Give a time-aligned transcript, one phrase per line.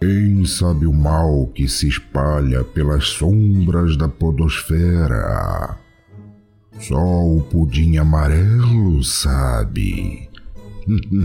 [0.00, 5.78] Quem sabe o mal que se espalha pelas sombras da podosfera?
[6.78, 10.28] Só o pudim amarelo sabe.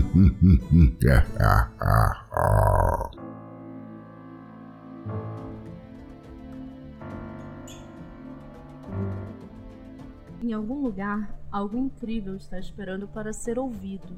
[10.42, 14.16] Em algum lugar, algo incrível está esperando para ser ouvido.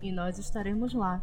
[0.00, 1.22] E nós estaremos lá.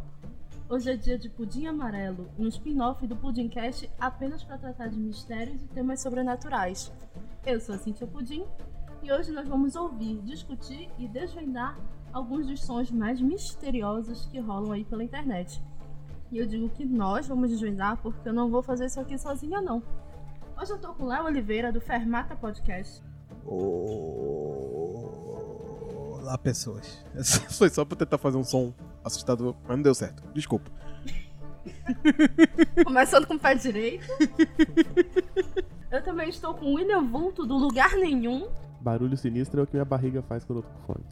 [0.70, 5.62] Hoje é dia de Pudim Amarelo, um spin-off do Pudimcast apenas para tratar de mistérios
[5.62, 6.94] e temas sobrenaturais.
[7.46, 8.46] Eu sou a Cintia Pudim
[9.02, 11.78] e hoje nós vamos ouvir, discutir e desvendar
[12.14, 15.62] alguns dos sons mais misteriosos que rolam aí pela internet.
[16.32, 19.60] E eu digo que nós vamos desvendar porque eu não vou fazer isso aqui sozinha
[19.60, 19.84] não.
[20.58, 23.04] Hoje eu tô com Léo Oliveira do Fermata Podcast.
[26.22, 27.04] Olá, pessoas.
[27.58, 28.74] Foi só pra tentar fazer um som
[29.04, 30.24] assustador, mas não deu certo.
[30.34, 30.72] Desculpa.
[32.84, 34.06] Começando com o pé direito.
[35.92, 38.50] Eu também estou com o William Vulto do Lugar Nenhum.
[38.80, 41.06] Barulho sinistro é o que minha barriga faz quando eu tô com fome.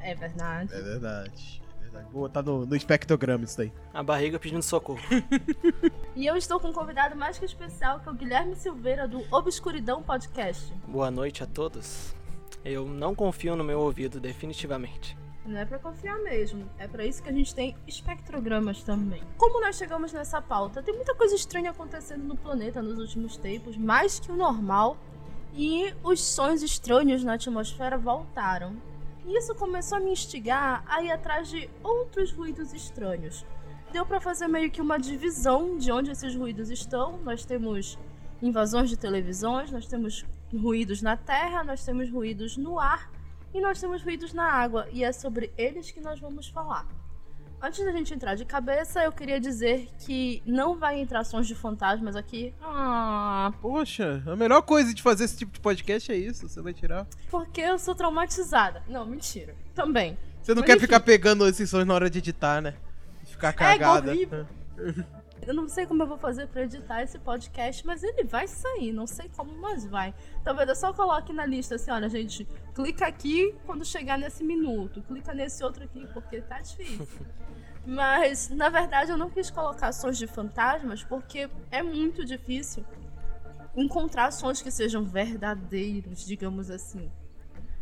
[0.00, 0.74] É verdade.
[0.74, 1.62] É verdade.
[1.92, 2.12] Verdade.
[2.12, 3.72] Vou botar no, no espectrograma isso daí.
[3.92, 5.00] A barriga pedindo socorro.
[6.14, 9.24] E eu estou com um convidado mais que especial, que é o Guilherme Silveira do
[9.30, 10.70] Obscuridão Podcast.
[10.86, 12.14] Boa noite a todos.
[12.62, 15.16] Eu não confio no meu ouvido, definitivamente.
[15.46, 16.68] Não é pra confiar mesmo.
[16.78, 19.22] É pra isso que a gente tem espectrogramas também.
[19.38, 20.82] Como nós chegamos nessa pauta?
[20.82, 24.98] Tem muita coisa estranha acontecendo no planeta nos últimos tempos, mais que o normal.
[25.54, 28.76] E os sons estranhos na atmosfera voltaram.
[29.24, 33.46] E isso começou a me instigar a ir atrás de outros ruídos estranhos.
[33.92, 37.18] Deu pra fazer meio que uma divisão de onde esses ruídos estão.
[37.18, 37.98] Nós temos
[38.40, 43.10] invasões de televisões, nós temos ruídos na terra, nós temos ruídos no ar
[43.54, 46.86] e nós temos ruídos na água, e é sobre eles que nós vamos falar.
[47.64, 51.54] Antes da gente entrar de cabeça, eu queria dizer que não vai entrar sons de
[51.54, 52.52] fantasmas aqui.
[52.60, 56.48] Ah, Poxa, a melhor coisa de fazer esse tipo de podcast é isso.
[56.48, 57.06] Você vai tirar.
[57.30, 58.82] porque eu sou traumatizada.
[58.88, 59.54] Não, mentira.
[59.76, 60.18] Também.
[60.42, 60.86] Você não Mas quer enfim.
[60.86, 62.74] ficar pegando esses sons na hora de editar, né?
[63.26, 64.10] Ficar É cagada.
[64.10, 64.44] horrível.
[65.46, 68.92] Eu não sei como eu vou fazer pra editar esse podcast, mas ele vai sair.
[68.92, 70.12] Não sei como, mas vai.
[70.44, 75.02] Talvez eu só coloque na lista assim: olha, gente, clica aqui quando chegar nesse minuto,
[75.02, 77.06] clica nesse outro aqui, porque tá difícil.
[77.84, 82.84] Mas, na verdade, eu não quis colocar sons de fantasmas porque é muito difícil
[83.76, 87.10] encontrar sons que sejam verdadeiros, digamos assim.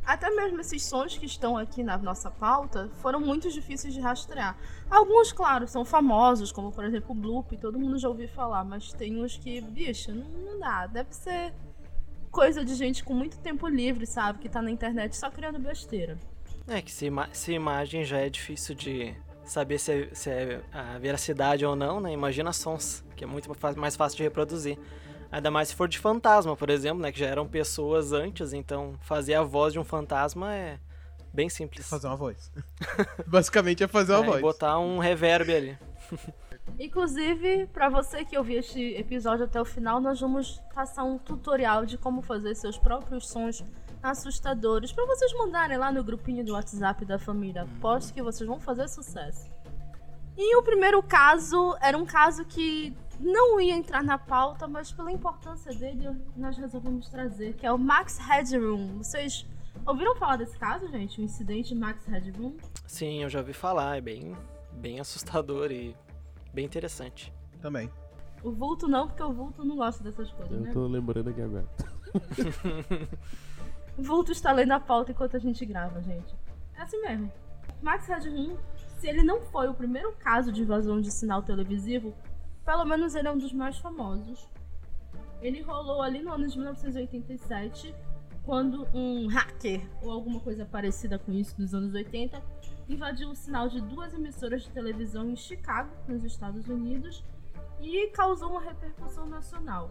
[0.05, 4.57] Até mesmo esses sons que estão aqui na nossa pauta foram muito difíceis de rastrear.
[4.91, 8.93] Alguns, claro, são famosos, como por exemplo o Bloop, todo mundo já ouviu falar, mas
[8.93, 10.87] tem uns que, bicho, não, não dá.
[10.87, 11.53] Deve ser
[12.31, 14.39] coisa de gente com muito tempo livre, sabe?
[14.39, 16.19] Que tá na internet só criando besteira.
[16.69, 19.15] É que se, ima se imagem já é difícil de
[19.45, 22.13] saber se é, se é a veracidade ou não, né?
[22.13, 24.79] Imagina sons, que é muito mais fácil de reproduzir.
[25.33, 27.11] Ainda mais se for de fantasma, por exemplo, né?
[27.13, 30.79] Que já eram pessoas antes, então fazer a voz de um fantasma é
[31.33, 31.89] bem simples.
[31.89, 32.51] Fazer uma voz.
[33.27, 34.43] Basicamente é fazer uma É, e voz.
[34.43, 35.79] botar um reverb ali.
[36.81, 41.85] Inclusive, pra você que ouviu este episódio até o final, nós vamos passar um tutorial
[41.85, 43.63] de como fazer seus próprios sons
[44.03, 47.65] assustadores pra vocês mandarem lá no grupinho do WhatsApp da família.
[47.65, 49.47] Aposto que vocês vão fazer sucesso.
[50.39, 55.13] E o primeiro caso era um caso que não ia entrar na pauta, mas pela
[55.13, 58.97] importância dele nós resolvemos trazer, que é o Max Headroom.
[58.97, 59.47] Vocês
[59.87, 61.21] ouviram falar desse caso, gente?
[61.21, 62.55] O incidente Max Headroom?
[62.87, 64.35] Sim, eu já ouvi falar, é bem,
[64.73, 65.95] bem assustador e
[66.53, 67.33] bem interessante.
[67.61, 67.91] Também.
[68.43, 70.73] O vulto não, porque o vulto não gosta dessas coisas, Eu né?
[70.73, 71.67] tô lembrando aqui agora.
[73.99, 76.35] O vulto está lendo a pauta enquanto a gente grava, gente.
[76.75, 77.31] É assim mesmo.
[77.83, 78.57] Max Headroom,
[78.97, 82.15] se ele não foi o primeiro caso de invasão de sinal televisivo,
[82.65, 84.49] pelo menos ele é um dos mais famosos.
[85.43, 87.95] Ele rolou ali no ano de 1987,
[88.43, 92.43] quando um hacker ou alguma coisa parecida com isso dos anos 80
[92.91, 97.25] invadiu o sinal de duas emissoras de televisão em Chicago, nos Estados Unidos,
[97.81, 99.91] e causou uma repercussão nacional.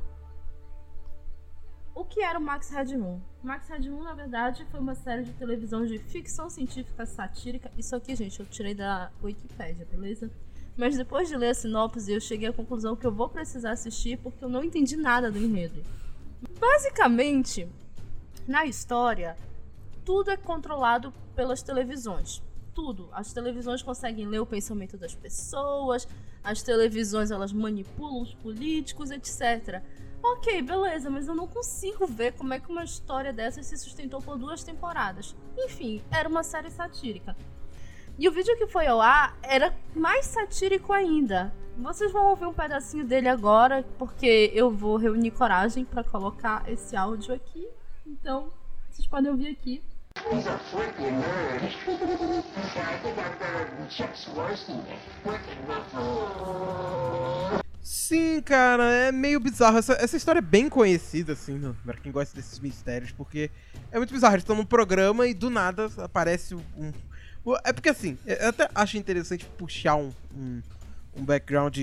[1.95, 3.19] O que era o Max Headroom?
[3.41, 7.71] Max Headroom, na verdade, foi uma série de televisão de ficção científica satírica.
[7.77, 10.31] Isso aqui, gente, eu tirei da Wikipédia, beleza?
[10.77, 14.17] Mas depois de ler a sinopse, eu cheguei à conclusão que eu vou precisar assistir
[14.17, 15.83] porque eu não entendi nada do enredo.
[16.57, 17.67] Basicamente,
[18.47, 19.35] na história,
[20.05, 22.41] tudo é controlado pelas televisões.
[22.79, 23.09] Tudo.
[23.11, 26.07] As televisões conseguem ler o pensamento das pessoas,
[26.41, 29.83] as televisões elas manipulam os políticos, etc.
[30.23, 34.21] Ok, beleza, mas eu não consigo ver como é que uma história dessas se sustentou
[34.21, 35.35] por duas temporadas.
[35.57, 37.35] Enfim, era uma série satírica.
[38.17, 41.53] E o vídeo que foi ao ar era mais satírico ainda.
[41.77, 46.95] Vocês vão ouvir um pedacinho dele agora, porque eu vou reunir coragem para colocar esse
[46.95, 47.67] áudio aqui.
[48.07, 48.53] Então,
[48.89, 49.83] vocês podem ouvir aqui.
[50.27, 51.63] He's a freaking nerd.
[51.63, 51.69] I
[53.01, 54.13] think Chuck
[57.81, 59.77] Sim, cara, é meio bizarro.
[59.77, 63.49] Essa, essa história é bem conhecida, assim, no- pra quem gosta desses mistérios, porque
[63.91, 64.35] é muito bizarro.
[64.35, 66.91] Eles estão num programa e do nada aparece um.
[67.63, 70.61] É porque assim, eu até acho interessante puxar um, um,
[71.15, 71.75] um background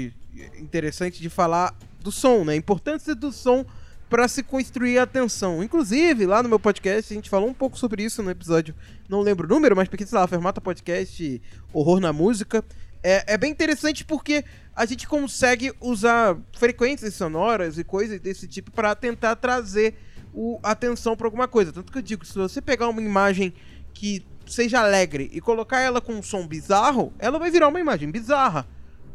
[0.58, 2.52] interessante de falar do som, né?
[2.52, 3.64] A importância do som
[4.08, 5.62] pra se construir a atenção.
[5.62, 8.74] Inclusive, lá no meu podcast, a gente falou um pouco sobre isso no episódio,
[9.08, 11.42] não lembro o número, mas porque, sei lá, Fermata Podcast,
[11.72, 12.64] Horror na Música.
[13.02, 14.44] É, é bem interessante porque
[14.74, 19.94] a gente consegue usar frequências sonoras e coisas desse tipo para tentar trazer
[20.34, 21.72] o, atenção para alguma coisa.
[21.72, 23.54] Tanto que eu digo, se você pegar uma imagem
[23.94, 28.10] que seja alegre e colocar ela com um som bizarro, ela vai virar uma imagem
[28.10, 28.66] bizarra.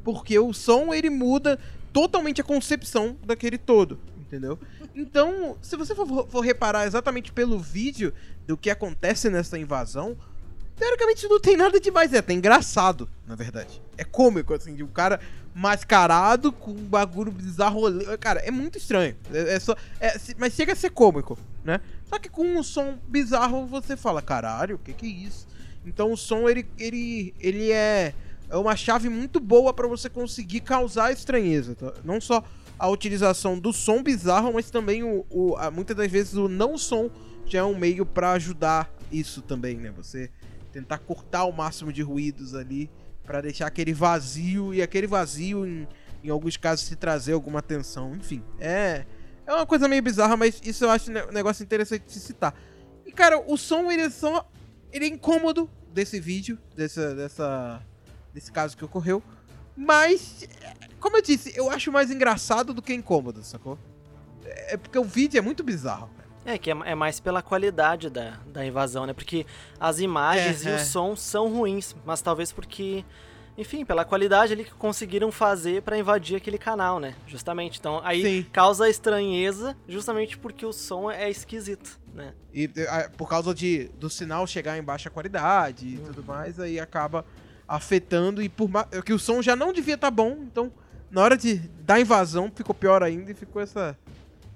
[0.04, 1.60] Porque o som ele muda
[1.94, 4.00] totalmente a concepção daquele todo,
[4.32, 4.58] entendeu?
[4.96, 8.14] Então, se você for, for reparar exatamente pelo vídeo
[8.48, 10.18] do que acontece nessa invasão,
[10.78, 13.82] teoricamente não tem nada demais, é até engraçado, na verdade.
[13.98, 15.20] É cômico, assim, de um cara
[15.54, 17.82] mascarado com um bagulho bizarro.
[18.20, 19.16] Cara, é muito estranho.
[19.34, 21.82] É, é só, é, mas chega a ser cômico, né?
[22.06, 25.46] Só que com um som bizarro você fala, caralho, o que que é isso?
[25.86, 28.14] Então o som, ele, ele, ele é,
[28.50, 31.94] é uma chave muito boa pra você conseguir causar estranheza, tá?
[32.04, 32.44] Não só
[32.82, 36.78] a utilização do som bizarro, mas também o, o a- muitas das vezes o não
[36.80, 37.12] som
[37.46, 39.92] já é um meio pra ajudar isso também, né?
[39.98, 40.32] Você
[40.72, 42.90] tentar cortar o máximo de ruídos ali
[43.24, 45.88] pra deixar aquele vazio e aquele vazio em,
[46.24, 48.44] em alguns casos se trazer alguma atenção, enfim.
[48.60, 49.06] É
[49.46, 52.56] é uma coisa meio bizarra, mas isso eu acho um negócio interessante de citar.
[53.06, 54.50] E cara, o som ele é só
[54.92, 57.82] ele é incômodo desse vídeo, dessa dessa
[58.34, 59.22] desse caso que ocorreu,
[59.76, 60.48] mas
[61.02, 63.78] como eu disse, eu acho mais engraçado do que incômodo, sacou?
[64.46, 66.10] É porque o vídeo é muito bizarro.
[66.46, 69.14] É, que é, é mais pela qualidade da, da invasão, né?
[69.14, 69.46] Porque
[69.80, 70.76] as imagens É, e é.
[70.76, 73.04] o som são ruins, mas talvez porque,
[73.58, 77.16] enfim, pela qualidade ali que conseguiram fazer pra invadir aquele canal, né?
[77.28, 77.80] Justamente.
[77.80, 78.46] Então aí Sim.
[78.52, 82.34] causa estranheza justamente porque o som é esquisito, né?
[82.54, 86.80] E ah, por causa de, do sinal chegar em baixa qualidade e tudo mais, aí
[86.80, 87.24] acaba
[87.68, 88.70] afetando e por
[89.04, 90.72] que o som já não devia estar bom, então
[91.10, 91.56] na hora de
[91.86, 93.98] da invasão ficou pior ainda e ficou essa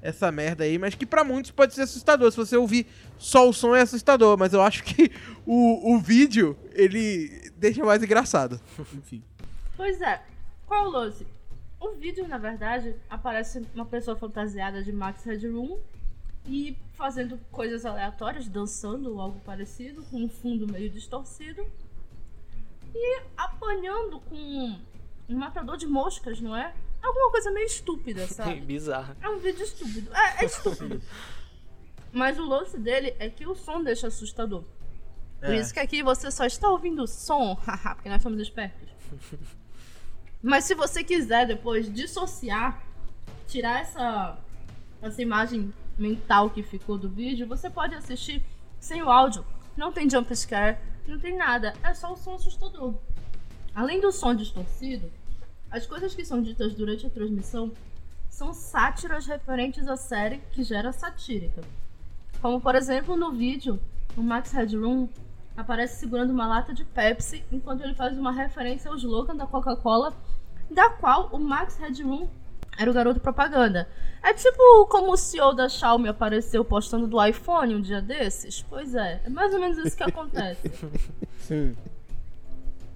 [0.06, 2.30] essa merda aí, mas que pra muitos pode ser assustador.
[2.30, 2.86] Se você ouvir
[3.18, 5.12] só o som é assustador, mas eu acho que
[5.46, 8.62] o, o vídeo ele deixa mais engraçado.
[8.94, 9.24] Enfim.
[9.76, 10.22] Pois é.
[10.68, 11.26] Qual o lance?
[11.80, 15.78] O vídeo, na verdade, aparece uma pessoa fantasiada de Max Headroom
[16.48, 21.66] e fazendo coisas aleatórias, dançando ou algo parecido, com um fundo meio distorcido.
[22.98, 24.80] E apanhando com
[25.28, 26.74] um matador de moscas, não é?
[27.04, 28.62] Alguma coisa meio estúpida, sabe?
[28.62, 29.16] Bizarro.
[29.22, 30.10] É um vídeo estúpido.
[30.16, 31.02] É, é estúpido.
[32.14, 34.64] Mas o lance dele é que o som deixa assustador.
[35.42, 35.60] Por É.
[35.60, 38.88] isso que aqui você só está ouvindo o som, haha, porque nós somos espertos.
[40.42, 42.82] Mas se você quiser depois dissociar,
[43.48, 44.38] tirar essa,
[45.02, 48.42] essa imagem mental que ficou do vídeo, você pode assistir
[48.80, 49.46] sem o áudio.
[49.76, 52.96] Não tem jump scare, não tem nada, é só o som assustador.
[53.74, 55.12] Além do som distorcido,
[55.70, 57.72] as coisas que são ditas durante a transmissão
[58.30, 61.62] são sátiras referentes à série que gera satírica.
[62.42, 63.80] Como, por exemplo, no vídeo,
[64.16, 65.08] o Max Headroom
[65.58, 70.14] aparece segurando uma lata de Pepsi enquanto ele faz uma referência ao slogan da Coca-Cola,
[70.70, 72.28] da qual o Max Headroom
[72.78, 73.88] era o garoto propaganda.
[74.26, 78.66] É tipo como o CEO da Xiaomi apareceu postando do iPhone um dia desses?
[78.68, 80.68] Pois é, é mais ou menos isso que acontece.
[81.42, 81.78] Sim.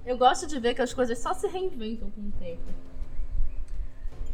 [0.03, 2.63] Eu gosto de ver que as coisas só se reinventam com o tempo.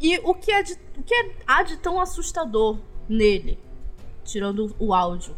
[0.00, 3.58] E o que, é de, o que é, há de tão assustador nele,
[4.24, 5.36] tirando o áudio,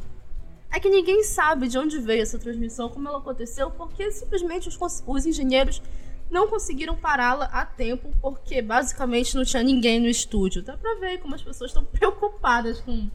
[0.70, 5.02] é que ninguém sabe de onde veio essa transmissão, como ela aconteceu, porque simplesmente os,
[5.04, 5.82] os engenheiros
[6.30, 10.62] não conseguiram pará-la a tempo, porque basicamente não tinha ninguém no estúdio.
[10.62, 13.08] Dá pra ver como as pessoas estão preocupadas com,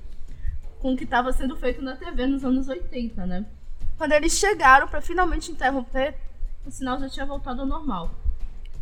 [0.79, 3.45] com o que estava sendo feito na TV nos anos 80, né?
[3.97, 6.15] Quando eles chegaram para finalmente interromper,
[6.65, 8.11] o sinal já tinha voltado ao normal.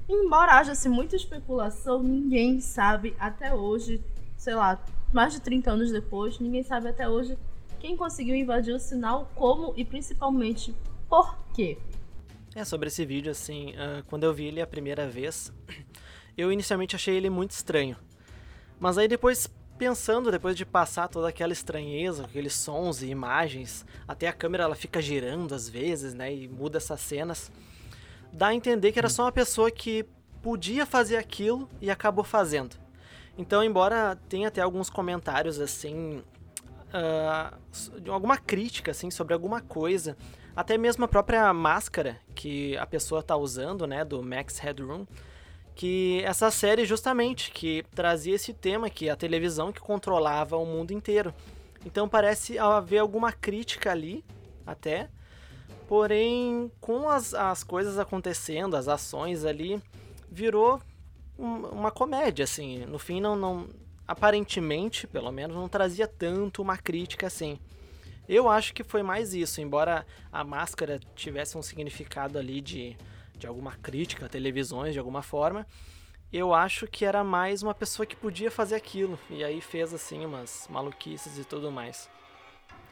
[0.07, 4.01] Embora haja-se muita especulação, ninguém sabe até hoje,
[4.37, 4.79] sei lá,
[5.13, 7.37] mais de 30 anos depois, ninguém sabe até hoje
[7.79, 10.75] quem conseguiu invadir o sinal, como e principalmente
[11.09, 11.77] por quê.
[12.53, 15.53] É, sobre esse vídeo, assim, ah, quando eu vi ele a primeira vez,
[16.37, 17.95] eu inicialmente achei ele muito estranho.
[18.77, 24.27] Mas aí depois, pensando, depois de passar toda aquela estranheza, aqueles sons e imagens, até
[24.27, 27.49] a câmera ela fica girando às vezes, né, e muda essas cenas.
[28.33, 30.05] dá a entender que era só uma pessoa que
[30.41, 32.75] podia fazer aquilo e acabou fazendo.
[33.37, 36.21] Então, embora tenha até alguns comentários assim,
[38.01, 40.17] de alguma crítica assim sobre alguma coisa,
[40.55, 45.05] até mesmo a própria máscara que a pessoa tá usando, né, do Max Headroom,
[45.75, 50.91] que essa série justamente que trazia esse tema que a televisão que controlava o mundo
[50.91, 51.33] inteiro.
[51.85, 54.23] Então parece haver alguma crítica ali,
[54.65, 55.09] até.
[55.87, 59.81] Porém, com as, as coisas acontecendo, as ações ali,
[60.29, 60.79] virou
[61.37, 62.85] um- uma comédia, assim.
[62.85, 63.67] No fim, não, não.
[64.07, 67.57] Aparentemente, pelo menos, não trazia tanto uma crítica assim.
[68.27, 72.95] Eu acho que foi mais isso, embora a máscara tivesse um significado ali de,
[73.37, 75.65] de alguma crítica a televisões, de alguma forma.
[76.31, 79.19] Eu acho que era mais uma pessoa que podia fazer aquilo.
[79.29, 82.09] E aí fez, assim, umas maluquices e tudo mais.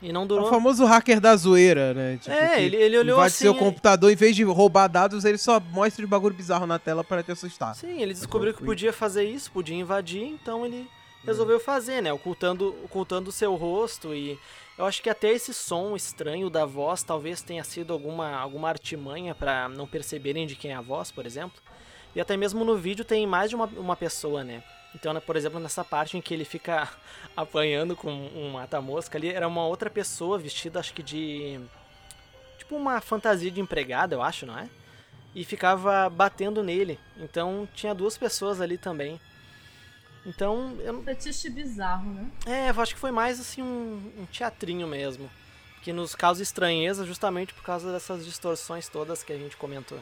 [0.01, 0.49] E não É o durou.
[0.49, 2.17] famoso hacker da zoeira, né?
[2.17, 3.43] Tipo, É, ele, ele olhou assim.
[3.45, 7.03] seu computador, em vez de roubar dados, ele só mostra de bagulho bizarro na tela
[7.03, 7.75] para te assustar.
[7.75, 10.89] Sim, ele descobriu que podia fazer isso, podia invadir, então ele
[11.25, 12.11] resolveu fazer, né?
[12.13, 14.39] Ocultando, ocultando o seu rosto e
[14.79, 19.35] eu acho que até esse som estranho da voz talvez tenha sido alguma, alguma artimanha
[19.35, 21.61] pra não perceberem de quem é a voz, por exemplo.
[22.15, 24.63] E até mesmo no vídeo tem mais de uma, uma pessoa, né?
[24.95, 26.87] Então, né, por exemplo, nessa parte em que ele fica
[27.35, 31.59] apanhando com um mata-mosca ali, era uma outra pessoa vestida, acho que de.
[32.57, 34.69] Tipo uma fantasia de empregada, eu acho, não é?
[35.35, 36.97] E ficava batendo nele.
[37.17, 39.19] Então tinha duas pessoas ali também.
[40.29, 41.03] Então, eu não.
[41.03, 42.27] Fetiche bizarro, né?
[42.45, 45.29] É, eu acho que foi mais assim um, um teatrinho mesmo.
[45.81, 49.99] Que nos causa estranheza justamente por causa dessas distorções todas que a gente comentou.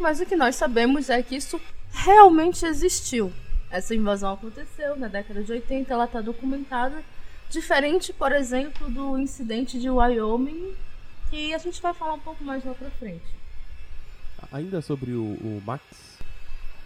[0.00, 1.60] Mas o que nós sabemos é que isso
[1.92, 3.32] realmente existiu.
[3.70, 7.04] Essa invasão aconteceu na década de 80, ela está documentada.
[7.50, 10.74] Diferente, por exemplo, do incidente de Wyoming,
[11.30, 13.26] que a gente vai falar um pouco mais lá pra frente.
[14.52, 15.82] Ainda sobre o, o Max,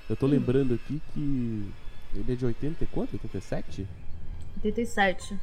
[0.08, 1.72] eu tô lembrando aqui que
[2.14, 3.12] ele é de 80 e quanto?
[3.14, 3.86] 87?
[4.56, 5.38] 87.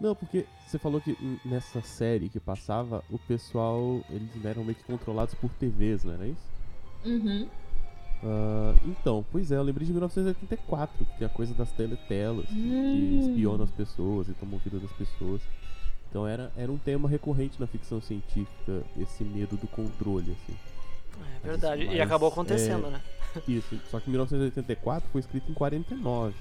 [0.00, 4.82] Não, porque você falou que nessa série que passava, o pessoal, eles eram meio que
[4.84, 6.42] controlados por TVs, não era isso?
[7.04, 7.48] Uhum.
[8.24, 12.54] Ah, então, pois é, eu lembrei de 1984, que tem a coisa das teletelas, que,
[12.54, 13.20] que Hum.
[13.20, 15.40] espionam as pessoas e tomam vida das pessoas.
[16.08, 20.56] Então era, era um tema recorrente na ficção científica, esse medo do controle, assim.
[21.42, 21.86] É verdade.
[21.86, 23.00] Mas, e acabou acontecendo, é, né?
[23.48, 26.34] Isso, só que 1984 foi escrito em 49.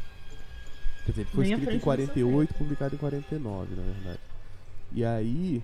[1.06, 3.76] Quer dizer, ele foi Bem à escrito em frente da sua 48 publicado em 49,
[3.76, 4.20] na verdade.
[4.92, 5.64] E aí,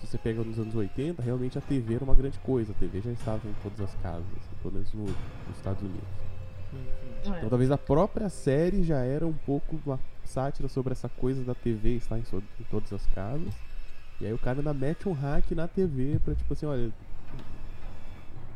[0.00, 2.72] se você pega nos anos 80, realmente a TV era uma grande coisa.
[2.72, 6.08] A TV já estava em todas as casas, assim, pelo menos no- nos Estados Unidos.
[7.24, 7.36] É.
[7.38, 11.54] Então talvez a própria série já era um pouco uma sátira sobre essa coisa da
[11.54, 13.52] TV estar em, so- em todas as casas.
[14.20, 16.90] E aí o cara ainda mete um hack na TV pra tipo assim, olha.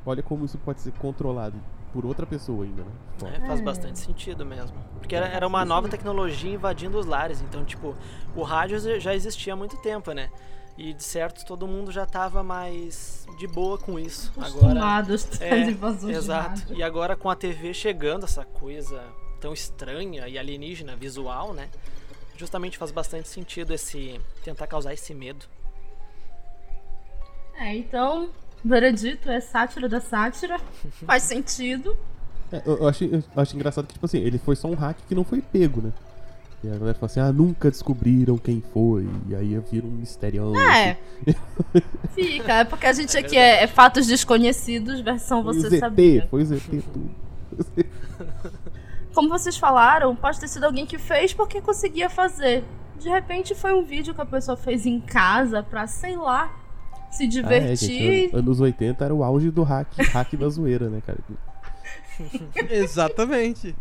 [0.04, 1.56] Olha como isso pode ser controlado
[1.92, 2.90] por outra pessoa ainda, né?
[3.36, 4.76] É, faz bastante sentido mesmo.
[4.98, 7.40] Porque era, era uma nova tecnologia invadindo os lares.
[7.42, 7.94] Então, tipo,
[8.34, 10.30] o rádio já existia há muito tempo, né?
[10.76, 14.32] E de certo todo mundo já tava mais de boa com isso.
[14.36, 14.48] Agora.
[14.48, 16.62] Acostumados às É, invasões de exato.
[16.72, 19.04] E agora com a TV chegando, essa coisa
[19.38, 21.68] tão estranha e alienígena visual, né?
[22.36, 25.44] Justamente faz bastante sentido esse tentar causar esse medo.
[27.54, 28.30] É, então,
[28.64, 30.58] veredito é sátira da sátira.
[31.06, 31.96] Faz sentido.
[32.50, 34.96] É, eu, eu acho, eu acho engraçado que, tipo assim, ele foi só um hack
[35.08, 35.92] que não foi pego, né?
[36.64, 39.08] E a galera fala assim, ah, nunca descobriram quem foi.
[39.28, 40.56] E aí vira um mistério.
[40.56, 40.96] É.
[42.14, 46.28] Fica, é porque a gente aqui é, é fatos desconhecidos, versão Foi você ZT, sabia.
[46.30, 47.10] foi o ZT tudo.
[49.12, 52.62] Como vocês falaram, pode ter sido alguém que fez porque conseguia fazer.
[52.98, 56.54] De repente foi um vídeo que a pessoa fez em casa pra, sei lá,
[57.12, 57.76] se Ah, é, divertir.
[57.88, 61.18] gente, an- anos 80 era o auge do hack, hack da zoeira, né, cara?
[62.70, 63.74] Exatamente.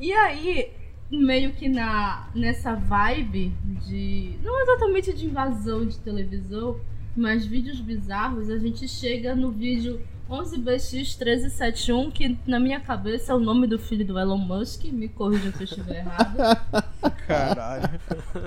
[0.00, 0.70] E aí,
[1.10, 3.52] meio que na nessa vibe
[3.86, 4.34] de.
[4.42, 6.80] Não exatamente de invasão de televisão,
[7.16, 13.38] mas vídeos bizarros, a gente chega no vídeo 11BX1371, que na minha cabeça é o
[13.40, 14.84] nome do filho do Elon Musk.
[14.86, 16.36] Me corrija se eu estiver errado.
[17.26, 18.00] Caralho.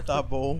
[0.05, 0.59] Tá bom.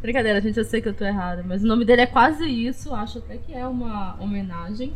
[0.00, 2.94] Brincadeira, gente, eu sei que eu tô errada, mas o nome dele é quase isso,
[2.94, 4.94] acho até que é uma homenagem.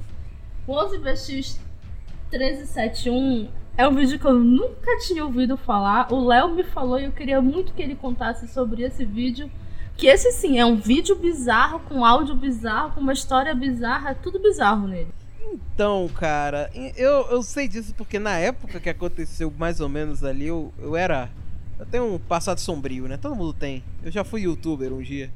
[0.67, 6.13] O 11BX1371 é um vídeo que eu nunca tinha ouvido falar.
[6.13, 9.51] O Léo me falou e eu queria muito que ele contasse sobre esse vídeo.
[9.97, 14.15] Que esse sim é um vídeo bizarro, com áudio bizarro, com uma história bizarra, é
[14.15, 15.13] tudo bizarro nele.
[15.53, 20.47] Então, cara, eu, eu sei disso porque na época que aconteceu mais ou menos ali,
[20.47, 21.29] eu, eu era.
[21.85, 23.19] Eu tenho um passado sombrio, né?
[23.19, 23.85] Todo mundo tem.
[24.03, 25.31] Eu já fui youtuber um dia.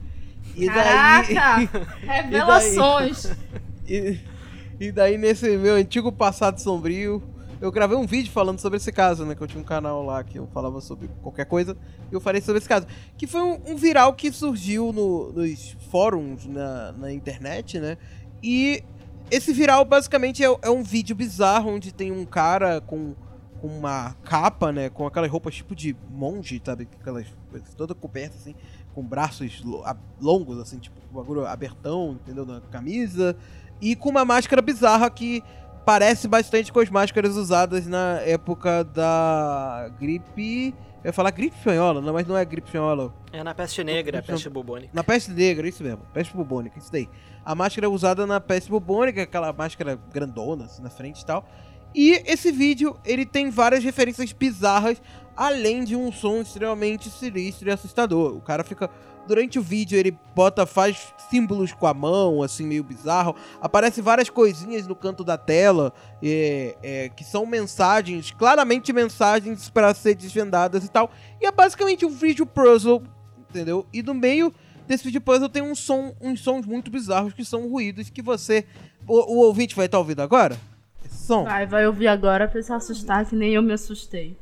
[0.57, 0.75] E daí,
[1.37, 1.67] Caraca!
[2.01, 3.31] Revelações!
[3.87, 4.19] e,
[4.81, 7.23] e daí, nesse meu antigo passado sombrio,
[7.61, 9.35] eu gravei um vídeo falando sobre esse caso, né?
[9.35, 11.77] Que eu tinha um canal lá que eu falava sobre qualquer coisa.
[12.11, 12.87] E eu falei sobre esse caso.
[13.19, 17.99] Que foi um, um viral que surgiu no- nos fóruns na, na internet, né?
[18.43, 18.83] E
[19.31, 23.15] esse viral basicamente é, é um vídeo bizarro onde tem um cara com,
[23.61, 24.89] com uma capa, né?
[24.89, 26.89] Com aquelas roupas tipo de monge, sabe?
[27.01, 28.55] Aquelas coisas toda coberta assim,
[28.95, 29.63] com braços
[30.21, 32.47] longos, assim, tipo, bagulho abertão, entendeu?
[32.47, 33.37] Na camisa.
[33.81, 35.43] E com uma máscara bizarra que
[35.85, 40.75] parece bastante com as máscaras usadas na época da gripe.
[41.03, 43.15] Eu ia falar gripe espanhola, não, mas não é gripe espanhola.
[43.33, 44.91] É na peste negra, a peste bubônica.
[44.93, 46.03] Na peste negra, isso mesmo.
[46.13, 47.09] Peste bubônica, isso daí.
[47.45, 51.49] A máscara é usada na peste bubônica, aquela máscara grandona, assim, na frente e tal.
[51.95, 55.01] E esse vídeo, ele tem várias referências bizarras,
[55.37, 58.37] além de um som extremamente sinistro e assustador.
[58.37, 58.91] O cara fica...
[59.27, 63.37] Durante o vídeo, ele bota, faz símbolos com a mão, assim, meio bizarro.
[63.61, 65.93] Aparece várias coisinhas no canto da tela,
[66.23, 71.11] é, é, que são mensagens, claramente mensagens para ser desvendadas e tal.
[71.43, 73.03] E é basicamente um vídeo puzzle,
[73.51, 73.85] entendeu?
[73.93, 74.51] E no meio
[74.87, 78.65] desse vídeo puzzle tem um som, uns sons muito bizarros que são ruídos que você.
[79.07, 80.59] O, o ouvinte vai estar ouvindo agora?
[81.29, 81.45] Som?
[81.45, 84.35] Vai, vai ouvir agora pra se assustar, que nem eu me assustei.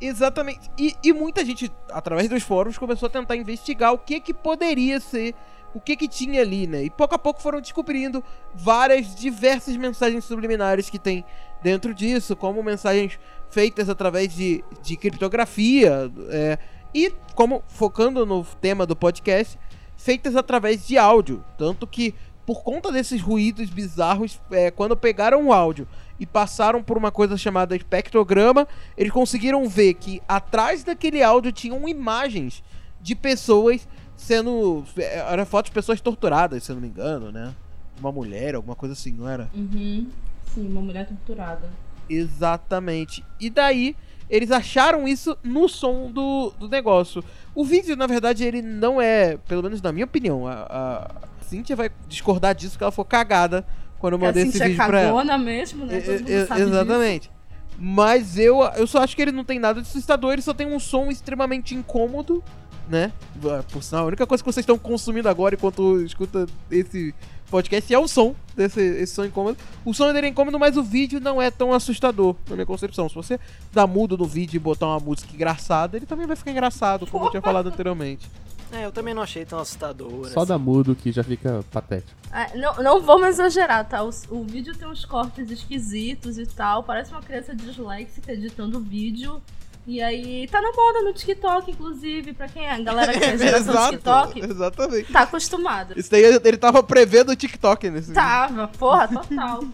[0.00, 0.68] Exatamente.
[0.76, 4.98] E, e muita gente, através dos fóruns, começou a tentar investigar o que que poderia
[4.98, 5.32] ser,
[5.72, 6.82] o que que tinha ali, né?
[6.82, 8.20] E pouco a pouco foram descobrindo
[8.52, 11.24] várias, diversas mensagens subliminares que tem
[11.62, 13.16] dentro disso, como mensagens
[13.48, 16.58] feitas através de, de criptografia, é,
[16.94, 19.58] e como, focando no tema do podcast,
[19.96, 21.42] feitas através de áudio.
[21.56, 25.86] Tanto que, por conta desses ruídos bizarros, é, quando pegaram o áudio
[26.18, 31.88] e passaram por uma coisa chamada espectrograma, eles conseguiram ver que atrás daquele áudio tinham
[31.88, 32.62] imagens
[33.00, 34.84] de pessoas sendo.
[34.96, 37.54] é, Era fotos de pessoas torturadas, se eu não me engano, né?
[37.98, 39.48] Uma mulher, alguma coisa assim, não era?
[39.54, 40.08] Uhum.
[40.54, 41.70] Sim, uma mulher torturada.
[42.08, 43.24] Exatamente.
[43.40, 43.96] E daí,
[44.32, 47.22] eles acharam isso no som do, do negócio.
[47.54, 51.10] O vídeo, na verdade, ele não é, pelo menos na minha opinião, a, a
[51.44, 53.64] Cintia vai discordar disso que ela for cagada
[53.98, 55.38] quando eu mandei a esse Cintia é vídeo pra ela.
[55.38, 55.96] mesmo, né?
[55.96, 56.70] E- e- sabe disso.
[56.74, 57.30] exatamente.
[57.78, 60.66] Mas eu, eu só acho que ele não tem nada de assustador, ele só tem
[60.66, 62.42] um som extremamente incômodo,
[62.88, 63.12] né?
[63.44, 67.14] Ah, Por sinal, a única coisa que vocês estão consumindo agora enquanto escuta esse
[67.50, 69.58] podcast é o som desse esse som incômodo.
[69.84, 73.08] O som dele é incômodo, mas o vídeo não é tão assustador, na minha concepção.
[73.08, 73.38] Se você
[73.72, 77.26] dar mudo no vídeo e botar uma música engraçada, ele também vai ficar engraçado, como
[77.26, 78.28] eu tinha falado anteriormente.
[78.72, 80.30] É, eu também não achei tão assustador.
[80.30, 80.48] Só assim.
[80.48, 82.18] dá mudo que já fica patético.
[82.32, 84.02] É, não, não vou mais exagerar, tá?
[84.02, 86.82] O, o vídeo tem uns cortes esquisitos e tal.
[86.82, 89.42] Parece uma criança disléxica editando vídeo.
[89.84, 93.36] E aí, tá na moda no TikTok, inclusive, pra quem é a galera que é
[93.36, 95.12] geração TikTok, exatamente.
[95.12, 95.94] tá acostumada.
[95.98, 98.14] Isso daí ele tava prevendo o TikTok nesse vídeo.
[98.14, 99.64] Tava, porra, total.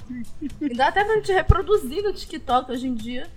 [0.61, 3.29] E dá até pra gente reproduzir no TikTok hoje em dia.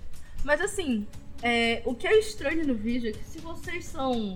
[0.42, 1.06] Mas assim,
[1.42, 4.34] é, o que é estranho no vídeo é que se vocês são,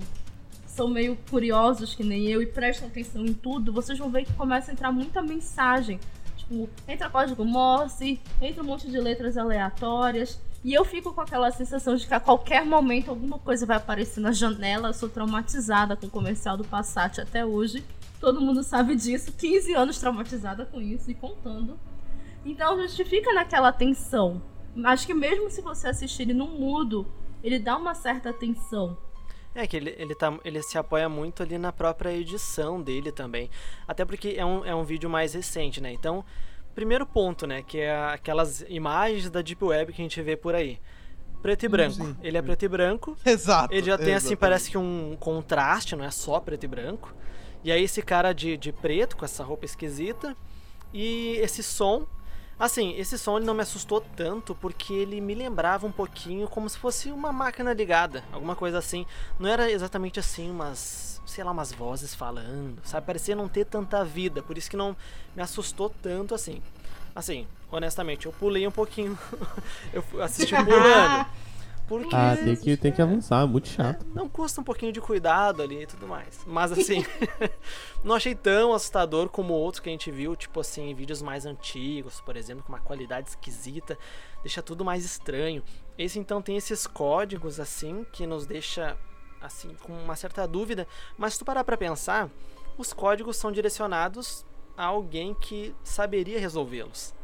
[0.67, 4.33] são meio curiosos que nem eu e prestam atenção em tudo, vocês vão ver que
[4.35, 5.99] começa a entrar muita mensagem.
[6.37, 10.39] Tipo, entra código Morse, entra um monte de letras aleatórias.
[10.67, 14.19] E eu fico com aquela sensação de que a qualquer momento alguma coisa vai aparecer
[14.19, 14.89] na janela.
[14.89, 17.85] Eu sou traumatizada com o comercial do Passat até hoje.
[18.19, 19.31] Todo mundo sabe disso.
[19.31, 21.79] 15 anos traumatizada com isso e contando.
[22.45, 24.43] Então a gente fica naquela tensão.
[24.83, 27.07] Acho que mesmo se você assistir ele no mudo,
[27.45, 28.99] ele dá uma certa tensão.
[29.55, 33.49] É que ele, ele, tá, ele se apoia muito ali na própria edição dele também.
[33.87, 35.93] Até porque é um, é um vídeo mais recente, né?
[35.93, 36.25] Então,
[36.77, 37.63] primeiro ponto, né?
[37.63, 40.79] Que é aquelas imagens da Deep Web que a gente vê por aí.
[41.41, 41.95] Preto e branco.
[41.95, 42.17] sim.
[42.23, 43.17] Ele é preto e branco.
[43.25, 43.73] Exato.
[43.73, 44.37] Ele já tem, assim, exatamente.
[44.37, 47.15] parece que um contraste, não é só preto e branco.
[47.65, 50.37] E aí esse cara de, de preto, com essa roupa esquisita.
[50.93, 52.07] E esse som.
[52.59, 56.79] Assim, esse som não me assustou tanto porque ele me lembrava um pouquinho como se
[56.79, 59.05] fosse uma máquina ligada, alguma coisa assim.
[59.39, 63.07] Não era exatamente assim, umas, sei lá, umas vozes falando, sabe?
[63.07, 64.97] Parecia não ter tanta vida, por isso que não
[65.35, 66.63] me assustou tanto assim.
[67.15, 69.19] Assim, honestamente, eu pulei um pouquinho.
[69.93, 71.27] eu assisti pulando.
[71.89, 74.05] Porque Ah, tem que, tem que avançar, é muito chato.
[74.15, 76.41] não custa um pouquinho de cuidado ali e tudo mais.
[76.47, 77.05] Mas assim,
[78.03, 82.21] não achei tão assustador como outros que a gente viu, tipo assim, vídeos mais antigos,
[82.21, 83.97] por exemplo, com uma qualidade esquisita,
[84.43, 85.63] deixa tudo mais estranho.
[85.97, 88.97] Esse então tem esses códigos assim que nos deixa
[89.41, 92.29] assim com uma certa dúvida, mas se tu parar pra pensar,
[92.77, 94.45] os códigos são direcionados
[94.77, 97.15] a alguém que saberia resolvê-los.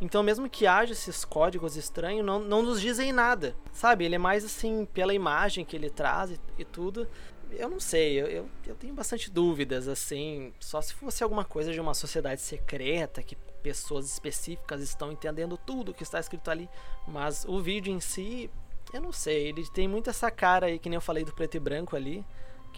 [0.00, 4.04] Então, mesmo que haja esses códigos estranhos, não, não nos dizem nada, sabe?
[4.04, 7.06] Ele é mais assim, pela imagem que ele traz e, e tudo.
[7.50, 10.54] Eu não sei, eu, eu, eu tenho bastante dúvidas, assim.
[10.58, 15.92] Só se fosse alguma coisa de uma sociedade secreta, que pessoas específicas estão entendendo tudo
[15.92, 16.68] que está escrito ali.
[17.06, 18.50] Mas o vídeo em si,
[18.94, 19.48] eu não sei.
[19.48, 22.24] Ele tem muito essa cara aí, que nem eu falei do preto e branco ali,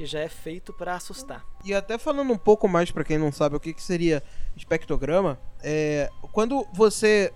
[0.03, 1.45] que já é feito pra assustar.
[1.65, 4.21] E até falando um pouco mais pra quem não sabe o que, que seria
[4.57, 7.33] espectrograma, é, quando você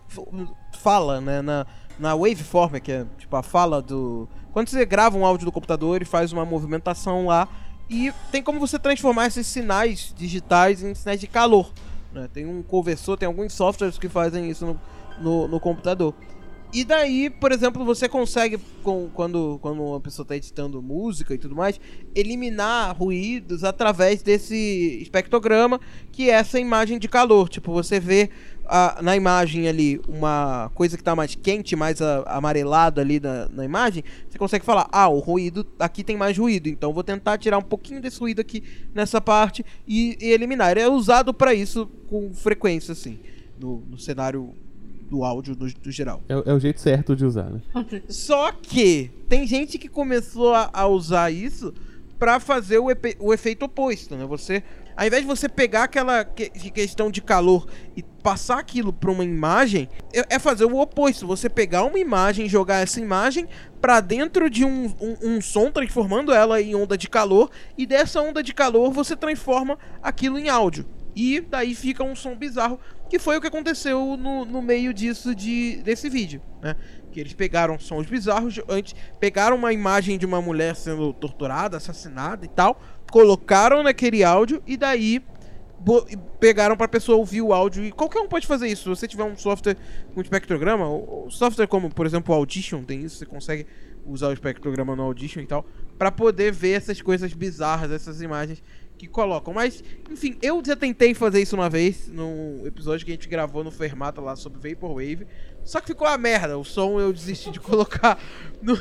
[0.80, 1.64] fala, né, na,
[1.96, 4.28] na waveform, que é tipo a fala do.
[4.52, 7.48] Quando você grava um áudio do computador, ele faz uma movimentação lá
[7.88, 11.70] e tem como você transformar esses sinais digitais em sinais de calor.
[12.10, 12.28] né?
[12.32, 14.80] Tem um conversor, tem alguns softwares que fazem isso no,
[15.20, 16.12] no, no computador.
[16.76, 21.38] E daí, por exemplo, você consegue, com- quando, quando uma pessoa está editando música e
[21.38, 21.80] tudo mais,
[22.14, 25.80] eliminar ruídos através desse espectrograma,
[26.12, 27.48] que é essa imagem de calor.
[27.48, 28.28] Tipo, você vê
[28.66, 33.48] ah, na imagem ali uma coisa que está mais quente, mais a- amarelado ali na,
[33.48, 37.38] na imagem, você consegue falar, ah, o ruído, aqui tem mais ruído, então vou tentar
[37.38, 38.62] tirar um pouquinho desse ruído aqui
[38.94, 40.72] nessa parte e, e eliminar.
[40.72, 43.18] Ele é usado para isso com frequência, assim,
[43.58, 44.52] no, no cenário
[45.10, 46.20] do áudio no, no geral.
[46.28, 47.60] É, é o jeito certo de usar, né?
[48.08, 51.72] Só que tem gente que começou a, a usar isso
[52.18, 52.86] pra fazer o,
[53.20, 54.24] o efeito oposto, né?
[54.24, 54.62] Você,
[54.96, 57.66] ao invés de você pegar aquela que- questão de calor
[57.96, 61.26] e passar aquilo pra uma imagem, é, é fazer o oposto.
[61.26, 63.46] Você pegar uma imagem, jogar essa imagem
[63.80, 68.20] pra dentro de um, um, um som, transformando ela em onda de calor, e dessa
[68.20, 70.86] onda de calor você transforma aquilo em áudio.
[71.14, 75.34] E daí fica um som bizarro, que foi o que aconteceu no, no meio disso
[75.34, 76.76] de, desse vídeo, né?
[77.12, 82.44] Que eles pegaram sons bizarros, antes pegaram uma imagem de uma mulher sendo torturada, assassinada
[82.44, 85.22] e tal, colocaram naquele áudio e daí
[86.40, 87.84] pegaram pra pessoa ouvir o áudio.
[87.84, 88.82] E qualquer um pode fazer isso.
[88.82, 89.76] Se você tiver um software
[90.14, 93.66] com espectrograma, ou, software como, por exemplo, o Audition tem isso, você consegue
[94.04, 95.66] usar o espectrograma no Audition e tal,
[95.98, 98.62] pra poder ver essas coisas bizarras, essas imagens
[98.98, 99.52] que colocam.
[99.52, 103.62] Mas, enfim, eu já tentei fazer isso uma vez, num episódio que a gente gravou
[103.62, 105.26] no Fermata lá sobre Vaporwave.
[105.64, 106.56] Só que ficou uma merda.
[106.58, 108.18] O som eu desisti de colocar
[108.62, 108.74] no,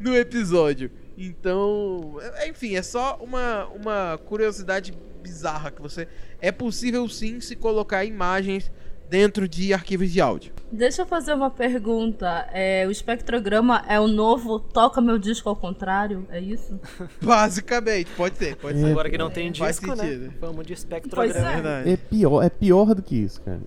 [0.00, 0.90] no episódio.
[1.16, 6.06] Então, é- enfim, é só uma, uma curiosidade bizarra que você.
[6.40, 8.70] É possível sim se colocar imagens
[9.08, 10.52] dentro de arquivos de áudio.
[10.70, 12.46] Deixa eu fazer uma pergunta.
[12.52, 16.26] É, o espectrograma é o novo Toca Meu Disco ao contrário?
[16.30, 16.78] É isso?
[17.22, 18.90] Basicamente, pode ser, pode É, ser.
[18.90, 20.04] Agora que não tem Faz disco, né?
[20.04, 20.32] sentido.
[20.40, 21.68] Vamos de Pois espectrograma.
[21.86, 21.92] é.
[21.92, 23.60] É pior, é pior do que isso, cara.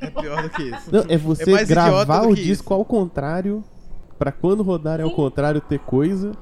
[0.00, 0.90] É pior do que isso.
[0.90, 3.62] Não, é você idiota gravar o disco ao contrário,
[4.18, 6.32] pra quando rodar é ao contrário ter coisa.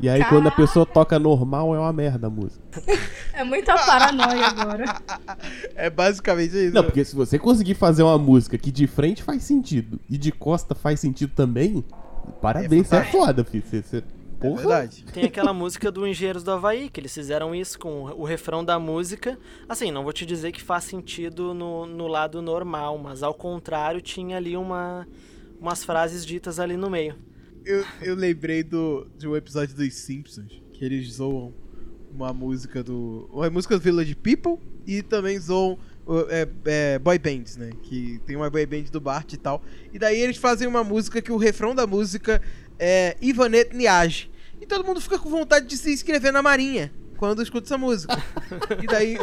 [0.00, 2.62] E aí quando a pessoa toca normal é uma merda a música.
[3.32, 4.84] É muita paranoia agora.
[5.74, 6.74] É basicamente isso.
[6.74, 10.30] Não, porque se você conseguir fazer uma música que de frente faz sentido e de
[10.32, 11.84] costa faz sentido também,
[12.40, 13.64] parabéns, você é foda, filho.
[13.66, 14.56] Você, você- É porra.
[14.56, 15.04] verdade.
[15.12, 18.78] Tem aquela música do Engenheiros do Havaí, que eles fizeram isso com o refrão da
[18.78, 19.36] música.
[19.68, 24.00] Assim, não vou te dizer que faz sentido no, no lado normal, mas ao contrário,
[24.00, 25.08] tinha ali uma,
[25.60, 27.16] umas frases ditas ali no meio.
[27.68, 31.52] Eu, eu lembrei do, de um episódio dos Simpsons, que eles zoam
[32.10, 33.28] uma música do.
[33.30, 35.78] Uma música do Village People e também zoam
[36.30, 37.68] é, é, boy bands, né?
[37.82, 39.62] Que tem uma boy band do Bart e tal.
[39.92, 42.40] E daí eles fazem uma música que o refrão da música
[42.78, 44.30] é Ivanette Niage.
[44.58, 48.16] E todo mundo fica com vontade de se inscrever na Marinha quando escuta essa música.
[48.82, 49.18] e daí.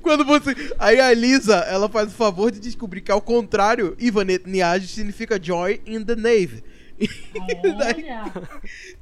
[0.00, 0.54] quando você.
[0.78, 5.42] Aí a Lisa, ela faz o favor de descobrir que ao contrário, Ivanette Niage significa
[5.42, 6.62] Joy in the Navy.
[6.96, 8.04] E daí,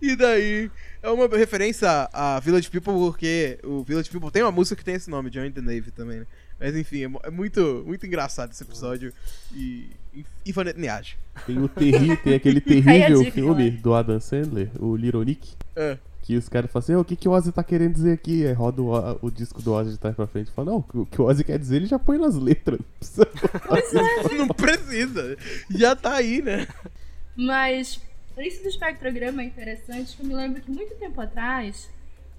[0.01, 0.71] e daí
[1.03, 4.95] é uma referência a Village People, porque o Village People tem uma música que tem
[4.95, 6.27] esse nome, Join the Navy também, né?
[6.59, 9.13] Mas enfim, é, é muito, muito engraçado esse episódio.
[9.53, 9.91] E.
[10.45, 11.17] Ivanette Niage.
[11.47, 15.55] Tem o terri, tem aquele terrível filme do Adam Sandler, o Little Nick.
[15.75, 15.99] É.
[16.23, 18.47] Que os caras falam assim, "Ô, o que, que o Ozzy tá querendo dizer aqui?
[18.47, 21.05] Aí roda o, O- disco do Ozzy de trás pra frente e fala, não, o
[21.07, 22.79] que o Ozzy quer dizer ele já põe nas letras.
[23.69, 25.37] Não precisa botar Não precisa.
[25.71, 26.67] Já tá aí, né?
[27.37, 28.01] Mas
[28.39, 31.91] isso do espectrograma é interessante, que eu me lembro que muito tempo atrás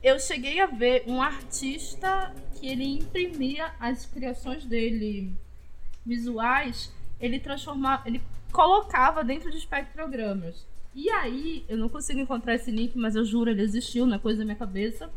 [0.02, 5.32] eu cheguei a ver um artista que ele imprimia as criações dele
[6.06, 10.66] visuais, ele transformava, ele colocava dentro de espectrogramas.
[10.96, 14.40] E aí, eu não consigo encontrar esse link, mas eu juro, ele existiu na coisa
[14.40, 15.10] da minha cabeça.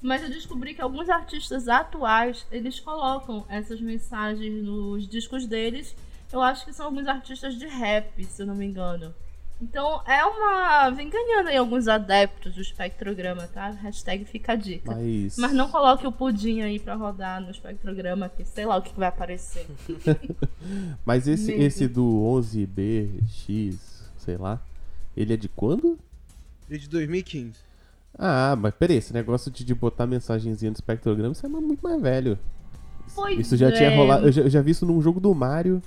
[0.00, 5.94] Mas eu descobri que alguns artistas atuais, eles colocam essas mensagens nos discos deles.
[6.32, 9.12] Eu acho que são alguns artistas de rap, se eu não me engano.
[9.60, 10.90] Então é uma.
[10.90, 13.70] Vem ganhando aí alguns adeptos do espectrograma, tá?
[13.70, 14.92] Hashtag fica a dica.
[14.92, 15.36] Mas.
[15.36, 18.94] Mas não coloque o pudim aí pra rodar no espectrograma, que sei lá o que
[18.94, 19.66] vai aparecer.
[21.04, 21.62] Mas esse, Mesmo.
[21.64, 23.76] esse do 11BX,
[24.18, 24.60] sei lá,
[25.20, 25.98] ele é de quando?
[26.68, 27.52] Desde 2015.
[28.18, 32.00] Ah, mas peraí, esse negócio de, de botar mensagenzinha no espectrograma, isso é muito mais
[32.00, 32.38] velho.
[33.14, 33.72] Pois Isso já é.
[33.72, 34.26] tinha rolado.
[34.26, 35.82] Eu já, eu já vi isso num jogo do Mario.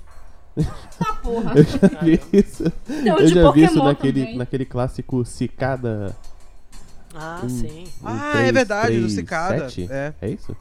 [1.00, 1.52] Ah, porra.
[1.56, 2.64] Eu já vi isso.
[2.90, 4.36] Um eu de já vi isso Pokémon naquele, também.
[4.38, 6.14] naquele clássico Cicada.
[7.14, 7.48] Ah, Hum.
[7.48, 7.84] sim.
[8.02, 9.72] um Ah, é verdade, do 337.
[9.82, 9.94] Cicada.
[9.94, 10.56] É, É isso?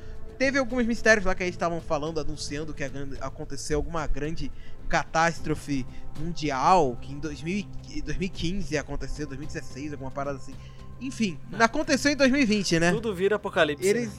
[0.41, 2.83] teve alguns mistérios lá que eles estavam falando, anunciando que
[3.19, 4.51] aconteceu alguma grande
[4.89, 5.85] catástrofe
[6.19, 10.55] mundial, que em 2000 e 2015 ia acontecer, 2016, alguma parada assim.
[10.99, 12.91] Enfim, aconteceu em 2020, né?
[12.91, 13.85] Tudo vira apocalipse.
[13.85, 14.09] Eles.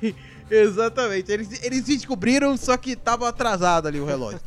[0.00, 0.12] né?
[0.50, 1.30] Exatamente.
[1.30, 4.40] Eles, eles descobriram, só que tava atrasado ali o relógio.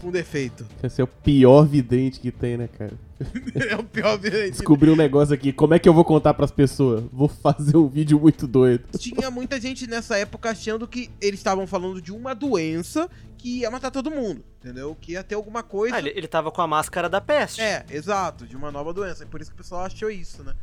[0.00, 0.66] Com defeito.
[0.82, 2.94] Esse é o pior vidente que tem, né, cara?
[3.68, 4.52] é o pior vidente.
[4.52, 5.52] Descobri um negócio aqui.
[5.52, 7.04] Como é que eu vou contar pras pessoas?
[7.12, 8.84] Vou fazer um vídeo muito doido.
[8.98, 13.70] Tinha muita gente nessa época achando que eles estavam falando de uma doença que ia
[13.70, 14.42] matar todo mundo.
[14.58, 14.96] Entendeu?
[15.00, 15.96] Que ia ter alguma coisa.
[15.96, 17.60] Ah, ele, ele tava com a máscara da peste.
[17.60, 19.24] É, exato, de uma nova doença.
[19.24, 20.54] É por isso que o pessoal achou isso, né?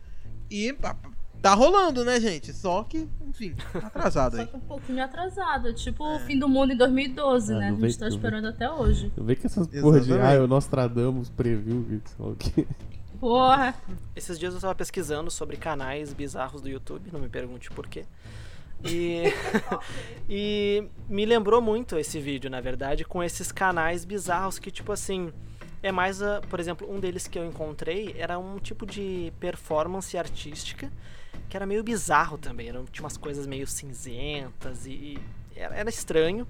[0.49, 0.75] E
[1.41, 2.51] tá rolando, né, gente?
[2.53, 4.47] Só que, enfim, tá atrasado Só aí.
[4.47, 5.73] que um pouquinho atrasado.
[5.73, 7.67] Tipo o fim do mundo em 2012, Ah, né?
[7.67, 9.11] A não gente vem- tá esperando até hoje.
[9.17, 10.13] Vê que essas porra de.
[10.13, 12.15] Ah, o Nostradamus previu isso.
[12.19, 12.67] ok.
[13.19, 13.73] Porra.
[14.15, 18.05] Esses dias eu tava pesquisando sobre canais bizarros do YouTube, não me pergunte por quê.
[18.85, 19.23] E,
[20.29, 25.31] e me lembrou muito esse vídeo, na verdade, com esses canais bizarros que, tipo assim,
[25.81, 30.17] é mais, a, por exemplo, um deles que eu encontrei era um tipo de performance
[30.17, 30.91] artística
[31.49, 35.19] que era meio bizarro também, era, tinha umas coisas meio cinzentas e, e
[35.55, 36.47] era, era estranho.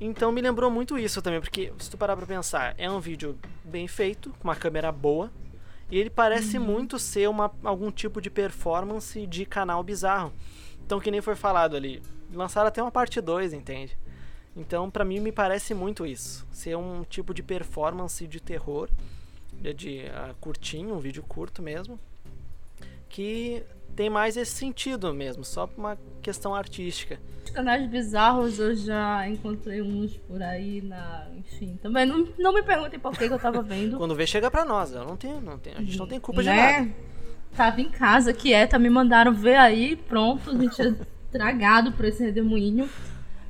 [0.00, 3.38] Então me lembrou muito isso também, porque se tu parar pra pensar, é um vídeo
[3.64, 5.30] bem feito, com uma câmera boa,
[5.90, 10.32] e ele parece muito ser uma, algum tipo de performance de canal bizarro.
[10.84, 13.96] Então, que nem foi falado ali, lançaram até uma parte 2, entende?
[14.56, 16.46] Então, pra mim, me parece muito isso.
[16.50, 18.88] Ser um tipo de performance de terror,
[19.52, 21.98] de, de ah, curtinho, um vídeo curto mesmo,
[23.08, 23.62] que
[23.94, 27.18] tem mais esse sentido mesmo, só por uma questão artística.
[27.44, 31.26] Os canais bizarros eu já encontrei uns por aí na.
[31.36, 33.98] Enfim, também não, não me perguntem por que, que eu tava vendo.
[33.98, 34.92] Quando vê, chega pra nós.
[34.92, 36.56] Eu não tenho, não tenho, a gente não tem culpa de né?
[36.56, 36.90] nada.
[37.56, 40.94] Tava em casa, quieta, me mandaram ver aí, pronto, a gente é
[41.30, 42.88] tragado por esse redemoinho.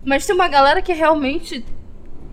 [0.04, 1.64] Mas tem uma galera que realmente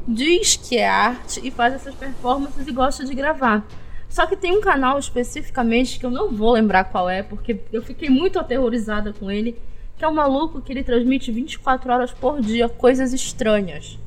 [0.07, 3.65] diz que é arte e faz essas performances e gosta de gravar.
[4.09, 7.83] Só que tem um canal especificamente que eu não vou lembrar qual é, porque eu
[7.83, 9.55] fiquei muito aterrorizada com ele,
[9.95, 13.99] que é um maluco que ele transmite 24 horas por dia coisas estranhas.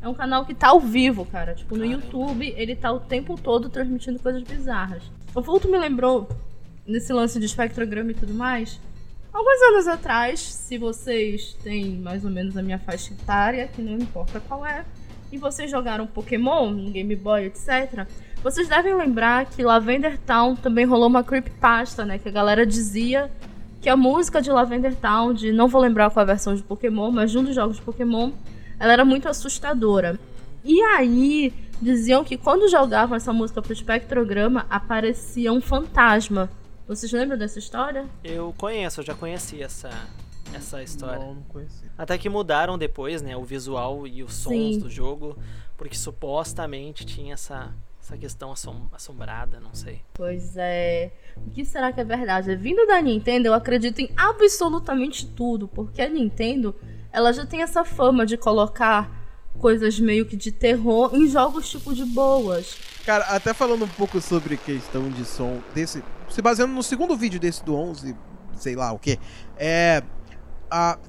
[0.00, 1.54] É um canal que tá ao vivo, cara.
[1.54, 5.02] Tipo, no YouTube, ele tá o tempo todo transmitindo coisas bizarras.
[5.34, 6.28] O Vulto me lembrou,
[6.86, 8.80] nesse lance de espectrograma e tudo mais,
[9.32, 13.94] alguns anos atrás, se vocês têm mais ou menos a minha faixa etária, que não
[13.94, 14.84] importa qual é,
[15.30, 18.06] e vocês jogaram Pokémon no Game Boy, etc.,
[18.42, 22.18] vocês devem lembrar que Lavender Town também rolou uma creepypasta, né?
[22.18, 23.30] Que a galera dizia
[23.80, 27.10] que a música de Lavender Town, de não vou lembrar qual a versão de Pokémon,
[27.10, 28.30] mas de um dos jogos de Pokémon,
[28.78, 30.18] ela era muito assustadora.
[30.64, 36.48] E aí, diziam que quando jogavam essa música pro espectrograma, aparecia um fantasma.
[36.88, 38.06] Vocês lembram dessa história?
[38.24, 39.90] Eu conheço, eu já conheci essa,
[40.54, 41.18] essa história.
[41.18, 41.84] Não, não conheci.
[41.98, 44.78] Até que mudaram depois, né, o visual e os sons Sim.
[44.78, 45.36] do jogo,
[45.76, 50.00] porque supostamente tinha essa, essa questão assom assombrada, não sei.
[50.14, 51.12] Pois é.
[51.36, 52.56] O que será que é verdade?
[52.56, 56.74] Vindo da Nintendo, eu acredito em absolutamente tudo, porque a Nintendo,
[57.12, 59.14] ela já tem essa fama de colocar
[59.58, 62.78] coisas meio que de terror em jogos tipo de boas.
[63.04, 67.40] Cara, até falando um pouco sobre questão de som desse, se baseando no segundo vídeo
[67.40, 68.14] desse do 11,
[68.56, 69.18] sei lá o que,
[69.56, 70.02] é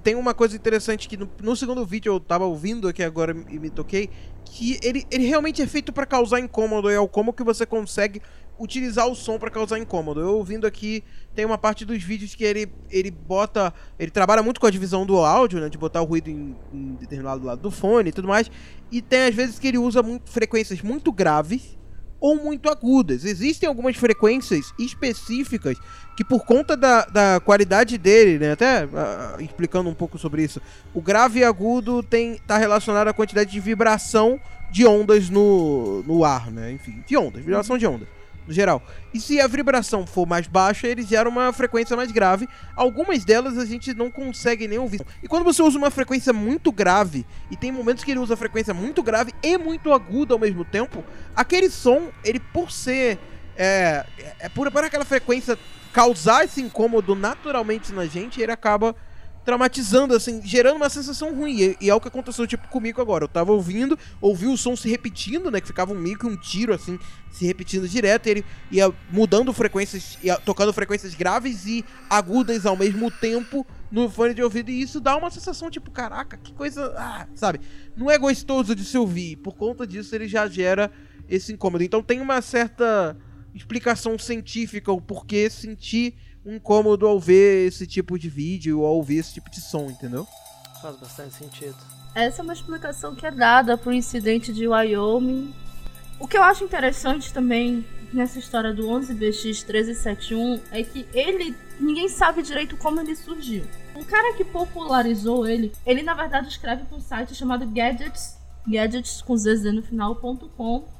[0.03, 3.59] tem uma coisa interessante que no, no, segundo vídeo eu tava ouvindo aqui agora e
[3.59, 4.09] me toquei,
[4.45, 8.21] que ele, ele realmente é feito para causar incômodo, é o como que você consegue
[8.59, 10.19] utilizar o som para causar incômodo.
[10.19, 11.03] Eu ouvindo aqui,
[11.33, 13.73] tem uma parte dos vídeos que ele, ele bota.
[13.97, 15.69] Ele trabalha muito com a divisão do áudio, né?
[15.69, 18.51] De botar o ruído em, em determinado lado do fone e tudo mais.
[18.91, 21.78] E tem às vezes que ele usa muito, frequências muito graves
[22.19, 23.25] ou muito agudas.
[23.25, 25.77] Existem algumas frequências específicas
[26.15, 30.61] que por conta da, da qualidade dele, né, até uh, explicando um pouco sobre isso,
[30.93, 36.23] o grave e agudo tem tá relacionado à quantidade de vibração de ondas no, no
[36.23, 36.71] ar, né?
[36.71, 38.18] Enfim, de ondas, vibração de ondas
[38.49, 38.81] no geral.
[39.13, 42.49] E se a vibração for mais baixa, ele gera uma frequência mais grave.
[42.75, 45.05] Algumas delas a gente não consegue nem ouvir.
[45.21, 48.73] E quando você usa uma frequência muito grave, e tem momentos que ele usa frequência
[48.73, 51.03] muito grave e muito aguda ao mesmo tempo,
[51.35, 53.19] aquele som, ele por ser.
[53.55, 54.05] É,
[54.39, 55.57] é por, por aquela frequência
[55.93, 58.95] causar esse incômodo naturalmente na gente, ele acaba
[59.49, 61.59] traumatizando, assim, gerando uma sensação ruim.
[61.59, 63.23] E, e, é o que aconteceu, tipo, comigo agora.
[63.23, 65.59] Eu tava ouvindo, ouvi o som se repetindo, né?
[65.59, 66.99] Que ficava um que um tiro, assim,
[67.31, 68.27] se repetindo direto.
[68.27, 74.07] E ele ia mudando frequências, ia tocando frequências graves e agudas ao mesmo tempo no
[74.07, 74.69] fone de ouvido.
[74.69, 76.93] E isso dá uma sensação, tipo, caraca, que coisa.
[76.95, 77.59] Ah, sabe?
[77.97, 79.37] Não é gostoso de se ouvir.
[79.37, 80.91] Por conta disso, ele já gera
[81.27, 81.83] esse incômodo.
[81.83, 83.17] Então tem uma certa
[83.55, 86.13] explicação científica o porquê sentir
[86.45, 89.89] um incômodo ao ver esse tipo de vídeo ou ao ouvir esse tipo de som,
[89.89, 90.27] entendeu?
[90.81, 91.77] Faz bastante sentido.
[92.15, 95.53] Essa é uma explicação que é dada pro incidente de Wyoming.
[96.19, 102.41] O que eu acho interessante também nessa história do 11BX1371 é que ele ninguém sabe
[102.41, 103.63] direito como ele surgiu.
[103.95, 109.21] O cara que popularizou ele, ele na verdade escreve para um site chamado Gadgets, gadgets
[109.21, 110.98] com zz no final.com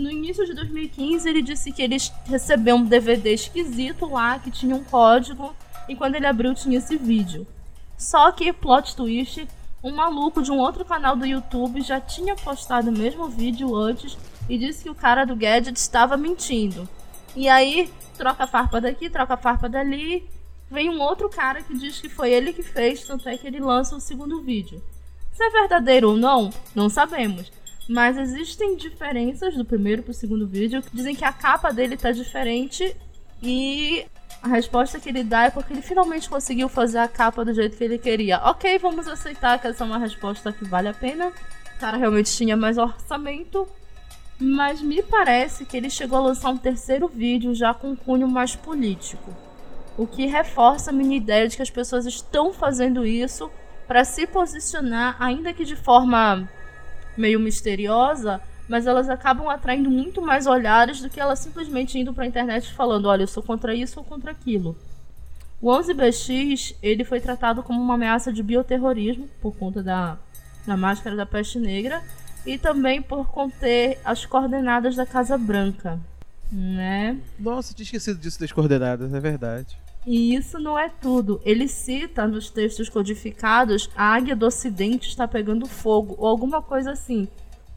[0.00, 4.74] no início de 2015 ele disse que ele recebeu um DVD esquisito lá que tinha
[4.74, 5.54] um código
[5.88, 7.46] e quando ele abriu tinha esse vídeo.
[7.96, 9.46] Só que plot twist,
[9.82, 14.18] um maluco de um outro canal do YouTube já tinha postado o mesmo vídeo antes
[14.48, 16.88] e disse que o cara do gadget estava mentindo.
[17.36, 20.28] E aí troca a farpa daqui, troca a farpa dali,
[20.70, 23.60] vem um outro cara que diz que foi ele que fez, tanto é que ele
[23.60, 24.82] lança o segundo vídeo.
[25.32, 27.50] Se é verdadeiro ou não, não sabemos.
[27.88, 30.82] Mas existem diferenças do primeiro pro segundo vídeo.
[30.92, 32.96] Dizem que a capa dele tá diferente
[33.42, 34.06] e
[34.42, 37.76] a resposta que ele dá é porque ele finalmente conseguiu fazer a capa do jeito
[37.76, 38.38] que ele queria.
[38.44, 41.32] Ok, vamos aceitar que essa é uma resposta que vale a pena.
[41.76, 43.66] O cara realmente tinha mais orçamento.
[44.38, 48.26] Mas me parece que ele chegou a lançar um terceiro vídeo já com um cunho
[48.26, 49.30] mais político.
[49.96, 53.50] O que reforça a minha ideia de que as pessoas estão fazendo isso
[53.86, 56.48] para se posicionar, ainda que de forma
[57.16, 62.24] meio misteriosa, mas elas acabam atraindo muito mais olhares do que elas simplesmente indo para
[62.24, 64.76] a internet falando, olha, eu sou contra isso ou contra aquilo.
[65.60, 70.18] O 11BX, ele foi tratado como uma ameaça de bioterrorismo por conta da,
[70.66, 72.02] da máscara da peste negra
[72.44, 75.98] e também por conter as coordenadas da Casa Branca,
[76.52, 77.18] né?
[77.38, 79.83] Nossa, tinha esquecido disso das coordenadas, é verdade.
[80.06, 81.40] E isso não é tudo.
[81.44, 86.92] Ele cita nos textos codificados a águia do ocidente está pegando fogo, ou alguma coisa
[86.92, 87.26] assim,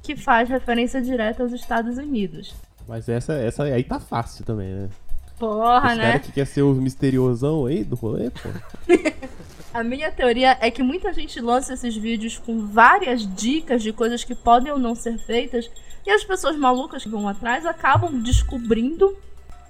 [0.01, 2.53] que faz referência direta aos Estados Unidos.
[2.87, 4.89] Mas essa, essa aí tá fácil também, né?
[5.37, 6.07] Porra, Esse né?
[6.07, 8.49] cara que quer ser o misteriosão aí do rolê, pô.
[9.73, 14.23] A minha teoria é que muita gente lança esses vídeos com várias dicas de coisas
[14.23, 15.69] que podem ou não ser feitas,
[16.05, 19.15] e as pessoas malucas que vão atrás acabam descobrindo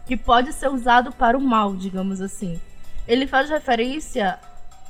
[0.08, 2.60] que pode ser usado para o mal, digamos assim.
[3.08, 4.40] Ele faz referência,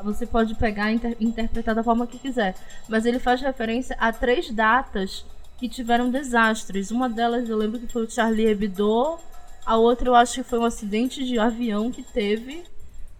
[0.03, 2.55] você pode pegar e inter interpretar da forma que quiser,
[2.87, 5.25] mas ele faz referência a três datas
[5.57, 6.91] que tiveram desastres.
[6.91, 9.17] Uma delas eu lembro que foi o Charlie Hebdo,
[9.65, 12.63] a outra eu acho que foi um acidente de avião que teve.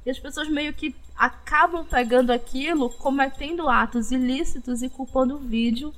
[0.06, 5.94] E as pessoas meio que acabam pegando aquilo, cometendo atos ilícitos e culpando o vídeo.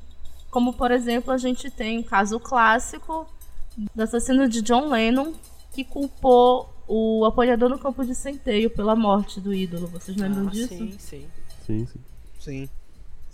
[0.50, 3.28] Como, por exemplo, a gente tem um caso clássico
[3.94, 5.34] do assassino de John Lennon,
[5.72, 9.88] que culpou o apoiador no campo de centeio pela morte do ídolo.
[9.88, 10.70] Vocês lembram ah, disso?
[10.70, 11.28] Sim, sim.
[11.66, 12.00] Sim, sim.
[12.40, 12.70] Sim.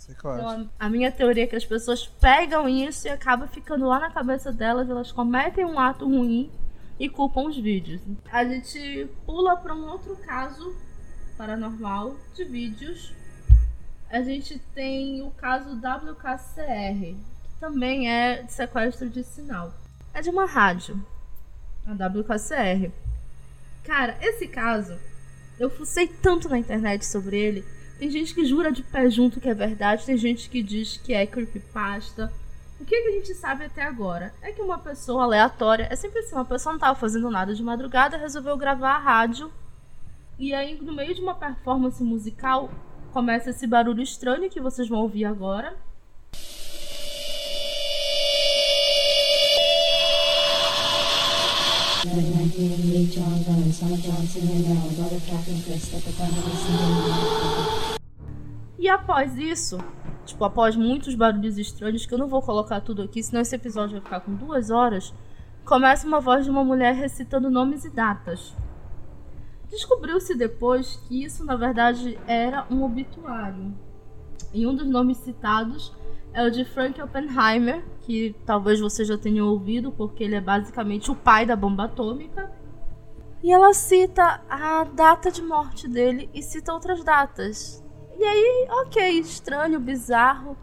[0.08, 0.40] É claro.
[0.40, 4.10] Então, a minha teoria é que as pessoas pegam isso e acaba ficando lá na
[4.10, 6.50] cabeça delas, elas cometem um ato ruim
[6.98, 8.00] e culpam os vídeos.
[8.30, 10.76] A gente pula para um outro caso
[11.36, 13.12] paranormal de vídeos.
[14.08, 19.74] A gente tem o caso WKCR, que também é de sequestro de sinal.
[20.14, 21.04] é de uma rádio,
[21.86, 22.90] a WKCR.
[23.84, 24.98] Cara, esse caso,
[25.58, 27.64] eu fucei tanto na internet sobre ele.
[27.98, 31.14] Tem gente que jura de pé junto que é verdade, tem gente que diz que
[31.14, 32.32] é creepypasta.
[32.78, 36.34] O que, a gente sabe até agora é que uma pessoa aleatória, é sempre assim,
[36.34, 39.50] uma pessoa não estava fazendo nada de madrugada, resolveu gravar a rádio.
[40.38, 42.70] E aí, no meio de uma performance musical,
[43.12, 45.74] começa esse barulho estranho que vocês vão ouvir agora.
[58.78, 59.78] E após isso,
[60.24, 63.92] tipo, após muitos barulhos estranhos, que eu não vou colocar tudo aqui, senão esse episódio
[63.92, 65.12] vai ficar com duas horas,
[65.64, 68.54] começa uma voz de uma mulher recitando nomes e datas.
[69.70, 73.74] Descobriu-se depois que isso, na verdade, era um obituário.
[74.52, 75.92] E um dos nomes citados
[76.36, 81.10] é o de Frank Oppenheimer, que talvez você já tenha ouvido, porque ele é basicamente
[81.10, 82.52] o pai da bomba atômica.
[83.42, 87.82] E ela cita a data de morte dele e cita outras datas.
[88.18, 90.58] E aí, ok, estranho, bizarro.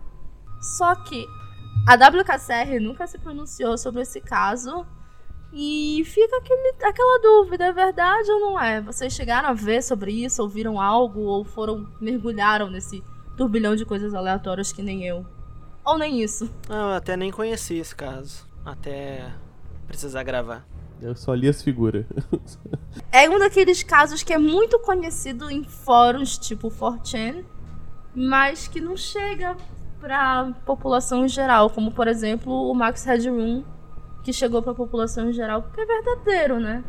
[0.62, 1.26] Só que
[1.88, 4.86] a WKCR nunca se pronunciou sobre esse caso.
[5.52, 8.80] E fica aquele, aquela dúvida, é verdade ou não é?
[8.80, 13.04] Vocês chegaram a ver sobre isso, ouviram algo ou foram mergulharam nesse
[13.36, 15.26] turbilhão de coisas aleatórias que nem eu?
[15.86, 16.50] Ou nem isso?
[16.70, 18.48] Não, eu até nem conheci esse caso.
[18.66, 19.32] Até
[19.88, 20.66] precisar gravar.
[21.02, 22.06] Eu só li as figuras.
[23.12, 27.44] É um daqueles casos que é muito conhecido em fóruns tipo 4chan,
[28.16, 29.58] mas que não chega
[30.00, 33.64] pra população em geral, como por exemplo o Max Headroom,
[34.24, 36.84] que chegou pra população em geral, porque é verdadeiro, né?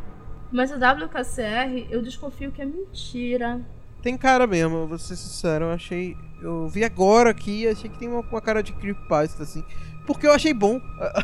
[0.53, 3.61] Mas a WKCR, eu desconfio que é mentira.
[4.05, 6.15] Tem cara mesmo, vou ser sincero, eu achei.
[6.43, 9.65] Eu vi agora aqui achei que tem uma, uma cara de creepypasta, assim.
[10.07, 10.79] Porque eu achei bom.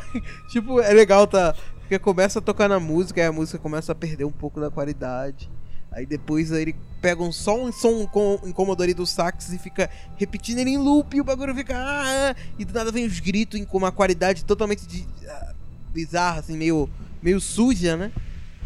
[0.49, 1.55] tipo, é legal, tá?
[1.81, 4.71] Porque começa a tocar na música, aí a música começa a perder um pouco da
[4.71, 5.51] qualidade.
[5.93, 10.61] Aí depois ele pega um só um som com incomodador do sax e fica repetindo
[10.61, 11.77] ele em loop e o bagulho fica.
[11.77, 15.53] Ah, ah, e do nada vem os gritos com uma qualidade totalmente de, ah,
[15.93, 16.89] bizarra, assim, meio,
[17.23, 18.11] meio suja, né?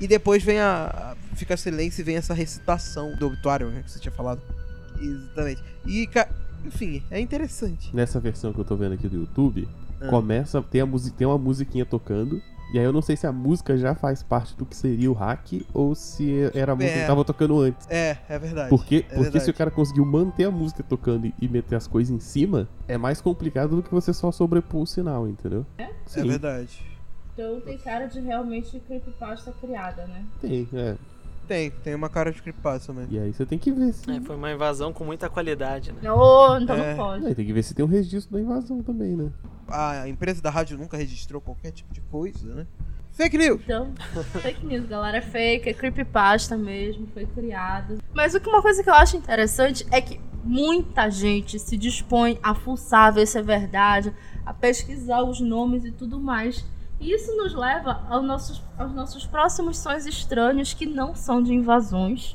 [0.01, 0.87] E depois vem a.
[1.13, 3.83] a- fica silêncio e vem essa recitação do obituário, né?
[3.83, 4.41] Que você tinha falado.
[5.01, 5.63] Exatamente.
[5.87, 6.09] E,
[6.65, 7.95] enfim, é interessante.
[7.95, 9.69] Nessa versão que eu tô vendo aqui do YouTube,
[10.01, 10.07] Ah.
[10.09, 12.41] começa, tem, a musi- tem uma musiquinha tocando.
[12.73, 15.15] E aí eu não sei se a música já faz parte do que seria o
[15.15, 17.01] hack ou se era a música É.
[17.03, 17.87] que tava tocando antes.
[17.89, 18.69] É, é verdade.
[18.71, 19.45] Porque, é porque verdade.
[19.45, 22.97] se o cara conseguiu manter a música tocando e- meter as coisas em cima, é
[22.99, 25.65] mais complicado do que você só sobrepor o sinal, entendeu?
[25.79, 26.85] É Sim, verdade.
[27.35, 30.25] Então tem cara de realmente creepypasta criada, né?
[30.41, 30.97] tem, é.
[31.47, 33.13] Tem, tem uma cara de creepypasta mesmo.
[33.13, 34.11] E aí você tem que ver se.
[34.11, 35.99] É, foi uma invasão com muita qualidade, né?
[36.03, 36.91] Não, então É.
[36.91, 37.27] não pode.
[37.27, 39.31] Aí tem que ver se tem um registro da invasão também, né?
[39.69, 42.67] A empresa da rádio nunca registrou qualquer tipo de coisa, né?
[43.13, 43.61] Fake news!
[43.63, 43.93] Então,
[44.43, 47.99] fake news, galera, é fake, é creepypasta mesmo, foi criado.
[48.13, 52.39] Mas o que uma coisa que eu acho interessante é que muita gente se dispõe
[52.43, 54.13] a fuçar, ver se é verdade,
[54.45, 56.65] a pesquisar os nomes e tudo mais.
[57.05, 61.53] E isso nos leva aos nossos, aos nossos próximos sonhos estranhos que não são de
[61.53, 62.35] invasões,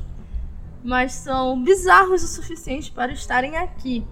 [0.84, 4.06] mas são bizarros o suficiente para estarem aqui.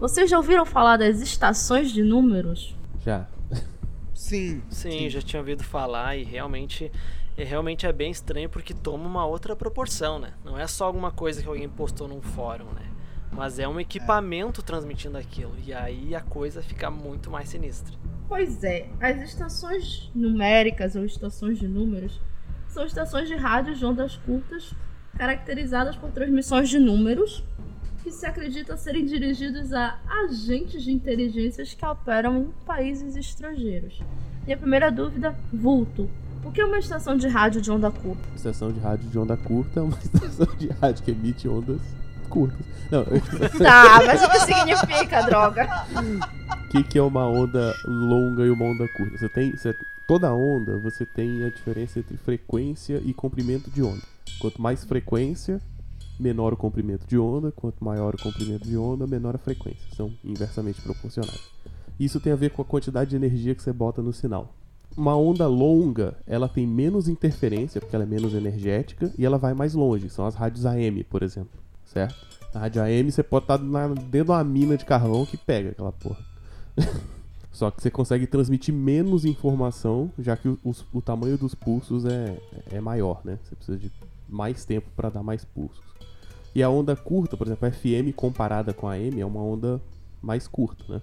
[0.00, 2.74] Vocês já ouviram falar das estações de números?
[3.04, 3.28] Já.
[4.14, 4.62] Sim.
[4.70, 6.90] Sim, já tinha ouvido falar e realmente,
[7.36, 10.32] e realmente é bem estranho porque toma uma outra proporção, né?
[10.42, 12.90] Não é só alguma coisa que alguém postou num fórum, né?
[13.30, 15.52] Mas é um equipamento transmitindo aquilo.
[15.66, 17.94] E aí a coisa fica muito mais sinistra.
[18.28, 22.20] Pois é, as estações numéricas ou estações de números
[22.68, 24.74] são estações de rádio de ondas curtas
[25.16, 27.42] caracterizadas por transmissões de números
[28.02, 34.00] que se acredita serem dirigidos a agentes de inteligências que operam em países estrangeiros.
[34.46, 36.08] E a primeira dúvida, vulto.
[36.44, 38.22] O que é uma estação de rádio de onda curta?
[38.36, 41.80] Estação de rádio de onda curta é uma estação de rádio que emite ondas
[42.28, 42.58] curtas.
[42.90, 43.04] Não,
[43.58, 45.68] Tá, mas o que significa, droga?
[46.64, 49.18] o que, que é uma onda longa e uma onda curta?
[49.18, 49.56] Você tem.
[49.56, 49.74] Você,
[50.06, 54.02] toda onda você tem a diferença entre frequência e comprimento de onda.
[54.38, 55.60] Quanto mais frequência,
[56.18, 57.52] menor o comprimento de onda.
[57.52, 59.84] Quanto maior o comprimento de onda, menor a frequência.
[59.96, 61.50] São inversamente proporcionais.
[61.98, 64.54] Isso tem a ver com a quantidade de energia que você bota no sinal.
[64.96, 69.54] Uma onda longa, ela tem menos interferência, porque ela é menos energética, e ela vai
[69.54, 70.08] mais longe.
[70.08, 71.50] São as rádios AM, por exemplo.
[71.92, 72.14] Certo?
[72.54, 75.70] Na rádio AM você pode estar na- dentro de uma mina de carvão que pega
[75.70, 76.18] aquela porra.
[77.52, 82.04] Só que você consegue transmitir menos informação, já que o, os- o tamanho dos pulsos
[82.04, 82.38] é,
[82.70, 83.38] é maior, né?
[83.44, 83.90] Você precisa de
[84.28, 85.82] mais tempo para dar mais pulsos.
[86.54, 89.80] E a onda curta, por exemplo, a FM comparada com a AM é uma onda
[90.22, 91.02] mais curta, né?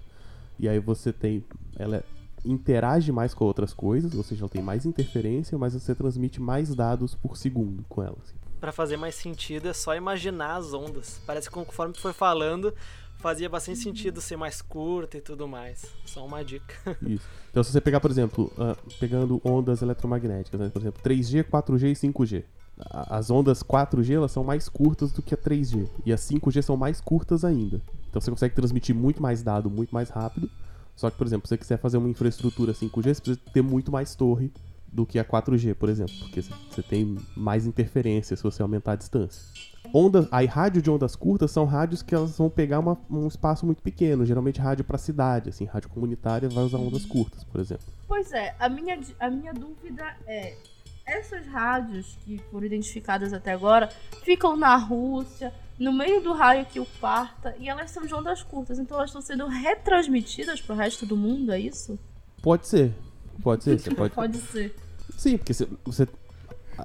[0.58, 1.44] E aí você tem.
[1.78, 2.02] Ela é
[2.44, 6.74] interage mais com outras coisas, ou seja, ela tem mais interferência, mas você transmite mais
[6.74, 8.16] dados por segundo com ela.
[8.24, 8.34] assim.
[8.66, 11.20] Pra fazer mais sentido é só imaginar as ondas.
[11.24, 12.74] Parece que conforme tu foi falando,
[13.18, 15.86] fazia bastante sentido ser mais curta e tudo mais.
[16.04, 16.74] Só uma dica.
[17.06, 17.24] Isso.
[17.48, 20.68] Então, se você pegar, por exemplo, ah, pegando ondas eletromagnéticas, né?
[20.68, 22.42] por exemplo, 3G, 4G e 5G.
[22.90, 25.88] A- As ondas 4G elas são mais curtas do que a 3G.
[26.04, 27.80] E as 5G são mais curtas ainda.
[28.10, 30.50] Então você consegue transmitir muito mais dado muito mais rápido.
[30.96, 33.92] Só que, por exemplo, se você quiser fazer uma infraestrutura 5G, você precisa ter muito
[33.92, 34.50] mais torre
[34.96, 36.14] do que a 4G, por exemplo.
[36.20, 39.42] Porque você- tem mais interferência se você aumentar a distância.
[39.94, 43.64] Ondas, aí rádio de ondas curtas são rádios que elas vão pegar uma- um espaço
[43.66, 47.84] muito pequeno, geralmente rádio para cidade, assim, rádio comunitária vai usar ondas curtas, por exemplo.
[48.08, 50.56] Pois é, a minha, a minha dúvida é:
[51.06, 53.88] essas rádios que foram identificadas até agora
[54.24, 58.42] ficam na Rússia, no meio do raio que o parta, e elas são de ondas
[58.42, 61.98] curtas, então elas estão sendo retransmitidas pro resto do mundo, é isso?
[62.42, 62.92] Pode ser.
[63.42, 64.14] Pode ser, você pode.
[64.14, 64.74] Pode ser.
[65.16, 66.08] Sim, porque você, você-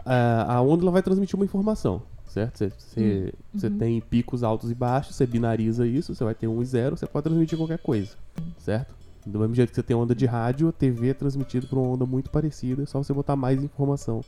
[0.06, 2.58] a, a onda ela vai transmitir uma informação, certo?
[2.58, 6.62] Você, você, você tem picos altos e baixos, você binariza isso, você vai ter um
[6.62, 8.16] e zero, você pode transmitir qualquer coisa,
[8.58, 8.96] certo?
[9.26, 11.90] Do mesmo jeito que você tem onda de rádio, a TV é transmitida por uma
[11.90, 14.24] onda muito parecida, é só você botar mais informação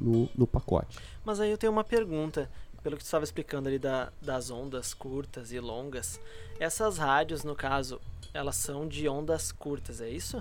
[0.00, 0.98] no, no pacote.
[1.24, 2.48] Mas aí eu tenho uma pergunta.
[2.82, 6.20] Pelo que tu estava explicando ali da- das ondas curtas e longas,
[6.60, 8.00] essas rádios, no caso,
[8.32, 10.40] elas são de ondas curtas, é isso?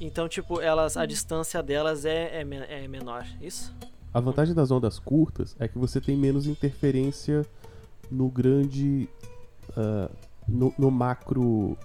[0.00, 3.74] Então, tipo, elas, a distância delas é, é, é menor, isso?
[4.14, 7.44] A vantagem das ondas curtas é que você tem menos interferência
[8.10, 9.08] no grande.
[9.76, 10.08] ah,
[10.48, 11.76] no, no macro.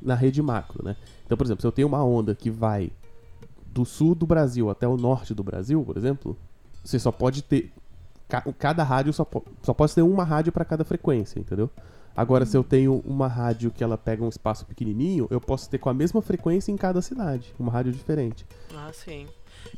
[0.00, 0.96] na rede macro, né?
[1.24, 2.90] Então, por exemplo, se eu tenho uma onda que vai
[3.66, 6.36] do sul do Brasil até o norte do Brasil, por exemplo,
[6.82, 7.70] você só pode ter.
[8.28, 11.68] ca- Cada rádio só, po- só pode ter uma rádio para cada frequência, entendeu?
[12.16, 15.78] Agora, se eu tenho uma rádio que ela pega um espaço pequenininho, eu posso ter
[15.78, 18.46] com a mesma frequência em cada cidade, uma rádio diferente.
[18.74, 19.26] Ah, sim.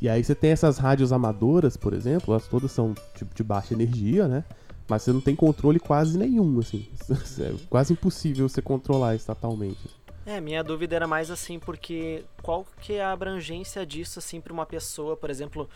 [0.01, 3.73] E aí você tem essas rádios amadoras, por exemplo, elas todas são tipo de baixa
[3.73, 4.45] energia, né?
[4.87, 6.87] Mas você não tem controle quase nenhum, assim.
[7.39, 9.89] É quase impossível você controlar estatalmente.
[10.25, 14.53] É, minha dúvida era mais assim, porque qual que é a abrangência disso, assim, para
[14.53, 15.67] uma pessoa, por exemplo,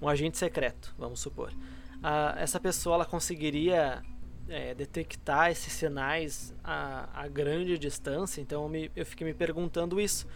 [0.00, 1.52] um agente secreto, vamos supor.
[2.02, 4.02] Ah, essa pessoa, ela conseguiria
[4.52, 8.40] é, detectar esses sinais a, a grande distância?
[8.40, 10.26] Então, eu, me- eu fiquei me perguntando isso.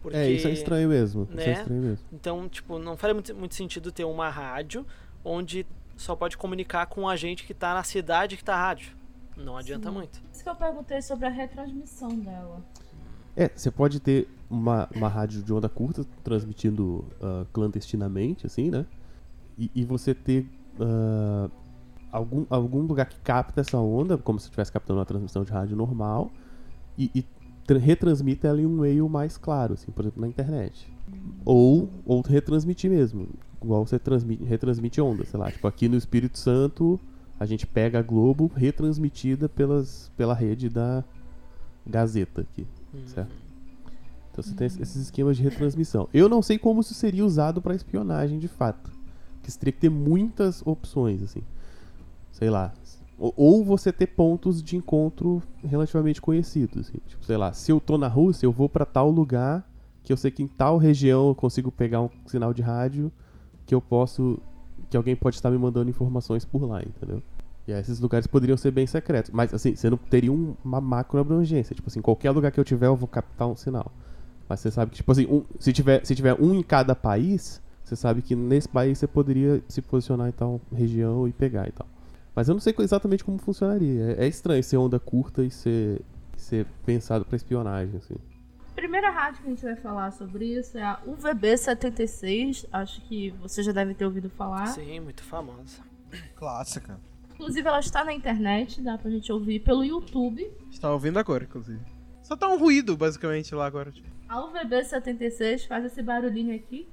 [0.00, 1.24] Porque, É, isso é estranho mesmo.
[1.24, 1.44] Isso né?
[1.46, 2.04] é estranho mesmo.
[2.12, 4.86] Então, tipo, não faria muito, muito sentido ter uma rádio
[5.24, 5.66] onde
[5.96, 8.92] só pode comunicar com um agente que tá na cidade que tá a rádio.
[9.36, 9.94] Não adianta Sim.
[9.94, 10.20] muito.
[10.32, 12.62] Isso que eu perguntei sobre a retransmissão dela.
[13.36, 18.86] É, você pode ter uma, uma rádio de onda curta transmitindo ah, clandestinamente, assim, né?
[19.58, 20.46] E, e você ter
[20.80, 21.48] ah,
[22.14, 25.76] algum, algum lugar que capta essa onda, como se estivesse captando uma transmissão de rádio
[25.76, 26.30] normal,
[26.96, 27.24] e, e
[27.66, 30.92] tra- retransmite ela em um meio mais claro, assim, por exemplo, na internet.
[31.44, 33.28] Ou, ou retransmitir mesmo,
[33.62, 35.50] igual você transmite, retransmite onda, sei lá.
[35.50, 37.00] Tipo, aqui no Espírito Santo,
[37.38, 41.02] a gente pega a Globo retransmitida pelas, pela rede da
[41.86, 42.66] Gazeta aqui
[43.06, 43.32] certo?
[44.30, 46.08] Então você tem esses esquemas de retransmissão.
[46.12, 48.90] Eu não sei como isso seria usado para espionagem de fato.
[49.34, 51.42] Porque você teria que ter muitas opções, assim.
[52.44, 52.72] Sei lá.
[53.18, 56.88] Ou- você ter pontos de encontro relativamente conhecidos.
[56.88, 56.98] Assim.
[57.06, 59.66] Tipo, sei lá, se eu tô na Rússia, eu vou para tal lugar
[60.02, 63.10] que eu sei que em tal região eu consigo pegar um sinal de rádio
[63.66, 64.38] que eu posso.
[64.90, 67.22] que alguém pode estar me mandando informações por lá, entendeu?
[67.66, 69.30] E aí esses lugares poderiam ser bem secretos.
[69.32, 71.74] Mas assim, você não teria um- uma macro abrangência.
[71.74, 73.90] Tipo assim, qualquer lugar que eu tiver, eu vou captar um sinal.
[74.48, 77.60] Mas você sabe que, tipo assim, um- se, tiver, se tiver um em cada país,
[77.82, 81.72] você sabe que nesse país você poderia se posicionar em tal região e pegar e
[81.72, 81.86] tal.
[82.34, 84.16] Mas eu não sei exatamente como funcionaria.
[84.18, 86.00] É, é estranho ser onda curta e ser,
[86.36, 88.16] ser pensado pra espionagem, assim.
[88.74, 92.66] Primeira rádio que a gente vai falar sobre isso é a UVB76.
[92.72, 94.66] Acho que você já deve ter ouvido falar.
[94.66, 95.80] Sim, muito famosa.
[96.34, 96.98] Clássica.
[97.34, 100.50] Inclusive, ela está na internet, dá pra gente ouvir pelo YouTube.
[100.70, 101.80] Está ouvindo agora, inclusive.
[102.22, 103.92] Só tá um ruído, basicamente, lá agora.
[103.92, 104.08] Tipo.
[104.28, 106.88] A UVB76 faz esse barulhinho aqui.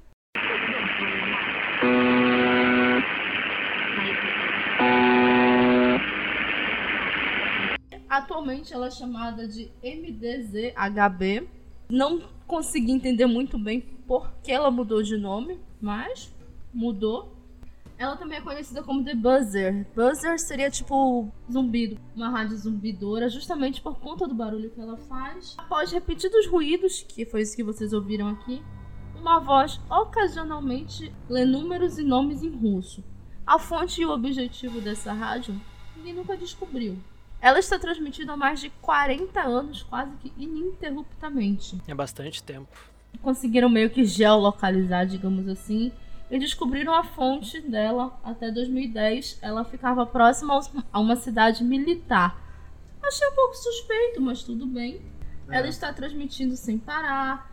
[8.12, 11.48] Atualmente ela é chamada de MDZHB.
[11.90, 16.30] Não consegui entender muito bem por que ela mudou de nome, mas
[16.74, 17.34] mudou.
[17.98, 19.88] Ela também é conhecida como The Buzzer.
[19.96, 25.56] Buzzer seria tipo zumbido, uma rádio zumbidora, justamente por conta do barulho que ela faz.
[25.58, 28.62] Após repetidos ruídos, que foi isso que vocês ouviram aqui,
[29.16, 33.02] uma voz ocasionalmente lê números e nomes em russo.
[33.48, 35.56] A fonte e o objetivo dessa rádio
[35.96, 36.98] ninguém nunca descobriu.
[37.42, 41.82] Ela está transmitida há mais de 40 anos, quase que ininterruptamente.
[41.88, 42.70] É bastante tempo.
[43.22, 45.92] conseguiram meio que geolocalizar, digamos assim,
[46.30, 49.40] e descobriram a fonte dela até 2010.
[49.42, 50.60] Ela ficava próxima
[50.94, 52.40] a uma cidade militar.
[53.04, 55.02] Achei um pouco suspeito, mas tudo bem.
[55.50, 57.52] Ela está transmitindo sem parar.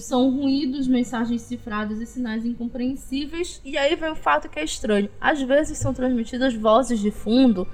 [0.00, 3.60] São ruídos, mensagens cifradas e sinais incompreensíveis.
[3.64, 5.08] E aí vem o fato que é estranho.
[5.20, 7.66] Às vezes são transmitidas vozes de fundo,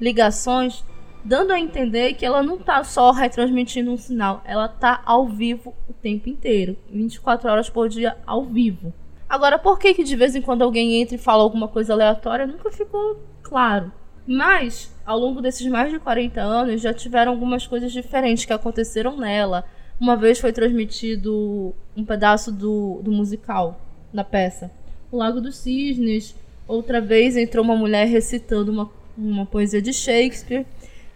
[0.00, 0.84] ligações,
[1.24, 5.74] dando a entender que ela não está só retransmitindo um sinal, ela está ao vivo
[5.88, 8.92] o tempo inteiro, 24 horas por dia ao vivo.
[9.28, 12.46] Agora, por que que de vez em quando alguém entra e fala alguma coisa aleatória,
[12.46, 13.90] nunca ficou claro.
[14.26, 19.16] Mas, ao longo desses mais de 40 anos, já tiveram algumas coisas diferentes que aconteceram
[19.16, 19.64] nela.
[19.98, 23.80] Uma vez foi transmitido um pedaço do, do musical,
[24.12, 24.70] da peça.
[25.10, 26.34] O Lago dos Cisnes.
[26.68, 30.66] Outra vez entrou uma mulher recitando uma, uma poesia de Shakespeare.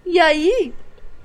[0.06, 0.72] E aí,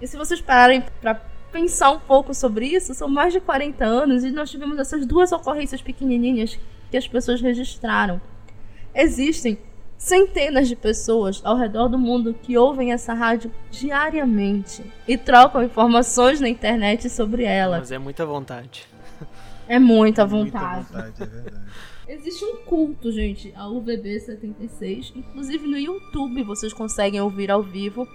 [0.01, 1.15] e se vocês pararem pra
[1.51, 5.31] pensar um pouco sobre isso, são mais de 40 anos e nós tivemos essas duas
[5.31, 6.57] ocorrências pequenininhas
[6.89, 8.19] que as pessoas registraram.
[8.93, 9.57] Existem
[9.97, 16.41] centenas de pessoas ao redor do mundo que ouvem essa rádio diariamente e trocam informações
[16.41, 17.77] na internet sobre ela.
[17.77, 18.87] Mas é muita vontade.
[19.67, 20.85] É muita Muita vontade.
[20.87, 21.65] vontade, é verdade.
[22.07, 25.13] Existe um culto, gente, a UVB 76.
[25.15, 28.05] Inclusive no YouTube vocês conseguem ouvir ao vivo.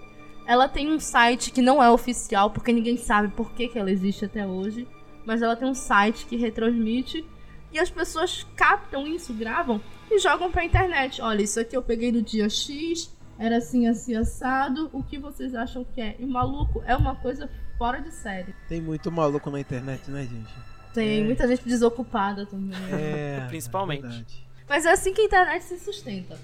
[0.47, 3.91] Ela tem um site que não é oficial, porque ninguém sabe por que, que ela
[3.91, 4.87] existe até hoje.
[5.25, 7.25] Mas ela tem um site que retransmite.
[7.73, 9.81] E as pessoas captam isso, gravam
[10.11, 11.21] e jogam pra internet.
[11.21, 14.89] Olha, isso aqui eu peguei do dia X, era assim, assim, assado.
[14.93, 16.15] O que vocês acham que é?
[16.19, 18.55] E maluco, é uma coisa fora de série.
[18.69, 20.55] Tem muito maluco na internet, né, gente?
[20.95, 21.25] Tem É.
[21.25, 22.79] muita gente desocupada também.
[22.93, 23.45] É.
[23.51, 24.07] Principalmente.
[24.07, 24.47] é.
[24.69, 26.39] Mas é assim que a internet se sustenta.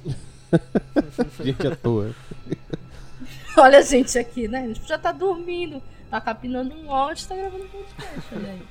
[1.43, 2.15] Gente à toa.
[3.59, 4.63] Olha a gente aqui, né?
[4.63, 8.63] A gente já tá dormindo, tá capinando um áudio, tá gravando um podcast, olha aí.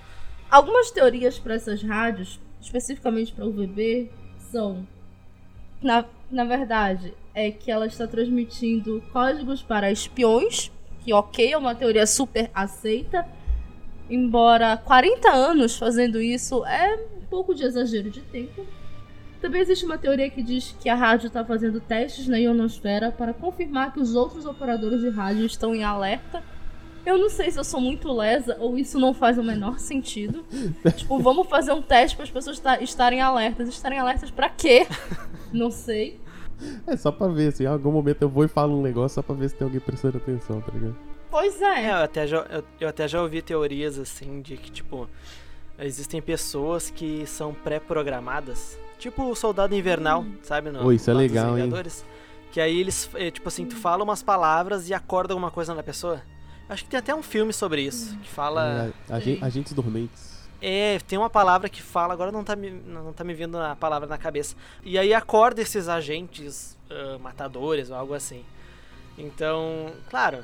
[0.49, 4.11] Algumas teorias para essas rádios, especificamente para o UVB,
[4.51, 4.85] são
[5.81, 10.71] na, na verdade, é que ela está transmitindo códigos para espiões,
[11.03, 13.25] que ok, é uma teoria super aceita.
[14.09, 18.65] Embora 40 anos fazendo isso é um pouco de exagero de tempo.
[19.41, 23.33] Também existe uma teoria que diz que a rádio está fazendo testes na ionosfera para
[23.33, 26.43] confirmar que os outros operadores de rádio estão em alerta.
[27.03, 30.45] Eu não sei se eu sou muito lesa ou isso não faz o menor sentido.
[30.95, 33.67] tipo, vamos fazer um teste para as pessoas ta- estarem alertas.
[33.67, 34.85] Estarem alertas para quê?
[35.51, 36.19] Não sei.
[36.85, 39.23] É só pra ver, assim, em algum momento eu vou e falo um negócio só
[39.23, 40.95] pra ver se tem alguém prestando atenção, tá ligado?
[41.31, 41.91] Pois É, é.
[41.91, 45.09] eu até, já, eu, eu até já ouvi teorias assim de que, tipo,
[45.79, 48.77] existem pessoas que são pré-programadas.
[49.01, 50.69] Tipo o Soldado Invernal, sabe?
[50.69, 51.71] No, isso é legal, hein?
[52.51, 55.81] Que aí eles, é, tipo assim, tu fala umas palavras e acorda alguma coisa na
[55.81, 56.21] pessoa.
[56.69, 58.93] Acho que tem até um filme sobre isso, que fala...
[59.09, 60.47] É, agen- agentes dormentes.
[60.61, 63.75] É, tem uma palavra que fala, agora não tá me, não tá me vindo a
[63.75, 64.55] palavra na cabeça.
[64.83, 68.45] E aí acorda esses agentes ah, matadores ou algo assim.
[69.17, 70.43] Então, claro,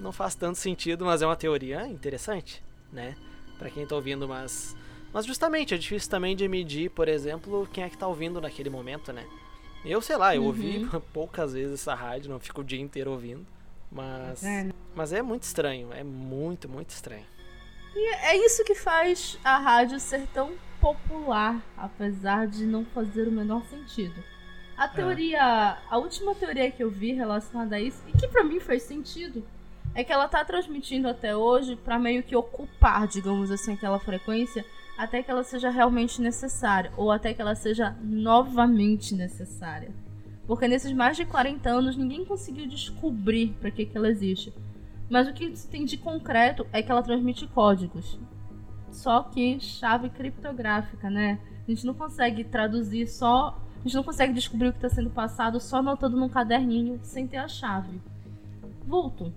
[0.00, 3.14] não faz tanto sentido, mas é uma teoria interessante, né?
[3.58, 4.74] Pra quem tá ouvindo, mas.
[5.12, 8.70] Mas justamente, é difícil também de medir, por exemplo, quem é que tá ouvindo naquele
[8.70, 9.26] momento, né?
[9.84, 13.46] Eu sei lá, eu ouvi poucas vezes essa rádio, não fico o dia inteiro ouvindo.
[13.90, 14.44] Mas.
[14.44, 14.68] É.
[14.94, 17.24] Mas é muito estranho, é muito, muito estranho.
[18.22, 23.64] É isso que faz a rádio ser tão popular, apesar de não fazer o menor
[23.64, 24.22] sentido.
[24.76, 28.60] A teoria, a última teoria que eu vi relacionada a isso, e que pra mim
[28.60, 29.44] faz sentido,
[29.92, 34.64] é que ela tá transmitindo até hoje pra meio que ocupar, digamos assim, aquela frequência
[34.98, 39.90] até que ela seja realmente necessária, ou até que ela seja novamente necessária.
[40.44, 44.52] Porque nesses mais de 40 anos ninguém conseguiu descobrir pra que, que ela existe.
[45.08, 48.18] Mas o que se tem de concreto é que ela transmite códigos.
[48.90, 51.38] Só que chave criptográfica, né?
[51.66, 53.56] A gente não consegue traduzir só.
[53.76, 57.26] A gente não consegue descobrir o que está sendo passado só anotando num caderninho sem
[57.26, 58.00] ter a chave.
[58.84, 59.32] Vulto,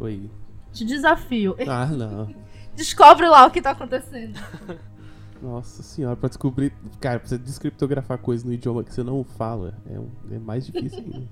[0.00, 0.30] Oi.
[0.72, 1.56] te desafio.
[1.68, 2.45] Ah, não.
[2.76, 4.38] Descobre lá o que tá acontecendo.
[5.42, 6.72] Nossa senhora, pra descobrir.
[7.00, 10.66] Cara, pra você descriptografar coisa no idioma que você não fala, é, um- é mais
[10.66, 11.28] difícil ainda.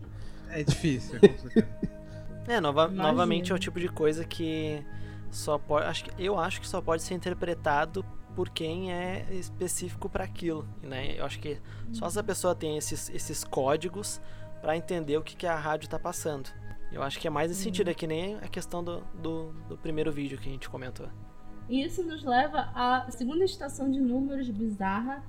[0.51, 1.69] É difícil, é complicado.
[2.47, 3.03] É, nova- Imagina.
[3.05, 4.85] novamente é o tipo de coisa que
[5.31, 5.87] só pode.
[5.87, 8.05] Acho que, eu acho que só pode ser interpretado
[8.37, 11.19] por quem é específico para aquilo, né?
[11.19, 11.59] Eu acho que
[11.91, 14.21] só essa pessoa tem esses, esses códigos
[14.61, 16.51] para entender o que, que a rádio tá passando.
[16.93, 19.79] Eu acho que é mais nesse sentido, é que nem a questão do, do, do
[19.79, 21.09] primeiro vídeo que a gente comentou.
[21.69, 25.23] E isso nos leva à segunda estação de números bizarra,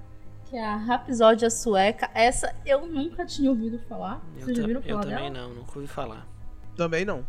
[0.49, 2.09] que é a Rapsódia Sueca.
[2.13, 4.21] Essa eu nunca tinha ouvido falar.
[4.35, 5.47] Eu, Vocês já viram eu falar também dela?
[5.47, 6.27] não, nunca ouvi falar.
[6.75, 7.25] Também não.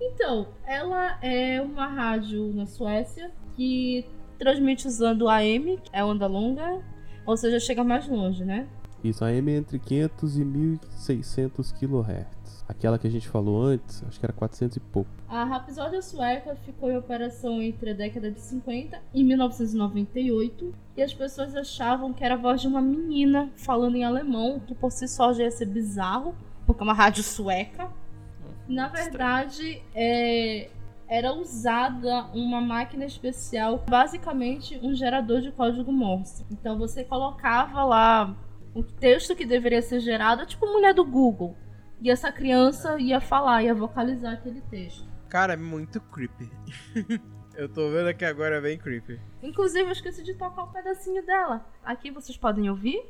[0.00, 4.04] Então, ela é uma rádio na Suécia que
[4.38, 6.80] transmite usando AM, é onda longa,
[7.26, 8.68] ou seja, chega mais longe, né?
[9.02, 12.37] Isso, a M é entre 500 e 1600 kHz.
[12.68, 15.10] Aquela que a gente falou antes, acho que era 400 e pouco.
[15.26, 21.14] A Rapsódia Sueca ficou em operação entre a década de 50 e 1998 e as
[21.14, 25.08] pessoas achavam que era a voz de uma menina falando em alemão, que por si
[25.08, 26.34] só já ia ser bizarro,
[26.66, 27.90] porque é uma rádio sueca.
[28.68, 30.68] Na verdade, é,
[31.08, 36.44] era usada uma máquina especial, basicamente um gerador de código Morse.
[36.50, 38.36] Então você colocava lá
[38.74, 41.56] o texto que deveria ser gerado, tipo mulher do Google.
[42.00, 45.04] E essa criança ia falar, ia vocalizar aquele texto.
[45.28, 46.50] Cara, é muito creepy.
[47.58, 49.20] Eu tô vendo aqui agora, é bem creepy.
[49.42, 51.66] Inclusive, eu esqueci de tocar um pedacinho dela.
[51.84, 53.04] Aqui vocês podem ouvir.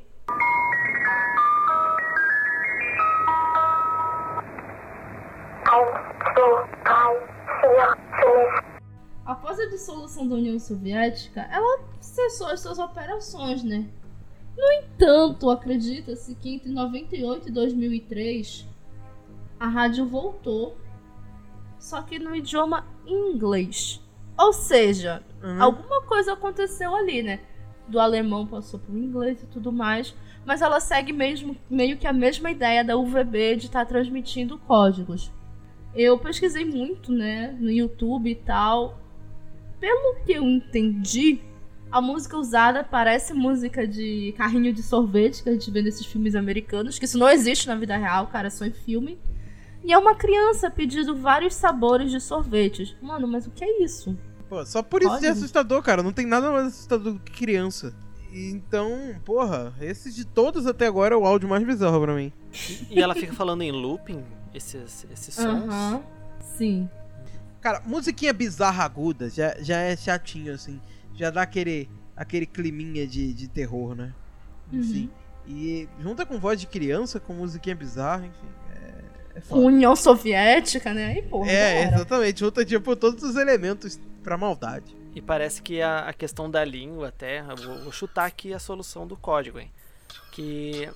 [9.23, 13.87] Após a dissolução da União Soviética, ela cessou as suas operações, né?
[14.57, 18.68] No entanto, acredita-se que entre 98 e 2003
[19.59, 20.77] a rádio voltou,
[21.79, 24.01] só que no idioma inglês.
[24.37, 25.61] Ou seja, Uhum.
[25.61, 27.39] alguma coisa aconteceu ali, né?
[27.87, 32.13] Do alemão passou pro inglês e tudo mais, mas ela segue mesmo meio que a
[32.13, 35.31] mesma ideia da UVB de estar transmitindo códigos.
[35.95, 38.99] Eu pesquisei muito, né, no YouTube e tal.
[39.79, 41.41] Pelo que eu entendi,
[41.91, 46.35] a música usada parece música de carrinho de sorvete que a gente vê nesses filmes
[46.35, 49.17] americanos, que isso não existe na vida real, cara, é só em filme.
[49.83, 52.95] E é uma criança pedindo vários sabores de sorvetes.
[53.01, 54.17] Mano, mas o que é isso?
[54.47, 55.27] Pô, só por isso Olha.
[55.27, 56.03] é assustador, cara.
[56.03, 57.93] Não tem nada mais assustador do que criança.
[58.31, 62.31] Então, porra, esse de todos até agora é o áudio mais bizarro pra mim.
[62.89, 64.23] E ela fica falando em looping
[64.53, 65.63] esses, esses sons.
[65.63, 66.01] Aham.
[66.39, 66.89] Sim.
[67.61, 70.79] Cara, musiquinha bizarra aguda já, já é chatinho, assim.
[71.13, 74.13] Já dá aquele, aquele climinha de, de terror, né?
[74.71, 75.09] Enfim.
[75.47, 78.47] E junta com voz de criança, com musiquinha bizarra, enfim.
[79.49, 79.55] É, é.
[79.55, 81.05] União Soviética, né?
[81.07, 81.51] Aí, porra.
[81.51, 82.39] É, exatamente.
[82.39, 84.95] Junta, tipo, todos os elementos pra maldade.
[85.15, 88.59] E parece que a, a questão da língua até, eu vou, vou chutar aqui a
[88.59, 89.71] solução do código, hein?
[90.31, 90.89] Que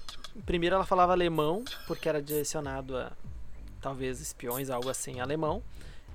[0.46, 3.12] primeiro ela falava alemão, porque era direcionado a
[3.82, 5.62] talvez espiões, algo assim, em alemão,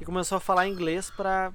[0.00, 1.52] e começou a falar inglês para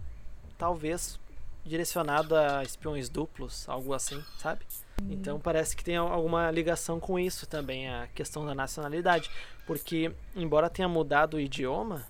[0.57, 1.19] talvez
[1.65, 4.65] direcionado a espiões duplos, algo assim, sabe?
[5.09, 9.29] Então parece que tem al- alguma ligação com isso também, a questão da nacionalidade,
[9.65, 12.03] porque embora tenha mudado o idioma,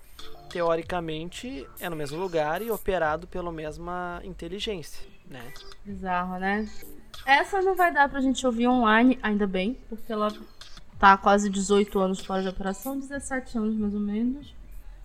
[0.50, 5.52] teoricamente é no mesmo lugar e operado pela mesma inteligência, né?
[5.84, 6.68] Bizarro, né?
[7.26, 10.28] Essa não vai dar pra gente ouvir online, ainda bem, porque ela
[10.98, 14.54] tá quase 18 anos fora de operação, 17 anos mais ou menos.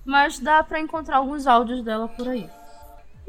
[0.06, 2.50] Mas dá pra encontrar alguns áudios dela por aí.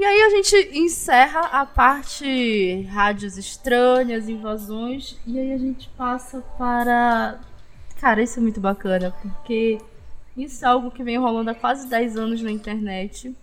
[0.01, 6.41] E aí a gente encerra a parte rádios estranhas, invasões, e aí a gente passa
[6.57, 7.39] para.
[8.01, 9.79] Cara, isso é muito bacana, porque
[10.35, 13.37] isso é algo que vem rolando há quase 10 anos na internet.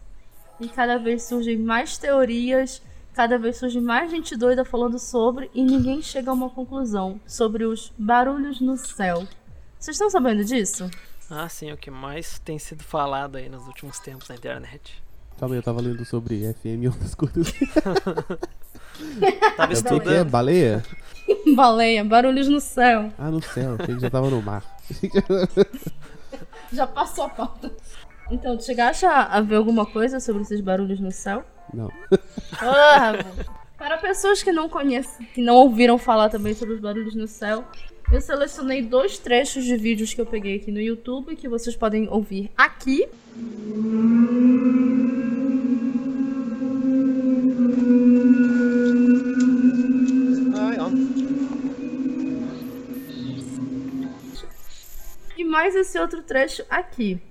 [0.60, 2.82] E cada vez surgem mais teorias,
[3.14, 7.66] cada vez surge mais gente doida falando sobre, e ninguém chega a uma conclusão sobre
[7.66, 9.28] os barulhos no céu.
[9.78, 10.90] Vocês estão sabendo disso?
[11.30, 15.06] Ah, sim, o que mais tem sido falado aí nos últimos tempos na internet.
[15.40, 17.54] Calma aí, eu tava lendo sobre FM e outras coisas.
[17.84, 18.24] Tava
[19.22, 19.74] É o que que é?
[19.74, 20.30] estudando.
[20.30, 20.84] Baleia?
[21.56, 23.12] Baleia, barulhos no céu.
[23.18, 24.64] Ah, no céu, achei que já tava no mar.
[26.74, 27.72] Já passou a pauta.
[28.32, 31.44] Então, tu chegaste a, a ver alguma coisa sobre esses barulhos no céu?
[31.74, 31.92] Não.
[32.60, 33.14] Ah,
[33.78, 37.64] Para pessoas que não conhecem, que não ouviram falar também sobre os barulhos no céu,
[38.12, 42.08] eu selecionei dois trechos de vídeos que eu peguei aqui no YouTube que vocês podem
[42.10, 43.08] ouvir aqui.
[55.38, 57.22] E mais esse outro trecho aqui.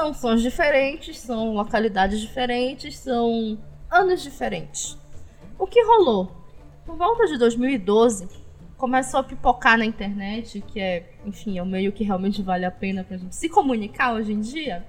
[0.00, 3.58] São sons diferentes, são localidades diferentes, são
[3.90, 4.96] anos diferentes.
[5.58, 6.32] O que rolou?
[6.86, 8.26] Por volta de 2012,
[8.78, 12.70] começou a pipocar na internet, que é, enfim, é um meio que realmente vale a
[12.70, 14.86] pena pra gente se comunicar hoje em dia.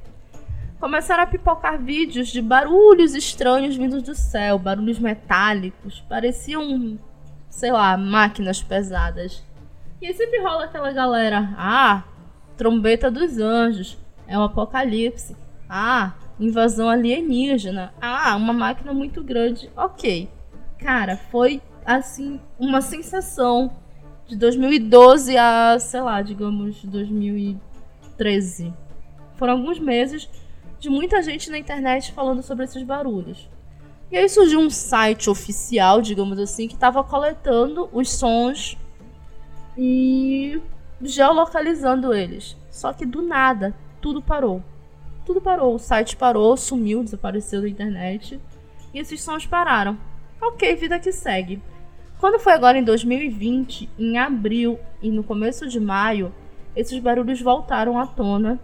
[0.80, 6.98] Começaram a pipocar vídeos de barulhos estranhos vindos do céu, barulhos metálicos, pareciam,
[7.50, 9.44] sei lá, máquinas pesadas.
[10.02, 12.06] E aí sempre rola aquela galera, ah,
[12.56, 14.00] trombeta dos anjos,
[14.32, 15.36] é o apocalipse.
[15.70, 17.94] Ah, invasão alienígena.
[18.02, 19.70] Ah, uma máquina muito grande.
[19.76, 20.30] Ok.
[20.80, 23.72] Cara, foi assim, uma sensação
[24.26, 28.74] de 2012 a, sei lá, digamos, 2013.
[29.36, 30.30] Foram alguns meses
[30.80, 33.50] de muita gente na internet falando sobre esses barulhos.
[34.10, 38.78] E aí surgiu um site oficial, digamos assim, que estava coletando os sons
[39.78, 40.62] e
[41.02, 42.56] geolocalizando eles.
[42.70, 44.64] Só que do nada, tudo parou.
[45.26, 45.76] Tudo parou.
[45.76, 48.40] O site parou, sumiu, desapareceu da internet.
[48.94, 49.98] E esses sons pararam.
[50.42, 51.62] Ok, vida que segue.
[52.20, 56.34] Quando foi agora em 2020, em abril e no começo de maio,
[56.76, 58.60] esses barulhos voltaram à tona.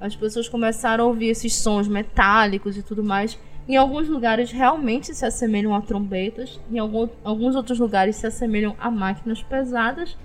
[0.00, 3.38] As pessoas começaram a ouvir esses sons metálicos e tudo mais.
[3.68, 8.74] Em alguns lugares realmente se assemelham a trombetas, em algum, alguns outros lugares se assemelham
[8.80, 10.16] a máquinas pesadas,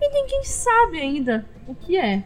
[0.00, 2.24] e ninguém sabe ainda o que é.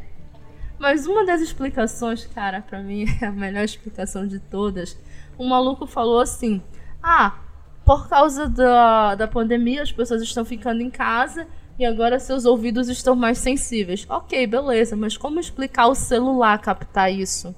[0.80, 4.98] Mas uma das explicações, cara, pra mim é a melhor explicação de todas.
[5.38, 6.62] Um maluco falou assim:
[7.02, 7.38] Ah,
[7.84, 11.46] por causa da, da pandemia, as pessoas estão ficando em casa
[11.78, 14.06] e agora seus ouvidos estão mais sensíveis.
[14.08, 17.54] Ok, beleza, mas como explicar o celular captar isso?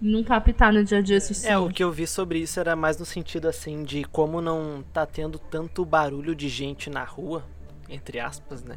[0.00, 2.74] Não captar no dia a dia esses É, o que eu vi sobre isso era
[2.74, 7.44] mais no sentido assim de como não tá tendo tanto barulho de gente na rua,
[7.88, 8.76] entre aspas, né?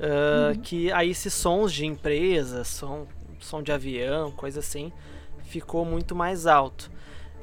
[0.00, 3.06] Ah, Que aí esses sons de empresa, som,
[3.40, 4.92] som de avião, coisa assim,
[5.44, 6.90] ficou muito mais alto.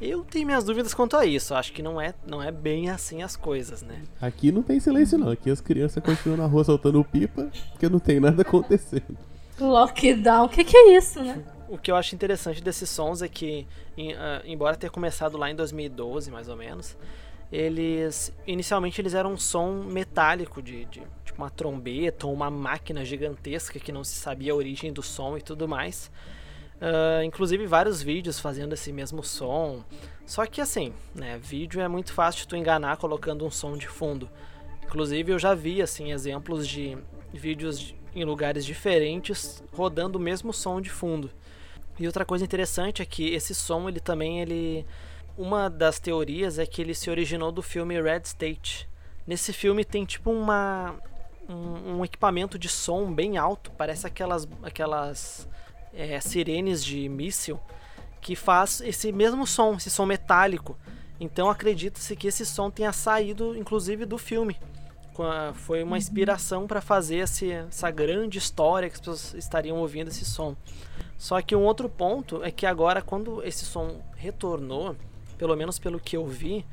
[0.01, 1.53] Eu tenho minhas dúvidas quanto a isso.
[1.55, 4.01] Acho que não é, não é bem assim as coisas, né?
[4.21, 7.99] Aqui não tem silêncio não, aqui as crianças continuam na rua soltando pipa, porque não
[7.99, 9.17] tem nada acontecendo.
[9.59, 11.41] Lockdown, o que, que é isso, né?
[11.69, 13.65] O que eu acho interessante desses sons é que,
[13.97, 16.95] em- ah, embora tenha começado lá em 2012, mais ou menos,
[17.51, 21.01] eles inicialmente eles eram um som metálico de, de
[21.35, 25.37] tipo uma trombeta ou uma máquina gigantesca que não se sabia a origem do som
[25.37, 26.09] e tudo mais.
[26.81, 29.83] Ah, inclusive vários vídeos fazendo esse mesmo som.
[30.25, 33.87] Só que assim, né, vídeo é muito fácil de tu enganar colocando um som de
[33.87, 34.29] fundo.
[34.83, 36.97] Inclusive eu já vi assim exemplos de
[37.33, 41.29] vídeos de- em lugares diferentes rodando o mesmo som de fundo.
[41.99, 44.85] E outra coisa interessante é que esse som ele também ele
[45.37, 48.87] uma das teorias é que ele se originou do filme Red State.
[49.27, 50.95] Nesse filme tem tipo uma
[51.49, 55.47] um, um equipamento de som bem alto, parece aquelas aquelas
[55.93, 57.59] é, sirenes de míssil
[58.21, 60.77] que faz esse mesmo som, esse som metálico.
[61.19, 64.57] Então acredita-se que esse som tenha saído inclusive do filme.
[65.53, 70.25] Foi uma inspiração para fazer esse, essa grande história que as pessoas estariam ouvindo esse
[70.25, 70.57] som.
[71.17, 74.95] Só que um outro ponto é que agora, quando esse som retornou,
[75.37, 76.65] pelo menos pelo que eu vi,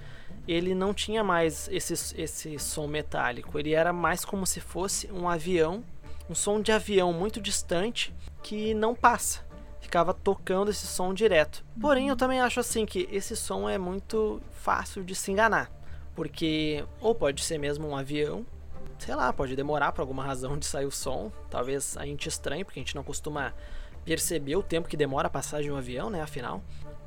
[0.47, 3.59] ele não tinha mais esse, esse som metálico.
[3.59, 5.85] Ele era mais como se fosse um avião,
[6.29, 9.41] um som de avião muito distante que não passa.
[9.81, 11.65] Ficava tocando esse som direto.
[11.81, 15.71] Porém, eu também acho assim que esse som é muito fácil de se enganar.
[16.15, 18.45] Porque ou pode ser mesmo um avião,
[18.99, 21.31] sei lá, pode demorar por alguma razão de sair o som.
[21.51, 23.53] Talvez a gente estranhe, porque a gente não costuma
[24.05, 26.21] perceber o tempo que demora a passar de um avião, né?
[26.21, 26.63] Afinal.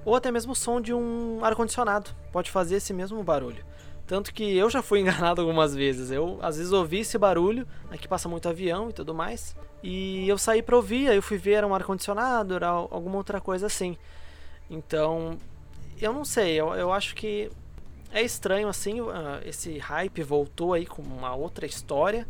[0.06, 2.12] Ou até mesmo o som de um ar-condicionado.
[2.32, 3.66] Pode fazer esse mesmo barulho.
[4.08, 6.12] Tanto que eu já fui enganado algumas vezes.
[6.12, 9.56] Eu às vezes ouvi esse barulho, aqui passa muito avião e tudo mais.
[9.82, 13.18] E eu saí pra ouvir, aí eu fui ver, era um ar-condicionado, era al- alguma
[13.18, 13.98] outra coisa assim.
[14.70, 15.38] Então,
[16.00, 17.52] eu não sei, eu, eu acho que
[18.12, 22.28] é estranho assim, ah, esse hype voltou aí com uma outra história.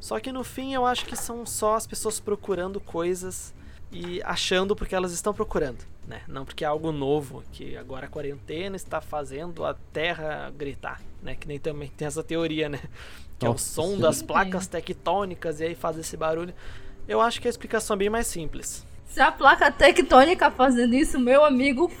[0.00, 3.52] Só que no fim eu acho que são só as pessoas procurando coisas
[3.90, 5.78] e achando porque elas estão procurando,
[6.08, 6.22] né?
[6.26, 11.34] Não porque é algo novo, que agora a quarentena está fazendo a Terra gritar, né?
[11.34, 12.80] Que nem também tem essa teoria, né?
[13.38, 14.02] Que é o Nossa som Senhora.
[14.02, 16.54] das placas tectônicas e aí faz esse barulho.
[17.06, 18.84] Eu acho que a explicação é bem mais simples.
[19.06, 21.90] Se a placa tectônica fazendo isso, meu amigo.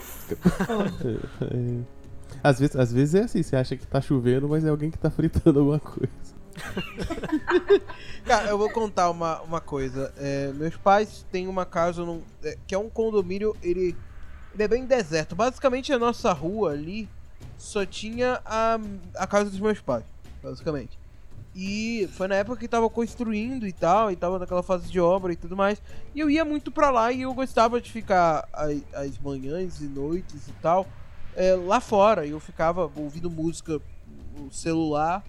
[1.40, 1.98] É.
[2.42, 4.98] Às vezes, às vezes é assim, você acha que tá chovendo, mas é alguém que
[4.98, 6.37] tá fritando alguma coisa.
[8.24, 10.12] Cara, eu vou contar uma, uma coisa.
[10.16, 13.96] É, meus pais têm uma casa num, é, que é um condomínio, ele,
[14.54, 15.34] ele é bem deserto.
[15.34, 17.08] Basicamente a nossa rua ali
[17.56, 18.78] só tinha a,
[19.16, 20.04] a casa dos meus pais,
[20.42, 20.98] basicamente.
[21.54, 25.32] E foi na época que tava construindo e tal, e tava naquela fase de obra
[25.32, 25.82] e tudo mais.
[26.14, 29.84] E eu ia muito pra lá e eu gostava de ficar as, as manhãs e
[29.84, 30.86] noites e tal
[31.34, 32.26] é, lá fora.
[32.26, 33.80] Eu ficava ouvindo música
[34.36, 35.24] no celular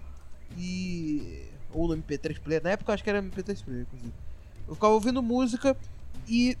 [0.56, 1.48] e.
[1.72, 2.62] Ou no MP3 Player.
[2.62, 4.12] Na época eu acho que era MP3 Player, inclusive.
[4.66, 5.76] Eu ficava ouvindo música
[6.28, 6.56] e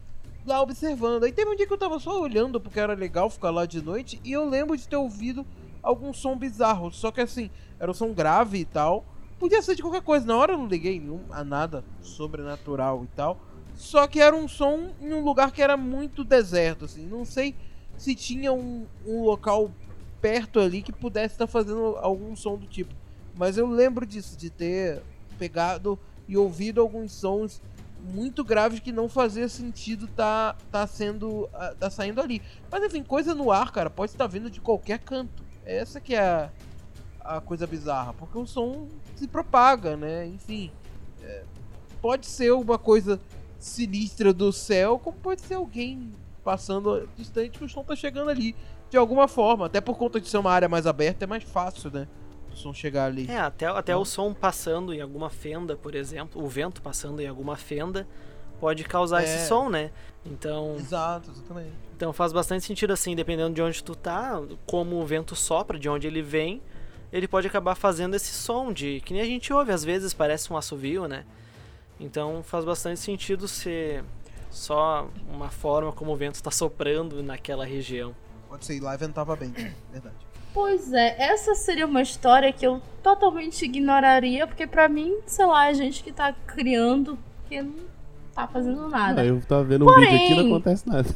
[0.46, 1.24] lá observando.
[1.24, 3.82] Aí teve um dia que eu tava só olhando porque era legal ficar lá de
[3.82, 4.20] noite.
[4.24, 5.44] E eu lembro de ter ouvido
[5.82, 6.90] algum som bizarro.
[6.92, 9.04] Só que assim, era um som grave e tal.
[9.38, 10.26] Podia ser de qualquer coisa.
[10.26, 13.38] Na hora eu não liguei nenhum, a nada sobrenatural e tal.
[13.74, 17.06] Só que era um som em um lugar que era muito deserto, assim.
[17.06, 17.54] Não sei
[17.96, 19.70] se tinha um, um local
[20.20, 22.94] perto ali que pudesse estar fazendo algum som do tipo.
[23.40, 25.00] Mas eu lembro disso, de ter
[25.38, 27.62] pegado e ouvido alguns sons
[28.12, 31.48] muito graves que não fazia sentido tá, tá sendo.
[31.54, 32.42] ah, tá saindo ali.
[32.70, 35.42] Mas enfim, coisa no ar, cara, pode estar vindo de qualquer canto.
[35.64, 36.50] Essa que é a,
[37.24, 40.26] a coisa bizarra, porque o som se propaga, né?
[40.26, 40.70] Enfim.
[41.22, 41.42] é,
[42.02, 43.18] pode ser uma coisa
[43.58, 46.12] sinistra do céu, como pode ser alguém
[46.44, 48.54] passando distante que o som tá chegando ali.
[48.90, 51.90] De alguma forma, até por conta de ser uma área mais aberta, é mais fácil,
[51.90, 52.06] né?
[52.52, 53.26] O som chegar ali.
[53.30, 57.26] É, até, até o som passando em alguma fenda, por exemplo, o vento passando em
[57.28, 58.06] alguma fenda,
[58.58, 59.24] pode causar É.
[59.24, 59.90] esse som, né?
[60.26, 61.72] Então, Exato, exatamente.
[61.96, 65.88] então faz bastante sentido assim, dependendo de onde tu tá, como o vento sopra, de
[65.88, 66.60] onde ele vem,
[67.12, 70.52] ele pode acabar fazendo esse som de que nem a gente ouve às vezes, parece
[70.52, 71.24] um assovio, né?
[71.98, 74.04] Então faz bastante sentido ser
[74.50, 78.14] só uma forma como o vento está soprando naquela região.
[78.48, 79.52] Pode ser, lá ventava bem,
[79.90, 80.16] verdade.
[80.52, 85.70] Pois é, essa seria uma história que eu totalmente ignoraria, porque pra mim, sei lá,
[85.70, 87.74] é gente que tá criando, que não
[88.34, 89.22] tá fazendo nada.
[89.22, 91.08] Ah, eu tava vendo um Porém- vídeo aqui e não acontece nada.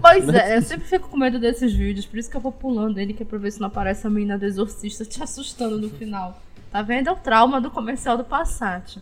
[0.00, 2.98] Pois é, eu sempre fico com medo desses vídeos, por isso que eu vou pulando
[2.98, 5.90] ele, que é pra ver se não aparece a menina do exorcista te assustando no
[5.90, 6.40] final.
[6.70, 7.08] Tá vendo?
[7.08, 8.98] É o trauma do comercial do Passat.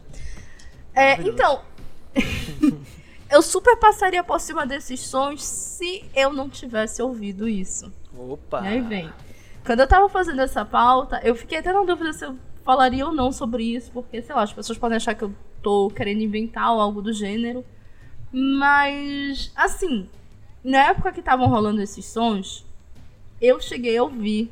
[0.94, 1.60] É, então.
[3.30, 7.92] eu super passaria por cima desses sons se eu não tivesse ouvido isso.
[8.16, 8.62] Opa!
[8.64, 9.10] E aí vem.
[9.68, 13.12] Quando eu tava fazendo essa pauta, eu fiquei até na dúvida se eu falaria ou
[13.12, 16.72] não sobre isso, porque, sei lá, as pessoas podem achar que eu tô querendo inventar
[16.72, 17.62] ou algo do gênero.
[18.32, 20.08] Mas, assim,
[20.64, 22.64] na época que estavam rolando esses sons,
[23.42, 24.50] eu cheguei a ouvir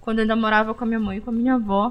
[0.00, 1.90] quando eu ainda morava com a minha mãe e com a minha avó.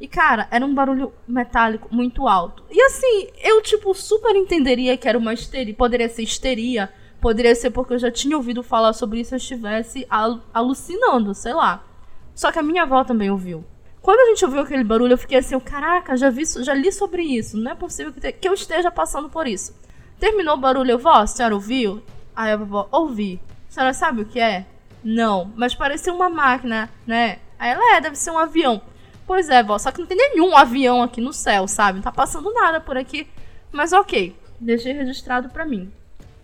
[0.00, 2.62] E, cara, era um barulho metálico muito alto.
[2.70, 5.74] E assim, eu, tipo, super entenderia que era uma histeria.
[5.74, 6.92] Poderia ser histeria.
[7.20, 11.34] Poderia ser porque eu já tinha ouvido falar sobre isso e eu estivesse al- alucinando,
[11.34, 11.87] sei lá.
[12.38, 13.64] Só que a minha avó também ouviu.
[14.00, 17.20] Quando a gente ouviu aquele barulho, eu fiquei assim, caraca, já, vi, já li sobre
[17.24, 17.56] isso.
[17.56, 19.74] Não é possível que, te- que eu esteja passando por isso.
[20.20, 22.00] Terminou o barulho, eu, vó, a senhora ouviu?
[22.36, 23.40] Aí a vovó, ouvi.
[23.68, 24.66] A senhora sabe o que é?
[25.02, 27.40] Não, mas parecia uma máquina, né?
[27.58, 28.80] Aí ela, é, deve ser um avião.
[29.26, 31.96] Pois é, vó, só que não tem nenhum avião aqui no céu, sabe?
[31.96, 33.26] Não tá passando nada por aqui.
[33.72, 35.92] Mas ok, deixei registrado pra mim.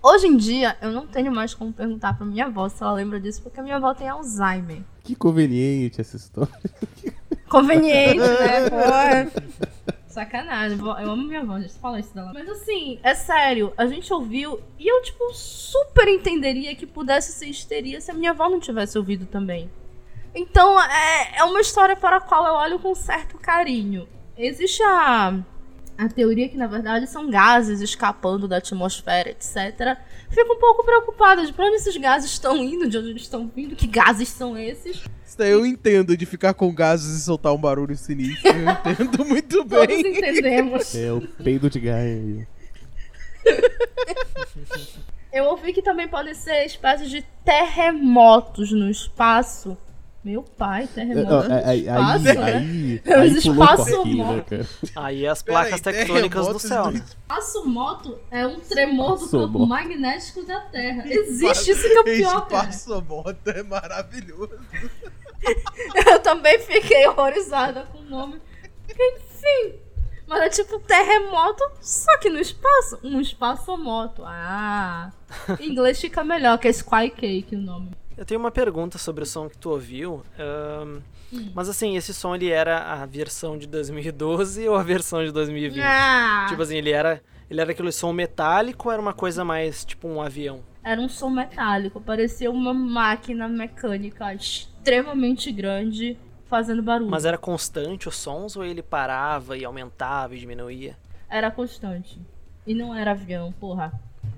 [0.02, 3.20] Hoje em dia, eu não tenho mais como perguntar pra minha avó se ela lembra
[3.20, 4.82] disso, porque a minha avó tem Alzheimer.
[5.04, 6.52] Que conveniente essa história.
[7.48, 8.68] Conveniente, né?
[8.70, 9.30] Pô, é.
[10.08, 11.74] Sacanagem, eu amo minha avó, gente.
[11.74, 12.32] Fala isso dela.
[12.32, 17.46] Mas assim, é sério, a gente ouviu e eu, tipo, super entenderia que pudesse ser
[17.46, 19.70] histeria se a minha avó não tivesse ouvido também.
[20.34, 24.08] Então, é, é uma história para a qual eu olho com certo carinho.
[24.36, 25.38] Existe a,
[25.96, 29.96] a teoria que, na verdade, são gases escapando da atmosfera, etc.
[30.30, 33.46] Fico um pouco preocupada de pra onde esses gases estão indo, de onde eles estão
[33.54, 35.02] vindo, que gases são esses.
[35.26, 38.48] Isso daí eu entendo de ficar com gases e soltar um barulho sinistro.
[38.48, 40.00] Eu entendo muito Todos bem.
[40.00, 40.94] entendemos.
[40.94, 42.46] É o peido de Gaia aí.
[45.32, 49.76] Eu ouvi que também podem ser espécies de terremotos no espaço.
[50.24, 52.54] Meu pai, É, terremoto no aí, aí, espaço, aí, né?
[52.54, 54.48] aí, um espaço pouquinho, né, morto.
[54.50, 54.66] cara?
[55.06, 57.04] Aí as placas tectônicas do céu, né?
[57.04, 59.68] Espaço-moto é um tremor do Espaço campo moto.
[59.68, 61.02] magnético da Terra.
[61.06, 62.70] Existe isso que é o pior, cara.
[62.70, 64.58] Espaço moto é maravilhoso.
[66.10, 68.40] Eu também fiquei horrorizada com o nome.
[68.88, 69.78] Enfim.
[70.26, 72.98] Mas é tipo terremoto, só que no espaço.
[73.04, 74.22] Um espaço-moto.
[74.24, 75.12] Ah.
[75.60, 77.90] Em inglês fica melhor, que é Sky Cake o nome.
[78.16, 80.22] Eu tenho uma pergunta sobre o som que tu ouviu.
[80.38, 81.00] ahn,
[81.52, 85.82] Mas assim, esse som ele era a versão de 2012 ou a versão de 2020?
[85.82, 86.46] Ah.
[86.48, 90.06] Tipo assim, ele era, ele era aquele som metálico ou era uma coisa mais tipo
[90.06, 90.60] um avião?
[90.82, 97.10] Era um som metálico, parecia uma máquina mecânica extremamente grande fazendo barulho.
[97.10, 100.96] Mas era constante os sons ou ele parava e aumentava e diminuía?
[101.28, 102.20] Era constante.
[102.66, 103.92] E não era avião, porra.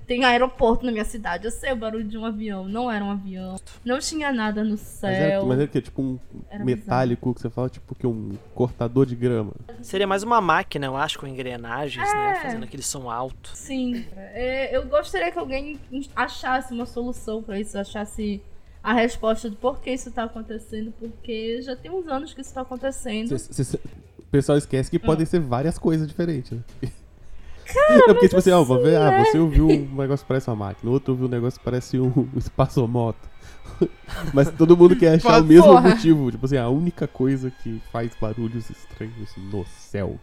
[0.07, 1.43] Tem aeroporto na minha cidade.
[1.45, 2.65] Eu sei o barulho de um avião.
[2.67, 3.57] Não era um avião.
[3.83, 5.45] Não tinha nada no Mas era, céu.
[5.45, 5.81] mas era o quê?
[5.81, 9.51] Tipo um Era metálico que você fala, tipo que um cortador de grama.
[9.81, 12.31] Seria mais uma máquina, eu acho, com engrenagens, né?
[12.37, 12.41] É.
[12.41, 13.51] Fazendo aquele som alto.
[13.53, 14.05] Sim.
[14.15, 15.77] É, eu gostaria que alguém
[16.15, 17.77] achasse uma solução pra isso.
[17.77, 18.41] Achasse
[18.81, 20.93] a resposta do porquê isso tá acontecendo.
[20.97, 23.37] Porque já tem uns anos que isso tá acontecendo.
[23.37, 23.77] Cê-
[24.19, 25.01] o pessoal esquece que Hum.
[25.01, 26.63] podem ser várias coisas diferentes, né?
[27.73, 30.55] Cara, porque, tipo assim, ó, vou ver, ah, você ouviu um negócio que parece uma
[30.55, 33.27] máquina, o outro ouviu um negócio que parece um, espaçomoto.
[34.33, 35.89] Mas todo mundo quer achar o mesmo Porra.
[35.89, 36.31] motivo.
[36.31, 40.17] Tipo assim, a única coisa que faz barulhos estranhos no céu.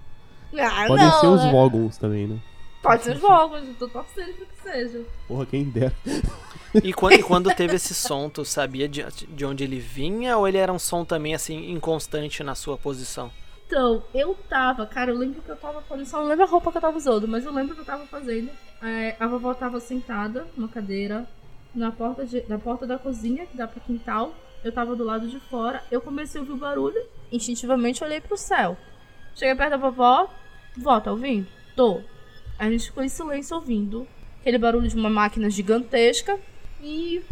[0.59, 1.51] Ah, Podem não, ser os né?
[1.51, 2.38] Vogons também, né?
[2.82, 3.66] Pode ser os jogos.
[3.66, 5.05] Eu tô torcendo pra que seja.
[5.26, 5.92] Porra, quem dera.
[6.82, 10.47] E quando, e quando teve esse som, tu sabia de, de onde ele vinha ou
[10.47, 13.30] ele era um som também assim inconstante na sua posição?
[13.67, 16.71] Então, eu tava, cara, eu lembro que eu tava fazendo, só não lembro a roupa
[16.71, 18.51] que eu tava usando, mas eu lembro que eu tava fazendo.
[18.83, 21.27] É, a vovó tava sentada numa cadeira
[21.75, 24.35] na porta, de, na porta da cozinha, que dá pro quintal.
[24.62, 28.37] Eu tava do lado de fora, eu comecei a ouvir o barulho, instintivamente olhei pro
[28.37, 28.77] céu.
[29.35, 30.29] Cheguei perto da vovó,
[30.77, 31.47] vó, tá ouvindo?
[31.75, 32.01] Tô.
[32.59, 34.07] A gente ficou em silêncio ouvindo
[34.41, 36.39] aquele barulho de uma máquina gigantesca
[36.81, 37.23] e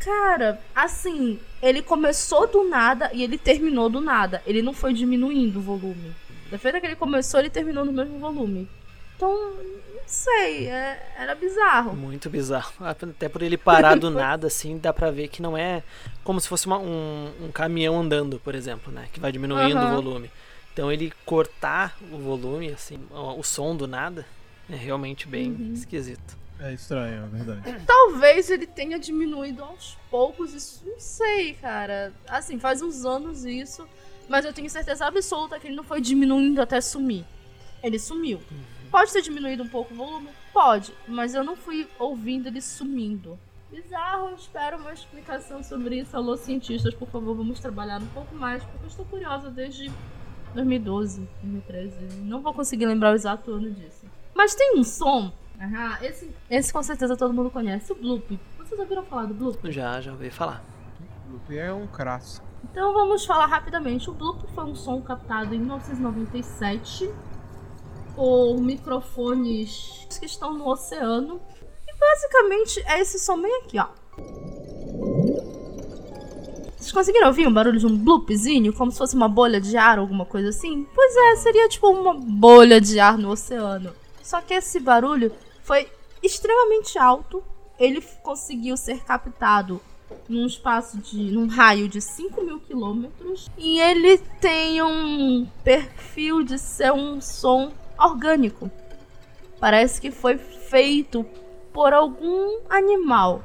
[0.00, 4.42] Cara, assim, ele começou do nada e ele terminou do nada.
[4.46, 6.12] Ele não foi diminuindo o volume.
[6.50, 8.68] Da feita que ele começou, ele terminou no mesmo volume.
[9.16, 11.94] Então, não sei, é- era bizarro.
[11.94, 12.72] Muito bizarro.
[12.80, 15.82] Até por ele parar do nada, assim, dá pra ver que não é
[16.24, 19.06] como se fosse uma- um, um caminhão andando, por exemplo, né?
[19.12, 19.92] Que vai diminuindo Aham.
[19.92, 20.30] o volume.
[20.72, 24.24] Então ele cortar o volume, assim, o, o som do nada,
[24.70, 25.72] é realmente bem Uhum.
[25.74, 26.39] esquisito.
[26.60, 27.84] É estranho, é verdade.
[27.86, 32.12] Talvez ele tenha diminuído aos poucos, isso não sei, cara.
[32.28, 33.88] Assim, faz uns anos isso,
[34.28, 37.24] mas eu tenho certeza absoluta que ele não foi diminuindo até sumir.
[37.82, 38.40] Ele sumiu.
[38.90, 40.28] Pode ter diminuído um pouco o volume?
[40.52, 43.38] Pode, mas eu não fui ouvindo ele sumindo.
[43.70, 46.16] Bizarro, eu espero uma explicação sobre isso.
[46.16, 49.90] Alô, cientistas, por favor, vamos trabalhar um pouco mais, porque eu estou curiosa desde
[50.54, 52.16] 2012, 2013.
[52.22, 54.04] Não vou conseguir lembrar o exato ano disso.
[54.34, 55.32] Mas tem um som.
[55.60, 58.40] Aham, esse, esse com certeza todo mundo conhece, o Bloop.
[58.56, 59.70] Vocês ouviram falar do Bloop?
[59.70, 60.64] Já, já ouvi falar.
[61.30, 62.42] Loop é um crasso.
[62.64, 64.08] Então vamos falar rapidamente.
[64.08, 67.10] O Bloop foi um som captado em 1997
[68.16, 71.38] por microfones que estão no oceano.
[71.86, 73.88] E basicamente é esse som bem aqui, ó.
[76.78, 78.72] Vocês conseguiram ouvir um barulho de um bloopzinho?
[78.72, 80.86] Como se fosse uma bolha de ar ou alguma coisa assim?
[80.94, 83.92] Pois é, seria tipo uma bolha de ar no oceano.
[84.22, 85.30] Só que esse barulho
[85.70, 85.88] foi
[86.20, 87.44] extremamente alto.
[87.78, 89.80] Ele conseguiu ser captado
[90.28, 91.16] num espaço de.
[91.30, 93.48] num raio de 5 mil quilômetros.
[93.56, 98.68] E ele tem um perfil de ser um som orgânico.
[99.60, 101.24] Parece que foi feito
[101.72, 103.40] por algum animal.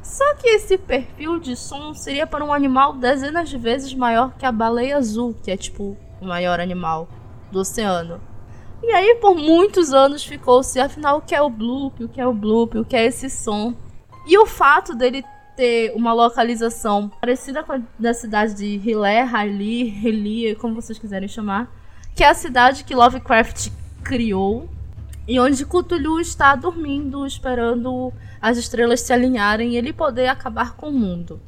[0.00, 4.46] Só que esse perfil de som seria para um animal dezenas de vezes maior que
[4.46, 7.08] a baleia azul, que é tipo o maior animal
[7.50, 8.20] do oceano.
[8.86, 12.26] E aí, por muitos anos, ficou-se, afinal, o que é o bloop, o que é
[12.26, 13.74] o bloop, o que é esse som.
[14.26, 15.24] E o fato dele
[15.56, 21.26] ter uma localização parecida com a da cidade de Hilé, Haili, Helie, como vocês quiserem
[21.26, 21.72] chamar,
[22.14, 23.70] que é a cidade que Lovecraft
[24.02, 24.68] criou,
[25.26, 30.90] e onde Cthulhu está dormindo, esperando as estrelas se alinharem e ele poder acabar com
[30.90, 31.40] o mundo.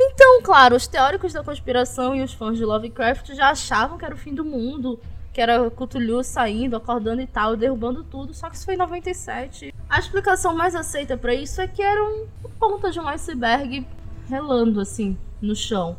[0.00, 4.14] Então, claro, os teóricos da conspiração e os fãs de Lovecraft já achavam que era
[4.14, 4.98] o fim do mundo,
[5.38, 9.72] que era Cthulhu saindo, acordando e tal, derrubando tudo, só que isso foi em 97.
[9.88, 12.26] A explicação mais aceita pra isso é que era um
[12.58, 13.86] ponta de um iceberg
[14.28, 15.96] relando, assim, no chão.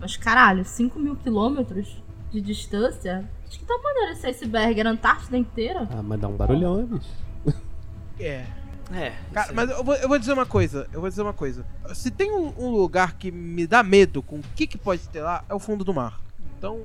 [0.00, 3.28] Mas caralho, 5 mil quilômetros de distância?
[3.50, 4.80] De que tamanho era esse iceberg?
[4.80, 5.86] Era a Antártida inteira?
[5.90, 7.60] Ah, mas dá um barulhão, né, bicho?
[8.18, 8.46] É.
[8.94, 9.12] É.
[9.32, 10.88] Cara, mas eu vou, eu vou dizer uma coisa.
[10.90, 11.66] Eu vou dizer uma coisa.
[11.92, 15.20] Se tem um, um lugar que me dá medo com o que, que pode ter
[15.20, 16.18] lá, é o fundo do mar.
[16.56, 16.82] Então,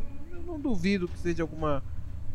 [0.55, 1.83] não duvido que seja alguma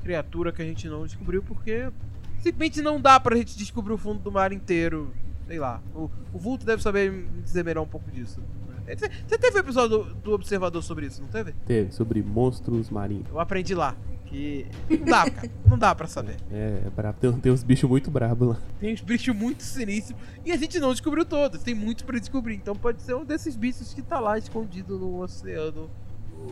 [0.03, 1.91] criatura que a gente não descobriu, porque
[2.39, 5.13] simplesmente não dá pra gente descobrir o fundo do mar inteiro.
[5.47, 5.83] Sei lá.
[5.95, 8.41] O, o Vulto deve saber me dizer melhor um pouco disso.
[8.87, 11.53] Você você teve um episódio do, do Observador sobre isso, não teve?
[11.65, 13.29] Teve, sobre monstros marinhos.
[13.29, 13.97] Eu aprendi lá.
[14.27, 15.51] Que não dá, cara.
[15.67, 16.37] Não dá pra saber.
[16.53, 17.19] É, é brabo.
[17.19, 18.59] Tem, tem uns bichos muito brabos lá.
[18.79, 21.63] Tem uns bichos muito sinistros e a gente não descobriu todos.
[21.63, 22.55] Tem muito pra descobrir.
[22.55, 25.91] Então pode ser um desses bichos que tá lá escondido no oceano.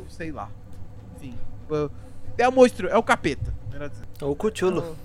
[0.09, 0.51] Sei lá.
[1.17, 1.35] Enfim.
[2.37, 3.53] É o monstro, é o capeta.
[3.71, 4.05] dizer.
[4.23, 4.97] Ou Cthulhu.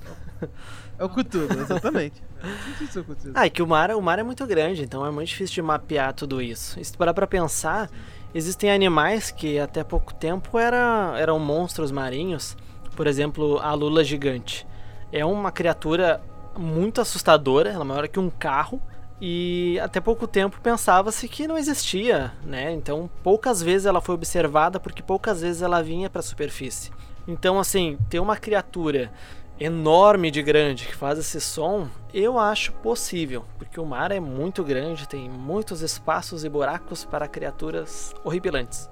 [0.97, 2.21] É o Cthulhu, exatamente.
[2.43, 3.05] É, é o.
[3.35, 5.61] Ah, é que o mar, o mar é muito grande, então é muito difícil de
[5.61, 6.77] mapear tudo isso.
[6.77, 7.89] E se tu parar pra pensar,
[8.35, 12.57] existem animais que até pouco tempo era, eram monstros marinhos.
[12.97, 14.67] Por exemplo, a lula gigante.
[15.09, 16.21] É uma criatura
[16.57, 18.81] muito assustadora, ela é maior que um carro.
[19.21, 22.71] E até pouco tempo pensava-se que não existia, né?
[22.71, 26.91] Então poucas vezes ela foi observada porque poucas vezes ela vinha para a superfície.
[27.27, 29.11] Então assim, ter uma criatura
[29.59, 34.63] enorme de grande que faz esse som, eu acho possível, porque o mar é muito
[34.63, 38.89] grande, tem muitos espaços e buracos para criaturas horripilantes.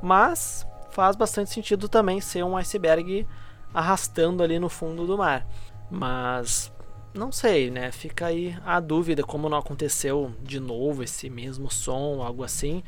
[0.00, 3.26] Mas faz bastante sentido também ser um iceberg
[3.74, 5.46] arrastando ali no fundo do mar.
[5.90, 6.72] Mas
[7.16, 7.90] não sei, né?
[7.90, 12.82] Fica aí a dúvida como não aconteceu de novo esse mesmo som, algo assim.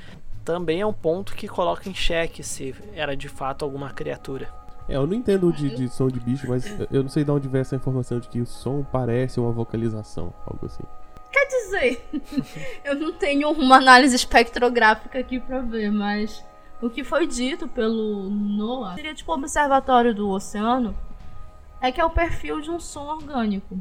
[0.45, 4.53] Também é um ponto que coloca em xeque se era de fato alguma criatura.
[4.89, 7.49] É, eu não entendo de, de som de bicho, mas eu não sei de onde
[7.49, 10.83] veio essa informação de que o som parece uma vocalização, algo assim.
[11.31, 12.09] Quer dizer,
[12.85, 16.43] eu não tenho uma análise espectrográfica aqui pra ver, mas
[16.81, 20.95] O que foi dito pelo NOAA seria tipo o observatório do oceano,
[21.81, 23.79] é que é o perfil de um som orgânico.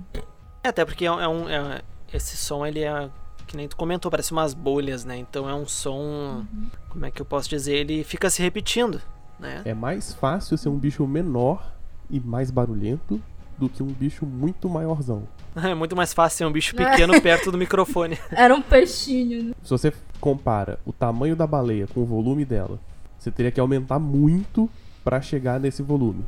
[0.63, 1.81] É, até porque é um, é um- é-
[2.13, 3.09] esse som ele é
[3.45, 5.17] que nem tu comentou, parece umas bolhas, né?
[5.17, 6.45] Então é um som,
[6.89, 9.01] como é que eu posso dizer, ele fica se repetindo,
[9.39, 9.61] né?
[9.63, 11.73] É mais fácil ser um bicho menor
[12.09, 13.21] e mais barulhento
[13.57, 15.23] do que um bicho muito maiorzão.
[15.55, 18.15] É muito mais fácil ser um bicho pequeno perto do microfone.
[18.31, 19.53] Era um peixinho, né?
[19.63, 22.79] Se você compara o tamanho da baleia com o volume dela,
[23.17, 24.69] você teria que aumentar muito
[25.03, 26.23] pra chegar nesse volume.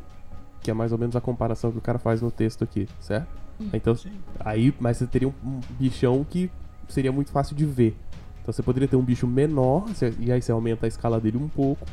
[0.62, 3.28] Que é mais ou menos a comparação que o cara faz no texto aqui, certo?
[3.72, 3.96] Então,
[4.40, 6.50] aí, mas você teria um, bichão que
[6.88, 7.96] seria muito fácil de ver.
[8.42, 9.84] Então você poderia ter um bicho menor,
[10.18, 11.86] e aí você aumenta a escala dele um pouco.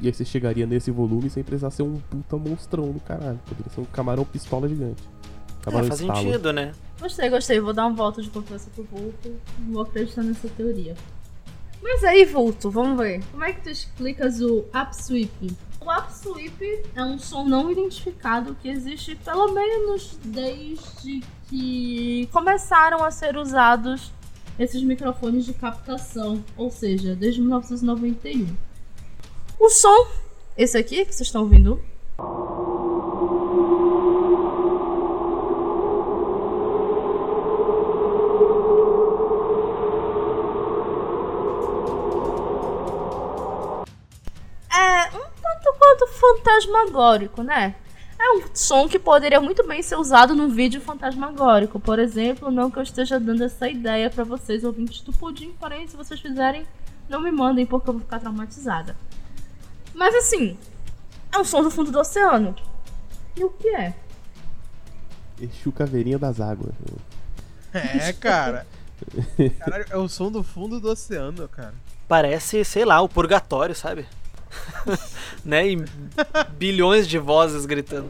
[0.00, 3.38] E aí você chegaria nesse volume sem precisar ser um puta monstrão do caralho.
[3.46, 5.02] Poderia ser um camarão pistola gigante.
[5.02, 6.20] É, Camarão faz estalo.
[6.20, 6.72] sentido, né?
[7.00, 7.60] Gostei, gostei.
[7.60, 9.34] Vou dar um voto de confiança pro Vulto.
[9.70, 10.94] Vou acreditar nessa teoria.
[11.82, 13.22] Mas aí, Vulto, vamos ver.
[13.30, 15.54] Como é que tu explicas o upsweep?
[15.84, 23.10] O upsweep é um som não identificado que existe pelo menos desde que começaram a
[23.10, 24.10] ser usados
[24.58, 28.56] esses microfones de captação, ou seja, desde 1991.
[29.60, 30.06] O som,
[30.56, 31.78] esse aqui que vocês estão ouvindo,
[46.36, 47.74] fantasmagórico, né?
[48.18, 51.78] É um som que poderia muito bem ser usado num vídeo fantasmagórico.
[51.78, 55.86] Por exemplo, não que eu esteja dando essa ideia pra vocês, ouvintes do Pudim, porém,
[55.86, 56.66] se vocês fizerem,
[57.08, 58.96] não me mandem porque eu vou ficar traumatizada.
[59.94, 60.56] Mas assim,
[61.32, 62.54] é um som do fundo do oceano.
[63.36, 63.94] E o que é?
[65.40, 66.72] Exu Caveirinha das Águas.
[67.72, 68.66] É, cara.
[69.58, 71.74] Caralho, é o som do fundo do oceano, cara.
[72.06, 74.06] Parece, sei lá, o purgatório, sabe?
[75.44, 75.68] né?
[75.68, 75.84] E
[76.56, 78.08] bilhões de vozes gritando.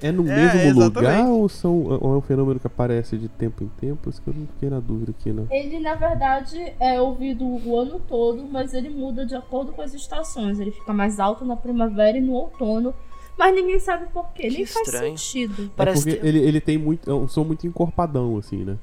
[0.00, 0.84] É no É, mesmo exatamente.
[0.96, 4.08] lugar ou, são, ou é um fenômeno que aparece de tempo em tempo?
[4.08, 5.44] Isso que eu não fiquei na dúvida aqui, né?
[5.50, 9.92] Ele, na verdade, é ouvido o ano todo, mas ele muda de acordo com as
[9.94, 10.60] estações.
[10.60, 12.94] Ele fica mais alto na primavera e no outono.
[13.36, 14.42] Mas ninguém sabe por quê.
[14.48, 15.18] Que Nem faz estranho.
[15.18, 15.70] sentido.
[15.76, 17.10] Parece é porque ter- ele, ele tem muito.
[17.10, 18.76] É um som muito encorpadão, assim, né?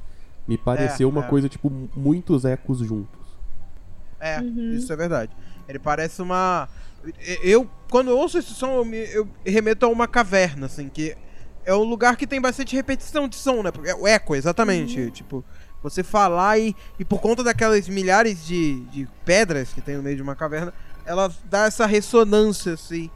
[0.46, 1.28] Me pareceu É, uma é.
[1.28, 3.08] coisa, tipo, muitos ecos juntos.
[4.20, 4.72] É, Uhum.
[4.74, 5.32] isso é verdade.
[5.68, 6.68] Ele parece uma.
[7.44, 11.16] Eu, quando eu ouço esse som, eu, me, eu remeto a uma caverna, assim, que
[11.66, 13.72] é um lugar que tem bastante repetição de som, né?
[13.86, 15.12] É o eco, exatamente.
[15.12, 15.44] Tipo,
[15.84, 20.16] você falar e, e por conta daquelas milhares de, de pedras que tem no meio
[20.16, 20.74] de uma caverna,
[21.06, 23.10] ela dá essa ressonância, assim,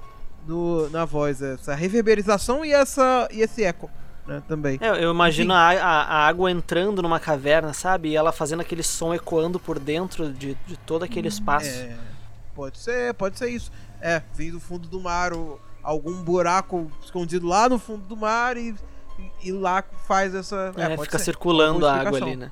[0.48, 3.90] no, na voz, essa reverberização e, essa, e esse eco,
[4.28, 4.44] né?
[4.48, 4.78] Também.
[4.82, 8.10] É, eu imagino a, a- a água entrando numa caverna, sabe?
[8.10, 11.70] E ela fazendo aquele som ecoando por dentro de, de todo aquele espaço.
[11.70, 11.98] É,
[12.60, 13.72] pode ser, pode ser isso.
[14.02, 18.58] É, vem do fundo do mar, ou algum buraco escondido lá no fundo do mar
[18.58, 18.76] e,
[19.42, 20.74] e lá faz essa.
[20.76, 21.26] É, pode fica ser.
[21.26, 22.52] circulando a água ali, né?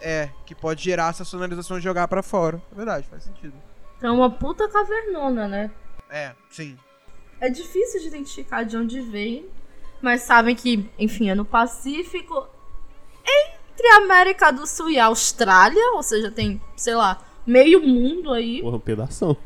[0.00, 2.62] É, que pode gerar essa sonorização e jogar pra fora.
[2.70, 3.54] É verdade, faz sentido.
[3.96, 5.70] Então é uma puta cavernona, né?
[6.08, 6.78] É, sim.
[7.40, 9.46] É difícil de identificar de onde vem,
[10.00, 12.46] mas sabem que, enfim, é no Pacífico,
[13.26, 18.32] entre a América do Sul e a Austrália, ou seja, tem, sei lá, meio mundo
[18.32, 19.36] aí, Porra, um pedação.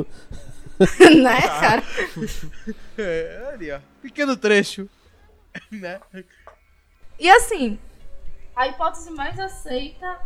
[1.22, 1.82] né, cara?
[2.96, 3.78] É, ali, ó.
[4.02, 4.88] Pequeno trecho.
[5.70, 6.00] né?
[7.18, 7.78] E assim,
[8.54, 10.20] a hipótese mais aceita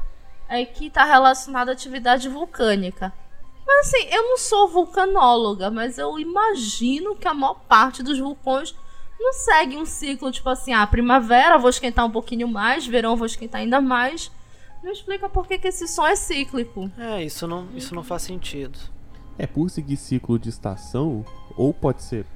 [0.49, 3.13] é que tá relacionada à atividade vulcânica.
[3.67, 8.75] Mas assim, eu não sou vulcanóloga, mas eu imagino que a maior parte dos vulcões
[9.19, 13.27] não segue um ciclo tipo assim, ah, primavera vou esquentar um pouquinho mais, verão vou
[13.27, 14.31] esquentar ainda mais.
[14.83, 16.91] Não explica por que, que esse som é cíclico.
[16.99, 18.79] É, isso não, isso não faz sentido.
[19.39, 21.25] É, por seguir ciclo de estação,
[21.57, 22.27] ou pode ser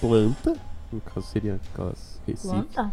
[0.00, 0.56] planta,
[0.92, 2.92] no caso seria aquelas recifes, Planta?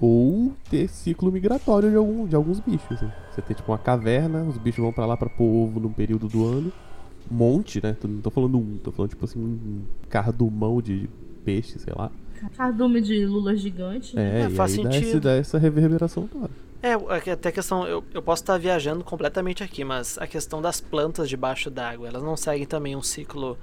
[0.00, 3.00] ou ter ciclo migratório de, algum, de alguns bichos.
[3.00, 3.12] Né?
[3.30, 6.28] Você tem tipo uma caverna, os bichos vão pra lá pra pôr ovo num período
[6.28, 6.72] do ano.
[7.30, 7.94] Um monte, né?
[7.98, 11.08] Tô- Não tô falando um, tô falando tipo assim, um cardumão de
[11.44, 12.10] peixe, sei lá.
[12.56, 14.16] Cardume de lula gigante.
[14.18, 15.20] É, É, e faz aí dá, esse, sentido.
[15.22, 16.50] dá essa reverberação toda.
[16.86, 20.80] É, até a questão, eu, eu posso estar viajando completamente aqui, mas a questão das
[20.80, 23.58] plantas debaixo d'água, elas não seguem também um ciclo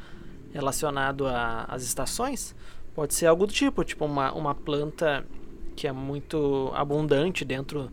[0.51, 2.53] relacionado às estações?
[2.93, 5.25] Pode ser algo do tipo, tipo uma, uma planta
[5.73, 7.89] que é muito abundante dentro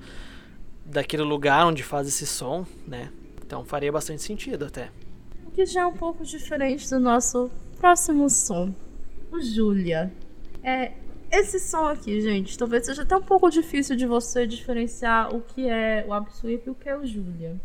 [0.84, 3.12] daquele lugar onde faz esse som, né?
[3.46, 4.90] Então faria bastante sentido até.
[5.46, 7.48] O que já é um pouco diferente do nosso
[7.78, 8.74] próximo som.
[9.30, 10.12] O Julia.
[10.60, 10.92] É,
[11.30, 15.68] esse som aqui, gente, talvez seja até um pouco difícil de você diferenciar o que
[15.68, 17.56] é o Upsweep e o que é o Julia.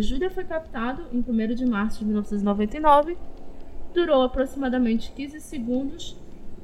[0.00, 3.16] Júlia foi captado em 1 de março de 1999,
[3.94, 6.16] durou aproximadamente 15 segundos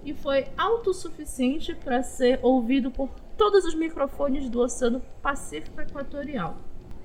[0.05, 6.57] e foi autossuficiente para ser ouvido por todos os microfones do Oceano Pacífico Equatorial.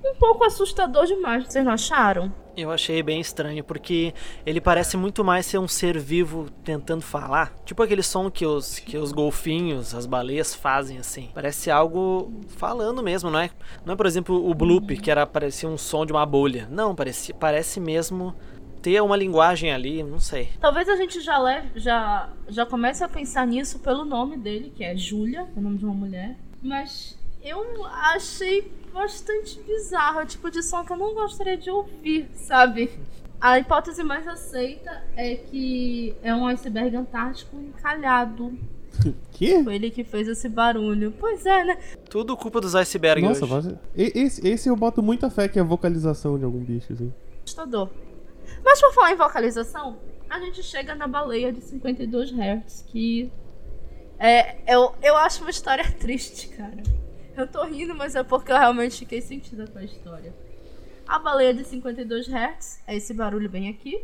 [0.04, 2.32] Um pouco assustador demais, vocês não acharam?
[2.56, 4.12] Eu achei bem estranho, porque
[4.44, 7.52] ele parece muito mais ser um ser vivo tentando falar.
[7.64, 11.30] Tipo aquele som que os, que os golfinhos, as baleias fazem, assim.
[11.34, 13.50] Parece algo falando mesmo, não é?
[13.84, 16.66] Não é, por exemplo, o bloop, que era parecia um som de uma bolha.
[16.70, 18.34] Não, parece, parece mesmo
[18.82, 20.50] ter uma linguagem ali, não sei.
[20.60, 24.82] Talvez a gente já leve, já, já comece a pensar nisso pelo nome dele, que
[24.82, 26.36] é Júlia, é o nome de uma mulher.
[26.62, 31.70] Mas eu achei bastante bizarro, é o tipo de som que eu não gostaria de
[31.70, 32.90] ouvir, sabe?
[33.40, 38.52] A hipótese mais aceita é que é um iceberg antártico encalhado.
[39.32, 39.64] Que?
[39.64, 41.14] Foi ele que fez esse barulho.
[41.18, 41.78] Pois é, né?
[42.10, 43.68] Tudo culpa dos icebergs Nossa, hoje.
[43.68, 46.92] mas- e- esse, esse eu boto muita fé que é a vocalização de algum bicho,
[46.92, 47.10] assim.
[47.42, 47.88] Assustador.
[48.62, 49.96] Mas por falar em vocalização,
[50.28, 53.32] a gente chega na baleia de 52 Hz, que
[54.18, 56.82] é, eu, eu acho uma história triste, cara.
[57.36, 60.32] Eu tô rindo, mas é porque eu realmente fiquei sentida com a história.
[61.06, 64.00] A baleia de 52 Hz é esse barulho bem aqui.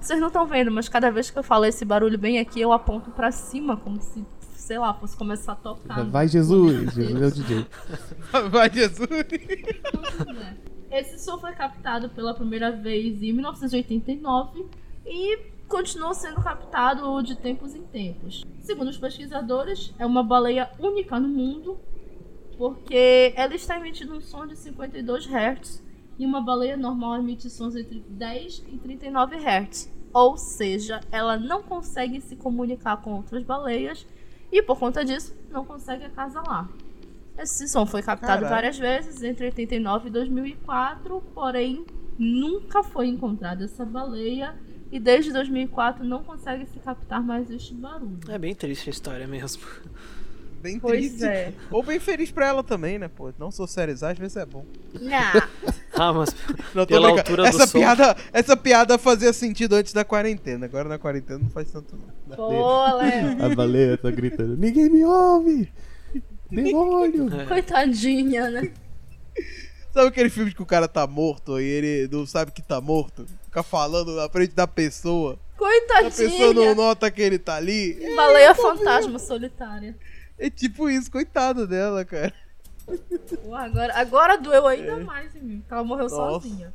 [0.00, 2.72] Vocês não estão vendo, mas cada vez que eu falo esse barulho bem aqui, eu
[2.72, 4.24] aponto pra cima, como se,
[4.56, 6.04] sei lá, fosse começar a tocar.
[6.04, 7.66] Vai Jesus, Jesus é o DJ.
[8.50, 9.08] Vai, Jesus.
[10.90, 14.66] Esse som foi captado pela primeira vez em 1989
[15.06, 15.38] e
[15.68, 18.44] continuou sendo captado de tempos em tempos.
[18.60, 21.78] Segundo os pesquisadores, é uma baleia única no mundo,
[22.56, 25.84] porque ela está emitindo um som de 52 Hz
[26.18, 29.92] e uma baleia normal emite sons entre 10 e 39 Hz.
[30.12, 34.06] Ou seja, ela não consegue se comunicar com outras baleias
[34.50, 36.68] e, por conta disso, não consegue acasalar.
[37.38, 38.48] Esse som foi captado Caralho.
[38.54, 41.86] várias vezes entre 89 e 2004, porém
[42.18, 44.54] nunca foi encontrada essa baleia
[44.90, 48.18] e desde 2004 não consegue se captar mais este barulho.
[48.28, 49.62] É bem triste a história mesmo.
[50.60, 51.24] Bem Pois triste.
[51.24, 51.52] é.
[51.70, 53.30] Ou bem feliz pra ela também, né, pô?
[53.38, 54.64] Não socializar, às vezes é bom.
[55.00, 55.08] Não.
[56.00, 56.30] Ah, mas
[56.74, 57.18] Não, tô Pela brincando.
[57.18, 57.78] altura do essa som.
[57.78, 60.66] piada, essa piada fazia sentido antes da quarentena.
[60.66, 62.36] Agora na quarentena não faz tanto não.
[62.36, 63.44] Pô, Léo.
[63.44, 65.72] A baleia tá gritando: Ninguém me ouve!
[66.50, 67.28] Demônio!
[67.46, 68.72] Coitadinha, né?
[69.92, 73.26] Sabe aquele filme que o cara tá morto e ele não sabe que tá morto?
[73.44, 75.38] Fica falando na frente da pessoa.
[75.54, 76.74] A pessoa não Coitadinha.
[76.74, 78.14] nota que ele tá ali.
[78.14, 79.96] Baleia fantasma solitária.
[80.38, 82.32] É tipo isso, coitado dela, cara.
[83.44, 86.10] Pô, agora, agora doeu ainda mais em mim, porque ela morreu É.
[86.10, 86.48] Nossa.
[86.48, 86.74] sozinha.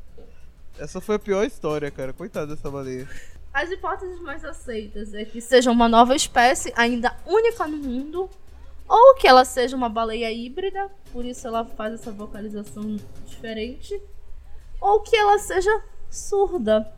[0.78, 2.12] Essa foi a pior história, cara.
[2.12, 3.08] Coitada dessa baleia.
[3.52, 8.28] As hipóteses mais aceitas é que seja uma nova espécie, ainda única no mundo,
[8.88, 12.96] ou que ela seja uma baleia híbrida, por isso ela faz essa vocalização
[13.26, 14.00] diferente,
[14.80, 16.92] ou que ela seja surda.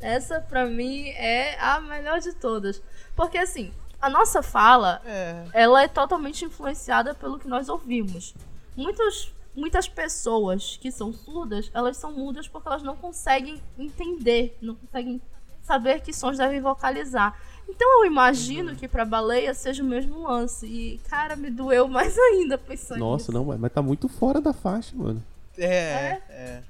[0.00, 2.82] Essa pra mim é a melhor de todas,
[3.14, 5.44] porque assim, a nossa fala É.
[5.52, 8.34] ela é totalmente influenciada pelo que nós ouvimos.
[8.76, 14.74] Muitos, muitas pessoas que são surdas, elas são mudas porque elas não conseguem entender, não
[14.74, 15.20] conseguem
[15.62, 17.38] saber que sons devem vocalizar.
[17.68, 20.66] Então eu imagino que pra baleia seja o mesmo lance.
[20.66, 23.32] E, cara, me doeu mais ainda pensando Nossa, nisso.
[23.32, 25.22] não, mas- mas tá muito fora da faixa, mano.
[25.58, 26.62] É, é.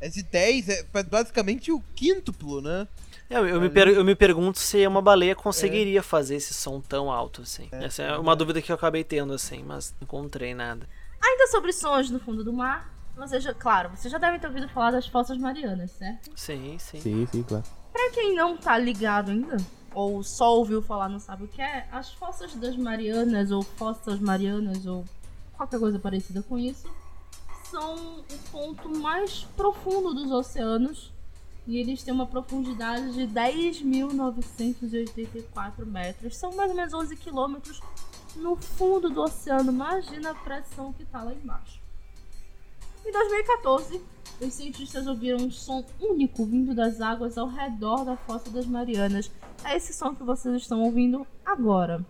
[0.00, 2.86] Esse 10 é basicamente o quíntuplo, né?
[3.30, 7.10] eu, eu me per- eu me pergunto se uma baleia conseguiria fazer esse som tão
[7.10, 7.68] alto assim.
[7.72, 10.86] Essa é uma dúvida que eu acabei tendo assim, mas não encontrei nada.
[11.20, 14.68] Ainda sobre sons no fundo do mar, vocês já, claro, vocês já devem ter ouvido
[14.68, 16.30] falar das Fossas Marianas, certo?
[16.36, 17.00] Sim, sim.
[17.00, 17.64] Sim, sim, claro.
[17.92, 19.56] Pra quem não tá ligado ainda,
[19.96, 24.20] ou só ouviu falar não sabe o que é, as Fossas das Marianas, ou Fossas
[24.20, 25.06] Marianas, ou
[25.56, 26.86] qualquer coisa parecida com isso,
[27.70, 31.10] são o ponto mais profundo dos oceanos.
[31.66, 36.36] E eles têm uma profundidade de 10.984 metros.
[36.36, 37.80] São mais ou menos 11 quilômetros
[38.36, 39.72] no fundo do oceano.
[39.72, 41.80] Imagina a pressão que tá lá embaixo.
[43.04, 44.00] Em 2014,
[44.40, 49.30] os cientistas ouviram um som único vindo das águas ao redor da Fossa das Marianas.
[49.64, 52.04] É esse som que vocês estão ouvindo agora.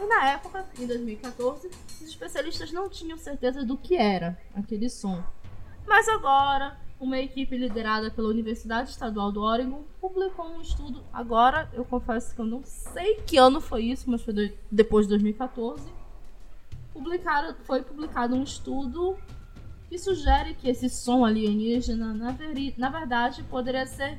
[0.00, 1.70] E na época, em 2014,
[2.00, 5.22] os especialistas não tinham certeza do que era aquele som.
[5.86, 11.04] Mas agora, uma equipe liderada pela Universidade Estadual do Oregon publicou um estudo.
[11.12, 15.10] Agora, eu confesso que eu não sei que ano foi isso, mas foi depois de
[15.10, 15.82] 2014.
[16.92, 19.16] Publicaram, foi publicado um estudo
[19.88, 24.18] que sugere que esse som alienígena, na, veri- na verdade, poderia ser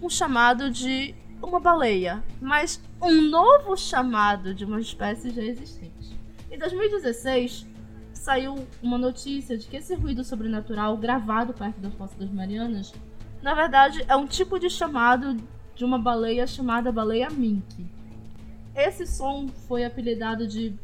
[0.00, 6.16] um chamado de uma baleia, mas um novo chamado de uma espécie já existente.
[6.50, 7.66] Em 2016,
[8.18, 12.92] saiu uma notícia de que esse ruído sobrenatural gravado perto da Fossa das Marianas,
[13.42, 15.36] na verdade, é um tipo de chamado
[15.74, 17.86] de uma baleia chamada baleia mink.
[18.74, 20.74] Esse som foi apelidado de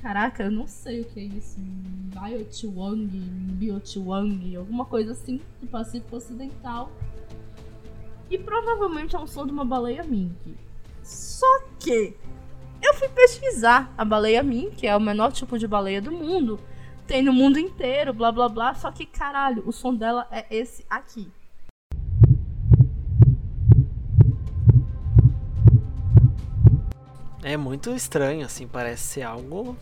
[0.00, 1.58] Caraca, eu não sei o que é isso.
[1.58, 6.92] Biotiwang, Biotiwang, alguma coisa assim do Pacífico Ocidental.
[8.30, 10.56] E provavelmente é um som de uma baleia mink.
[11.02, 11.46] Só
[11.80, 12.14] que
[12.86, 16.60] eu fui pesquisar a baleia mink, que é o menor tipo de baleia do mundo.
[17.06, 18.74] Tem no mundo inteiro, blá blá blá.
[18.74, 21.28] Só que caralho, o som dela é esse aqui.
[27.42, 29.76] É muito estranho, assim, parece ser algo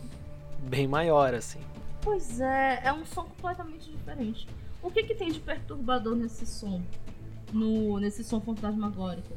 [0.59, 1.59] bem maior, assim.
[2.01, 4.47] Pois é, é um som completamente diferente.
[4.81, 6.81] O que, que tem de perturbador nesse som?
[7.51, 9.33] No, nesse som fantasmagórico?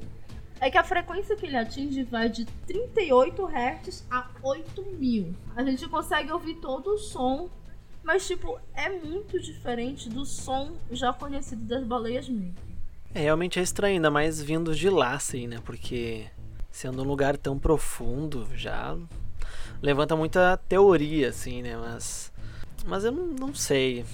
[0.61, 5.35] É que a frequência que ele atinge vai de 38 Hz a 8000.
[5.55, 7.49] A gente consegue ouvir todo o som,
[8.03, 12.55] mas tipo, é muito diferente do som já conhecido das baleias mink.
[13.15, 15.59] É, realmente é estranho, ainda mais vindo de lá, assim, né?
[15.65, 16.27] Porque
[16.71, 18.97] sendo um lugar tão profundo, já
[19.81, 21.77] levanta muita teoria, assim, né?
[21.77, 22.33] Mas,
[22.85, 24.05] mas eu não, não sei.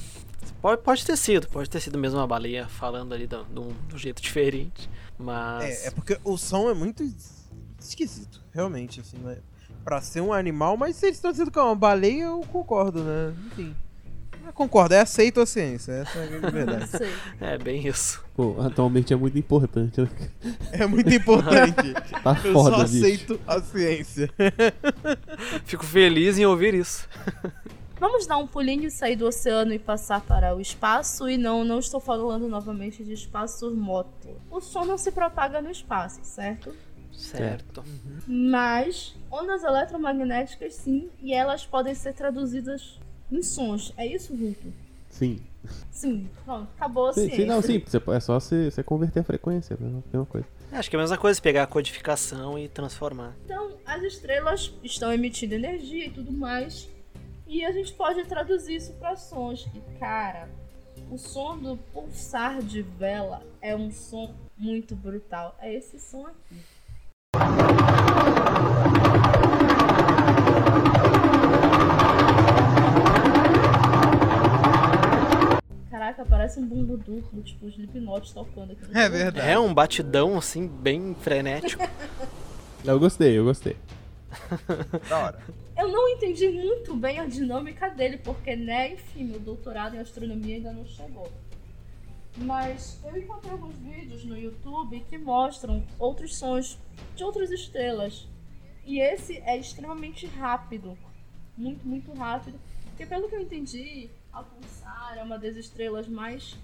[0.61, 3.95] Pode, pode ter sido, pode ter sido mesmo uma baleia falando ali de um de
[3.95, 4.89] um jeito diferente.
[5.19, 5.85] Mas.
[5.85, 7.49] É, é porque o som é muito es-
[7.81, 9.36] esquisito, realmente, assim, né?
[9.85, 13.03] Pra ser um animal, mas se eles estão dizendo que é uma baleia, eu concordo,
[13.05, 13.35] né?
[13.53, 13.77] Enfim.
[14.47, 16.91] Eu concordo, é aceito a ciência, essa é a verdade.
[17.41, 18.23] É bem isso.
[18.36, 20.01] Pô, atualmente é muito importante.
[20.03, 20.09] né?
[20.73, 21.95] É muito importante.
[22.23, 22.97] Tá Eu foda, só bicho.
[23.05, 24.31] aceito a ciência.
[25.65, 27.09] Fico feliz em ouvir isso.
[28.05, 31.27] Vamos dar um pulinho e sair do oceano e passar para o espaço.
[31.27, 34.29] E não, não estou falando novamente de espaço remoto.
[34.51, 36.77] O som não se propaga no espaço, certo?
[37.11, 37.83] Certo.
[38.27, 43.01] Mas ondas eletromagnéticas sim, e elas podem ser traduzidas
[43.33, 43.95] em sons.
[43.97, 44.75] É isso, Hulk?
[45.09, 45.41] Sim.
[45.91, 47.37] Sim, pronto, acabou a Sim, ciência.
[47.37, 47.83] sim, não, sim.
[48.13, 50.03] É só você, você converter a frequência, né?
[50.13, 50.47] Mesma coisa.
[50.71, 53.35] Acho que é a mesma coisa, pegar a codificação e transformar.
[53.47, 56.93] Então, as estrelas estão emitindo energia e tudo mais.
[57.47, 59.66] E a gente pode traduzir isso para sons.
[59.75, 60.49] E, cara,
[61.11, 65.57] o som do pulsar de vela é um som muito brutal.
[65.61, 66.57] É esse som aqui.
[75.91, 78.87] Caraca, parece um bumbo duplo, tipo os Slipknot tocando aqui.
[78.87, 79.49] no É verdade.
[79.49, 81.83] É um batidão, assim, bem frenético.
[82.85, 83.79] Eu gostei, eu gostei.
[85.09, 85.39] Da hora.
[85.85, 90.56] Eu não entendi muito bem a dinâmica dele, porque, né, enfim, meu doutorado em astronomia
[90.56, 91.31] ainda não chegou.
[92.39, 96.78] Mas eu encontrei alguns vídeos no YouTube que mostram outros sons
[97.15, 98.27] de outras estrelas.
[98.86, 100.97] E esse é extremamente rápido.
[101.55, 102.59] Muito, muito rápido.
[102.86, 106.56] Porque pelo que eu entendi, a Pulsar é uma das estrelas mais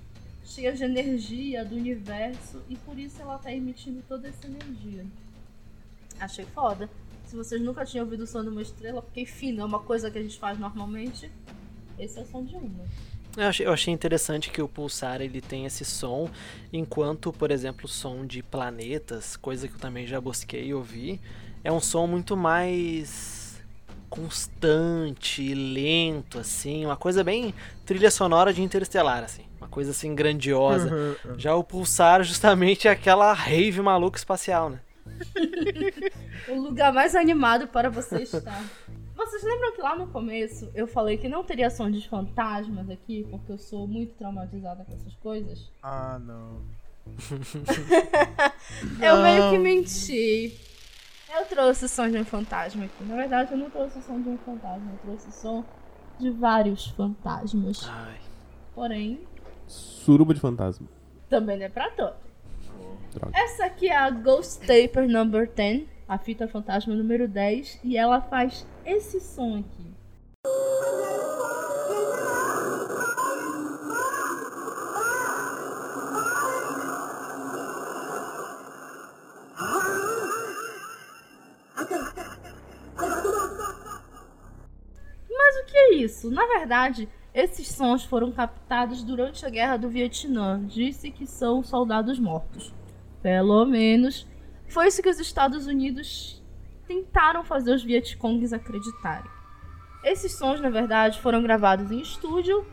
[0.43, 5.05] cheias de energia do universo e por isso ela tá emitindo toda essa energia.
[6.19, 6.89] Achei foda.
[7.31, 9.79] Se vocês nunca tinham ouvido o som de uma estrela, porque enfim, não é uma
[9.79, 11.31] coisa que a gente faz normalmente,
[11.97, 12.85] esse é o som de uma.
[13.37, 16.29] Eu achei, eu achei interessante que o pulsar ele tem esse som,
[16.73, 21.21] enquanto, por exemplo, o som de planetas, coisa que eu também já busquei e ouvi,
[21.63, 23.63] é um som muito mais
[24.09, 27.55] constante, lento, assim, uma coisa bem
[27.87, 30.93] trilha sonora de interestelar, assim, uma coisa assim grandiosa.
[30.93, 31.39] Uhum.
[31.39, 34.81] Já o pulsar justamente é aquela rave maluca espacial, né?
[36.49, 38.65] O lugar mais animado para você estar.
[39.15, 43.27] Vocês lembram que lá no começo eu falei que não teria som de fantasmas aqui,
[43.31, 45.71] porque eu sou muito traumatizada com essas coisas?
[45.83, 46.63] Ah, não.
[49.01, 49.51] Eu meio Não.
[49.53, 50.59] que menti.
[51.35, 53.05] Eu trouxe som de um fantasma aqui.
[53.05, 55.65] Na verdade, eu não trouxe o som de um fantasma, eu trouxe o som
[56.19, 57.87] de vários fantasmas.
[57.89, 58.19] Ai.
[58.75, 59.21] Porém,
[59.67, 60.89] Suruba de fantasma.
[61.29, 62.17] também não é pra todo.
[63.13, 63.33] Droga.
[63.39, 68.21] Essa aqui é a Ghost Taper Number 10, a fita fantasma número 10, e ela
[68.21, 69.91] faz esse som aqui.
[85.29, 86.31] Mas o que é isso?
[86.31, 90.61] Na verdade, Esses sons foram captados durante a Guerra do Vietnã.
[90.67, 92.73] Disse que são soldados mortos.
[93.23, 94.27] Pelo menos
[94.69, 96.43] foi isso que os Estados Unidos
[96.87, 99.31] tentaram fazer os Vietcongs acreditarem.
[100.05, 102.67] Esses sons, na verdade, foram gravados em estúdio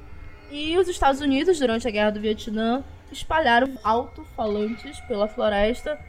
[0.50, 6.00] e os Estados Unidos, durante a Guerra do Vietnã, espalharam alto-falantes pela floresta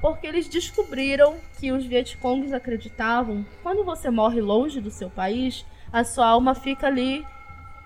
[0.00, 5.64] porque eles descobriram que os Vietcongs acreditavam que quando você morre longe do seu país,
[5.92, 7.24] a sua alma fica ali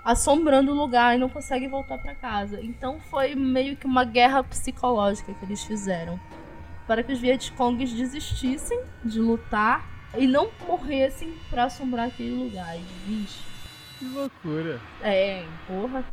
[0.07, 2.61] assombrando o lugar e não consegue voltar para casa.
[2.63, 6.19] Então foi meio que uma guerra psicológica que eles fizeram
[6.87, 9.85] para que os Vietcongs desistissem de lutar
[10.17, 12.77] e não morressem para assombrar aquele lugar.
[12.79, 13.43] E, Bicho.
[13.99, 14.81] Que loucura.
[15.03, 16.05] É, porra.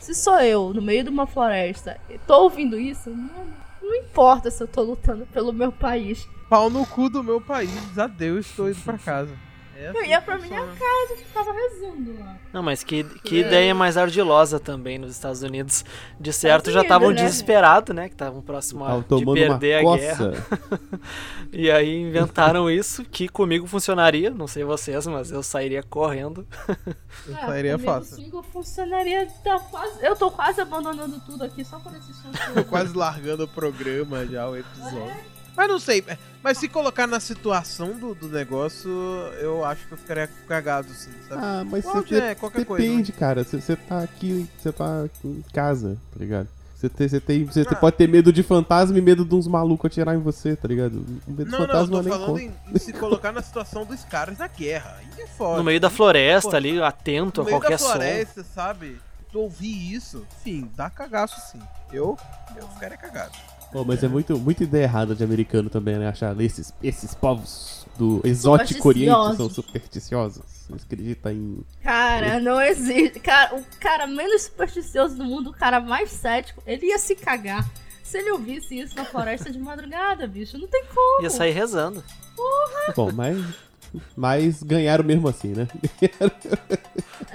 [0.00, 3.46] Se sou eu, no meio de uma floresta, tô ouvindo isso, não,
[3.82, 6.26] não importa se eu tô lutando pelo meu país.
[6.48, 7.98] Pau no cu do meu país.
[7.98, 9.34] Adeus, estou indo pra casa.
[9.76, 12.36] É Eu ia que pra minha casa e ficava rezando lá.
[12.52, 15.84] Não, mas que, que ideia mais ardilosa também nos Estados Unidos.
[16.20, 17.16] De certo já estavam né?
[17.22, 18.08] desesperados, né?
[18.08, 19.98] Que estavam próximo a de perder a coça.
[19.98, 20.32] guerra.
[21.56, 24.28] E aí inventaram isso, que comigo funcionaria.
[24.30, 26.44] Não sei vocês, mas eu sairia correndo.
[27.28, 28.16] Eu É, sairia comigo fácil.
[28.16, 30.04] cinco funcionaria tá quase.
[30.04, 32.36] Eu tô quase abandonando tudo aqui só por sons.
[32.54, 35.12] Tô quase largando o programa já, o episódio.
[35.56, 36.02] Mas não sei,
[36.44, 38.90] mas se colocar na situação do, do negócio,
[39.40, 41.40] eu acho que eu ficaria cagado, sim, sabe?
[41.42, 43.42] Ah, mas Pode, você é, qualquer coisa, depende, cara.
[43.42, 46.48] Você você tá aqui, você tá em casa, tá ligado?
[46.76, 47.74] Você tem, você tem, você Ah.
[47.76, 50.96] pode ter medo de fantasma e medo de uns malucos atirar em você, tá ligado?
[51.26, 53.40] O medo de Não, não, eu fantasma tô nem falando em, em se colocar na
[53.40, 54.98] situação dos caras da guerra.
[54.98, 55.56] Aí é foda.
[55.56, 57.90] No meio da floresta Pô, ali, atento no a meio qualquer da som.
[57.90, 59.00] floresta, sabe?
[59.32, 61.60] Tu ouvir isso, enfim, dá cagaço sim.
[61.90, 62.18] Eu,
[62.54, 63.32] eu ficaria cagado.
[63.74, 66.06] Pô, mas é muito, muito ideia errada de americano também, né?
[66.06, 70.44] Achar esses, esses povos do exótico oriente são Supersticiosos.
[70.70, 71.58] Eles acreditam em.
[71.82, 73.18] Cara, não existe.
[73.18, 77.68] Cara, o cara menos supersticioso do mundo, o cara mais cético, ele ia se cagar.
[78.04, 81.24] Se ele ouvisse isso na floresta de madrugada, bicho, não tem como.
[81.24, 82.00] Ia sair rezando.
[82.94, 83.36] Bom, mas.
[84.14, 85.66] Mas ganharam mesmo assim, né?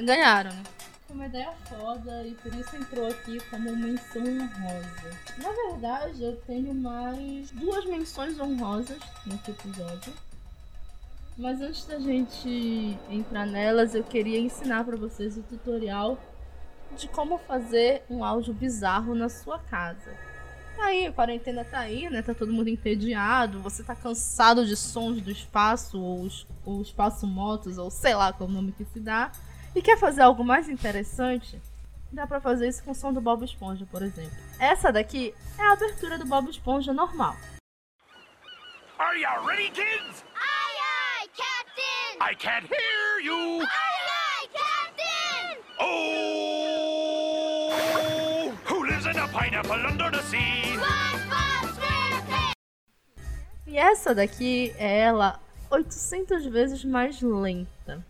[0.01, 0.51] Ganharam.
[0.51, 0.78] Foi
[1.13, 5.17] uma ideia foda e por isso entrou aqui como menção honrosa.
[5.37, 10.13] Na verdade, eu tenho mais duas menções honrosas nesse episódio.
[11.37, 16.17] Mas antes da gente entrar nelas, eu queria ensinar pra vocês o tutorial
[16.97, 20.13] de como fazer um áudio bizarro na sua casa.
[20.75, 22.21] Tá aí, a quarentena tá aí, né?
[22.21, 26.27] Tá todo mundo entediado, você tá cansado de sons do espaço, ou,
[26.65, 29.31] ou espaço motos, ou sei lá qual o nome que se dá
[29.75, 31.61] e quer fazer algo mais interessante,
[32.11, 34.37] dá pra fazer isso com o som do Bob Esponja, por exemplo.
[34.59, 37.35] Essa daqui é a abertura do Bob Esponja normal.
[38.97, 40.25] Are you ready, kids?
[40.35, 40.79] Aye,
[41.21, 42.17] aye, Captain!
[42.19, 43.61] I can't hear you.
[43.61, 45.57] Aye, aye, Captain!
[45.79, 46.09] Oh!
[48.65, 50.75] Who lives in a pineapple under the sea?
[50.75, 52.55] SpongeBob SquarePants!
[53.67, 55.39] E essa daqui é ela
[55.71, 58.03] 800 vezes mais lenta.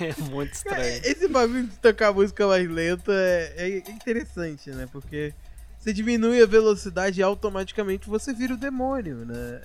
[0.00, 0.10] É, é.
[0.10, 1.00] É muito estranho.
[1.04, 4.88] esse bagulho de tocar música mais lenta é, é interessante, né?
[4.90, 5.32] Porque
[5.78, 9.62] você diminui a velocidade e automaticamente você vira o demônio, né?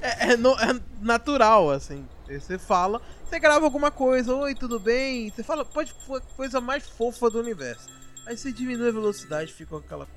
[0.28, 2.06] é- é no- é natural, assim.
[2.26, 5.30] Você fala, você grava alguma coisa, oi, tudo bem?
[5.30, 5.94] Você fala, pode
[6.36, 7.88] coisa mais fofa do universo.
[8.26, 10.08] Aí você diminui a velocidade e fica aquela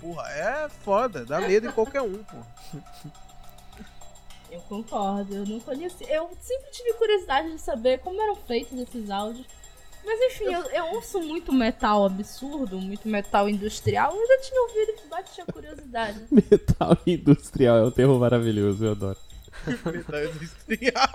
[0.00, 2.36] Porra, é foda, dá medo em qualquer um, pô.
[4.52, 6.04] Eu concordo, eu não conheci.
[6.10, 9.46] Eu sempre tive curiosidade de saber como eram feitos esses áudios.
[10.04, 14.14] Mas enfim, eu, eu ouço muito metal absurdo, muito metal industrial.
[14.14, 16.20] Eu já tinha ouvido e bate a curiosidade.
[16.30, 19.16] Metal industrial é um termo maravilhoso, eu adoro.
[19.66, 21.08] Metal industrial.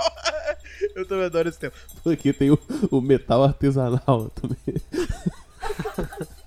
[0.95, 1.77] Eu também adoro esse tempo.
[2.03, 2.59] Porque tem o,
[2.89, 4.57] o metal artesanal também.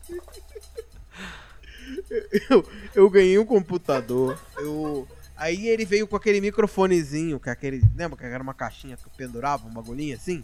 [2.50, 2.64] Eu,
[2.94, 4.36] eu ganhei um computador.
[4.58, 5.06] Eu,
[5.40, 7.82] aí ele veio com aquele microfonezinho, com aquele.
[7.96, 10.42] Lembra que era uma caixinha que eu pendurava, um bagulhinho assim?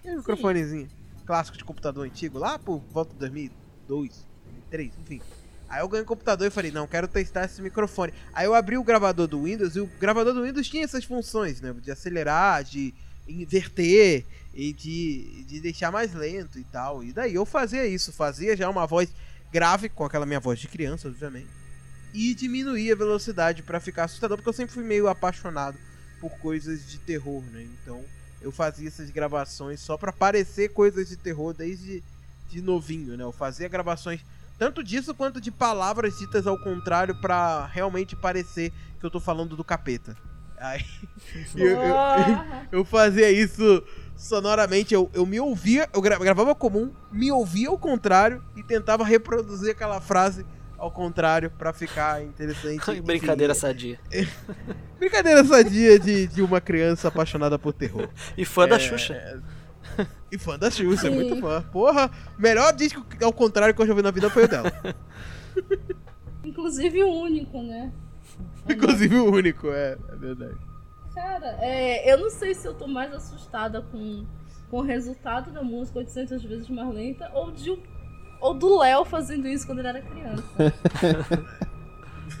[0.00, 0.88] Aquele microfonezinho
[1.24, 5.22] clássico de computador antigo, lá por volta de 2002, 2003, enfim.
[5.68, 8.12] Aí eu ganhei um computador e falei, não, quero testar esse microfone.
[8.34, 11.60] Aí eu abri o gravador do Windows e o gravador do Windows tinha essas funções,
[11.60, 11.72] né?
[11.80, 12.92] De acelerar, de
[13.26, 17.02] inverter e de, de deixar mais lento e tal.
[17.02, 19.08] E daí eu fazia isso, fazia já uma voz
[19.50, 21.61] grave, com aquela minha voz de criança, obviamente.
[22.12, 25.78] E diminuir a velocidade pra ficar assustador, porque eu sempre fui meio apaixonado
[26.20, 27.62] por coisas de terror, né?
[27.82, 28.04] Então
[28.40, 32.02] eu fazia essas gravações só pra parecer coisas de terror desde
[32.50, 33.24] de novinho, né?
[33.24, 34.20] Eu fazia gravações
[34.58, 39.56] tanto disso quanto de palavras ditas ao contrário pra realmente parecer que eu tô falando
[39.56, 40.16] do capeta.
[40.58, 40.84] Aí
[41.56, 43.82] eu, eu- eu fazia isso
[44.16, 49.02] sonoramente, eu, eu me ouvia, eu gra- gravava comum, me ouvia ao contrário e tentava
[49.04, 50.46] reproduzir aquela frase
[50.82, 52.74] ao contrário pra ficar interessante.
[52.90, 54.00] Enfim, Brincadeira é- sadia.
[54.98, 58.08] Brincadeira sadia de, de uma criança apaixonada por terror.
[58.36, 59.42] E fã da É, Xuxa.
[60.30, 61.14] E fã da Xuxa, Sim.
[61.14, 61.62] muito fã.
[61.72, 64.72] Porra, melhor disco ao contrário que eu já vi na vida foi o dela.
[66.44, 67.92] Inclusive o único, né?
[68.68, 70.56] Inclusive o único, é, é verdade.
[71.14, 74.26] Cara, é, eu não sei se eu tô mais assustada com,
[74.70, 77.70] com o resultado da música 800 vezes mais lenta ou, de,
[78.42, 80.42] ou do Léo fazendo isso quando ele era criança.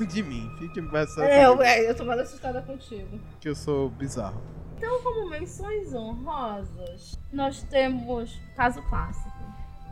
[0.08, 3.20] De mim, fique mais é, eu, é, eu tô mais assustada contigo.
[3.40, 4.40] que eu sou bizarro.
[4.76, 9.30] Então, como menções honrosas, nós temos caso clássico.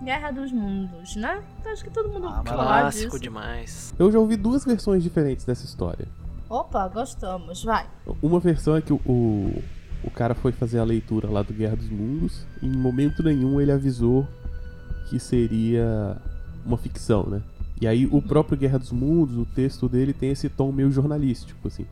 [0.02, 1.44] Guerra dos Mundos, né?
[1.60, 3.22] Então, acho que todo mundo Ah, Clássico disso.
[3.22, 3.94] demais.
[3.98, 6.08] Eu já ouvi duas versões diferentes dessa história.
[6.48, 7.86] Opa, gostamos, vai.
[8.22, 9.62] Uma versão é que o, o,
[10.02, 13.60] o cara foi fazer a leitura lá do Guerra dos Mundos e em momento nenhum
[13.60, 14.26] ele avisou
[15.10, 16.16] que seria
[16.64, 17.42] uma ficção, né?
[17.80, 21.66] E aí o próprio Guerra dos Mundos, o texto dele tem esse tom meio jornalístico,
[21.66, 21.84] assim.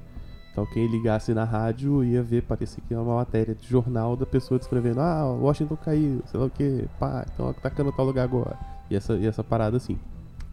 [0.52, 4.24] Então quem ligasse na rádio ia ver, parecia que era uma matéria de jornal da
[4.24, 8.56] pessoa descrevendo, ah, Washington caiu, sei lá o que, pá, então atacando tal lugar agora.
[8.88, 9.98] E essa, e essa parada assim.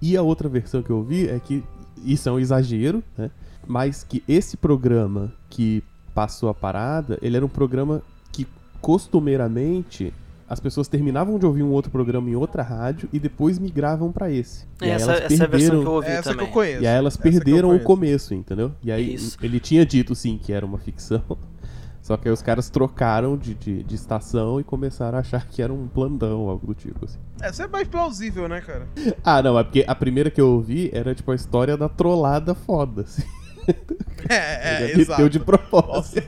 [0.02, 1.64] E a outra versão que eu vi é que
[2.04, 3.30] isso é um exagero, né?
[3.68, 5.84] Mas que esse programa que
[6.14, 8.02] passou a parada, ele era um programa
[8.32, 8.48] que
[8.82, 10.14] costumeiramente
[10.48, 14.30] as pessoas terminavam de ouvir um outro programa em outra rádio e depois migravam pra
[14.32, 14.66] esse.
[14.82, 16.38] E aí essa, elas essa é a versão perderam- que eu ouvi Essa também.
[16.38, 16.84] que eu conheço.
[16.84, 18.72] e aí elas Essa perderam o começo, entendeu?
[18.84, 19.38] E aí Isso.
[19.42, 21.24] ele tinha dito sim que era uma ficção.
[22.02, 25.60] Só que aí os caras trocaram de, de, de estação e começaram a achar que
[25.60, 27.18] era um plantão, algo do tipo assim.
[27.42, 28.88] Essa é mais plausível, né, cara?
[29.24, 32.54] Ah, não, é porque a primeira que eu ouvi era tipo a história da trollada
[32.54, 33.24] foda, assim.
[34.30, 35.20] É, é, Ele exato.
[35.22, 36.28] meteu de propósito.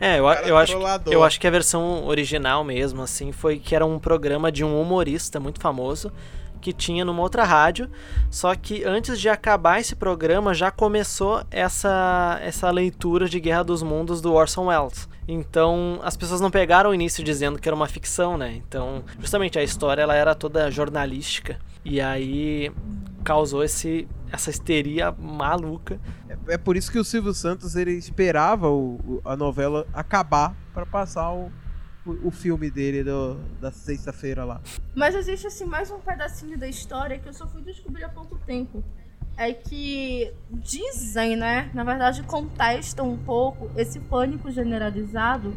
[0.00, 1.12] É, eu, eu, acho, trollador.
[1.12, 4.80] eu acho que a versão original mesmo, assim, foi que era um programa de um
[4.80, 6.12] humorista muito famoso
[6.58, 7.88] que tinha numa outra rádio.
[8.30, 13.82] Só que antes de acabar esse programa já começou essa, essa leitura de Guerra dos
[13.82, 15.08] Mundos do Orson Welles.
[15.26, 18.54] Então as pessoas não pegaram o início dizendo que era uma ficção, né?
[18.54, 21.58] Então, justamente a história ela era toda jornalística.
[21.84, 22.72] E aí
[23.24, 26.00] causou esse, essa histeria maluca.
[26.28, 30.86] É, é por isso que o Silvio Santos ele esperava o- a novela acabar pra
[30.86, 31.50] passar o,
[32.06, 34.60] o, filme dele do- da sexta-feira lá.
[34.94, 38.38] Mas existe assim mais um pedacinho da história que eu só fui descobrir há pouco
[38.46, 38.82] tempo.
[39.36, 41.70] É que dizem, né?
[41.74, 45.54] Na verdade, contestam um pouco esse pânico generalizado,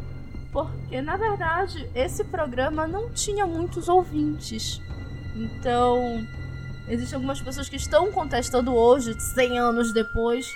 [0.52, 4.80] porque na verdade esse programa não tinha muitos ouvintes.
[5.34, 6.24] Então,
[6.86, 10.46] existem algumas pessoas que estão contestando hoje, 100 anos depois,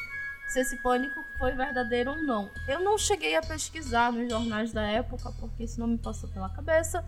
[0.49, 2.51] se esse pânico foi verdadeiro ou não.
[2.67, 6.49] Eu não cheguei a pesquisar nos jornais da época, porque isso não me passou pela
[6.49, 7.05] cabeça.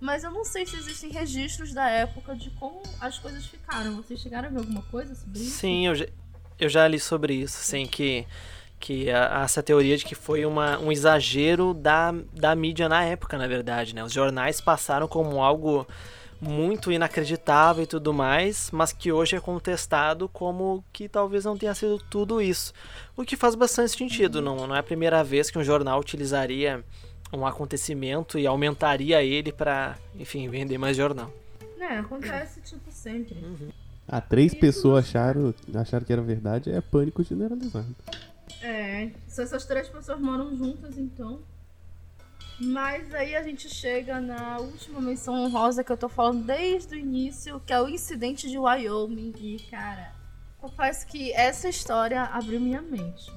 [0.00, 3.94] Mas eu não sei se existem registros da época de como as coisas ficaram.
[3.96, 5.58] Vocês chegaram a ver alguma coisa sobre isso?
[5.58, 6.06] Sim, eu já,
[6.58, 8.26] eu já li sobre isso, assim, que,
[8.80, 13.38] que a- essa teoria de que foi uma, um exagero da, da mídia na época,
[13.38, 14.02] na verdade, né?
[14.02, 15.86] Os jornais passaram como algo
[16.42, 21.72] muito inacreditável e tudo mais, mas que hoje é contestado como que talvez não tenha
[21.72, 22.72] sido tudo isso.
[23.16, 26.84] O que faz bastante sentido, não, não é a primeira vez que um jornal utilizaria
[27.32, 31.32] um acontecimento e aumentaria ele para, enfim, vender mais jornal.
[31.78, 33.36] É, acontece tipo sempre.
[34.06, 37.94] Ah, três pessoas acharam, acharam que era verdade, é pânico generalizado.
[38.60, 41.40] É, se essas três pessoas moram juntas, então.
[42.64, 46.98] Mas aí a gente chega na última menção honrosa que eu tô falando desde o
[46.98, 49.32] início, que é o incidente de Wyoming.
[49.36, 50.14] E, cara,
[50.58, 53.32] confesso que essa história abriu minha mente.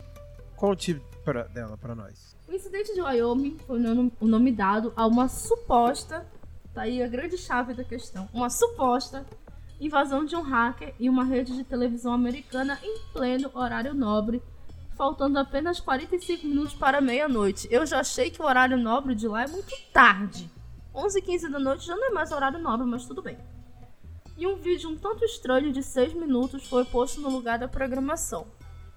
[0.56, 2.36] Conte pra, dela pra nós.
[2.48, 6.24] O incidente de Wyoming foi o nome, o nome dado a uma suposta,
[6.72, 9.26] tá aí a grande chave da questão, uma suposta
[9.80, 14.42] invasão de um hacker em uma rede de televisão americana em pleno horário nobre,
[14.96, 17.68] faltando apenas 45 minutos para meia-noite.
[17.70, 20.50] Eu já achei que o horário nobre de lá é muito tarde.
[20.94, 23.38] 11h15 da noite já não é mais horário nobre, mas tudo bem.
[24.38, 28.48] E um vídeo um tanto estranho de 6 minutos foi posto no lugar da programação.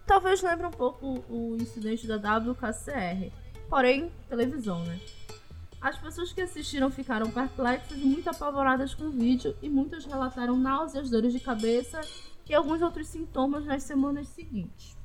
[0.06, 3.30] Talvez lembre um pouco o incidente da WKCR,
[3.68, 4.98] porém, televisão, né?
[5.80, 10.56] As pessoas que assistiram ficaram perplexas e muito apavoradas com o vídeo, e muitas relataram
[10.56, 12.00] náuseas, dores de cabeça
[12.48, 14.96] e alguns outros sintomas nas semanas seguintes.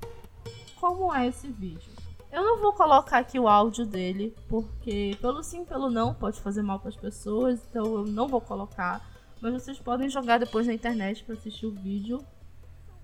[0.83, 1.93] Como é esse vídeo?
[2.29, 6.61] Eu não vou colocar aqui o áudio dele, porque pelo sim, pelo não, pode fazer
[6.61, 9.01] mal para as pessoas, então eu não vou colocar.
[9.39, 12.21] Mas vocês podem jogar depois na internet para assistir o vídeo.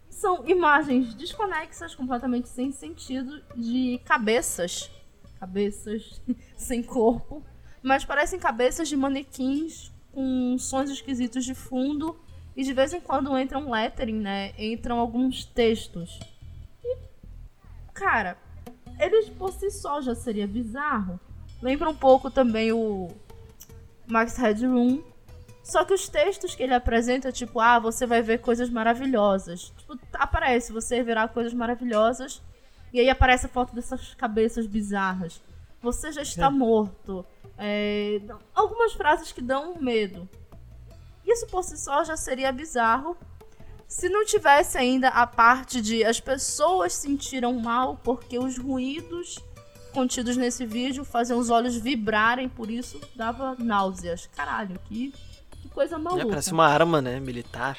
[0.10, 4.92] São imagens desconexas, completamente sem sentido, de cabeças.
[5.40, 6.22] Cabeças
[6.58, 7.42] sem corpo.
[7.82, 12.20] Mas parecem cabeças de manequins com sons esquisitos de fundo.
[12.58, 14.54] E de vez em quando entra um lettering, né?
[14.58, 16.20] Entram alguns textos.
[18.00, 18.38] Cara,
[19.00, 21.20] eles por si só já seria bizarro.
[21.62, 23.10] Lembra um pouco também o
[24.08, 25.02] Max Headroom.
[25.64, 29.72] Só que os textos que ele apresenta, tipo, ah, você vai ver coisas maravilhosas.
[29.78, 32.42] Tipo, aparece, você verá coisas maravilhosas.
[32.92, 35.42] E aí aparece a foto dessas cabeças bizarras.
[35.82, 36.50] Você já está É.
[36.50, 37.24] morto.
[37.58, 38.20] É,
[38.56, 40.28] algumas frases que dão medo.
[41.26, 43.16] Isso por si só já seria bizarro.
[43.90, 49.40] Se não tivesse ainda a parte de as pessoas sentiram mal porque os ruídos
[49.92, 54.30] contidos nesse vídeo faziam os olhos vibrarem, por isso dava náuseas.
[54.36, 55.12] Caralho, que,
[55.52, 56.28] que coisa É, maluca.
[56.28, 57.20] parece uma arma, né?
[57.20, 57.78] Militar.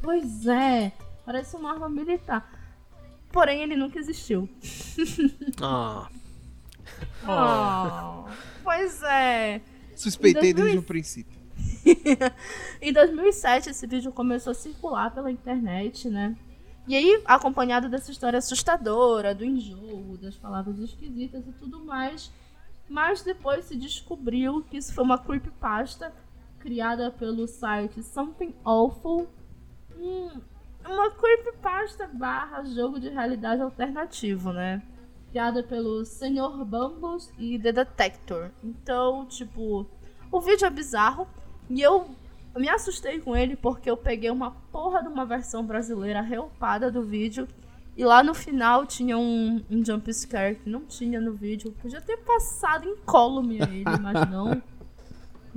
[0.00, 0.90] Pois é,
[1.26, 2.50] parece uma arma militar.
[3.30, 4.48] Porém, ele nunca existiu.
[5.60, 6.08] Ah,
[7.24, 8.28] Oh,
[8.64, 9.60] pois é.
[9.94, 11.38] Suspeitei Em 2000 desde o princípio.
[12.80, 16.36] em 2007, esse vídeo começou a circular pela internet, né?
[16.86, 22.32] E aí, acompanhado dessa história assustadora, do enjoo, das palavras esquisitas e tudo mais.
[22.88, 26.12] Mas depois se descobriu que isso foi uma creepypasta
[26.58, 29.28] criada pelo site Something Awful.
[29.96, 30.40] Hum,
[30.84, 34.82] uma creepypasta barra jogo de realidade alternativo, né?
[35.30, 36.64] Criada pelo Sr.
[36.64, 38.50] Bumbles e The Detector.
[38.62, 39.86] Então, tipo,
[40.30, 41.26] o vídeo é bizarro.
[41.72, 42.06] E eu
[42.54, 47.02] me assustei com ele porque eu peguei uma porra de uma versão brasileira reopada do
[47.02, 47.48] vídeo.
[47.96, 51.74] E lá no final tinha um, um jump scare que não tinha no vídeo.
[51.80, 54.52] Podia ter passado incólume a ele, mas não.
[54.52, 54.62] O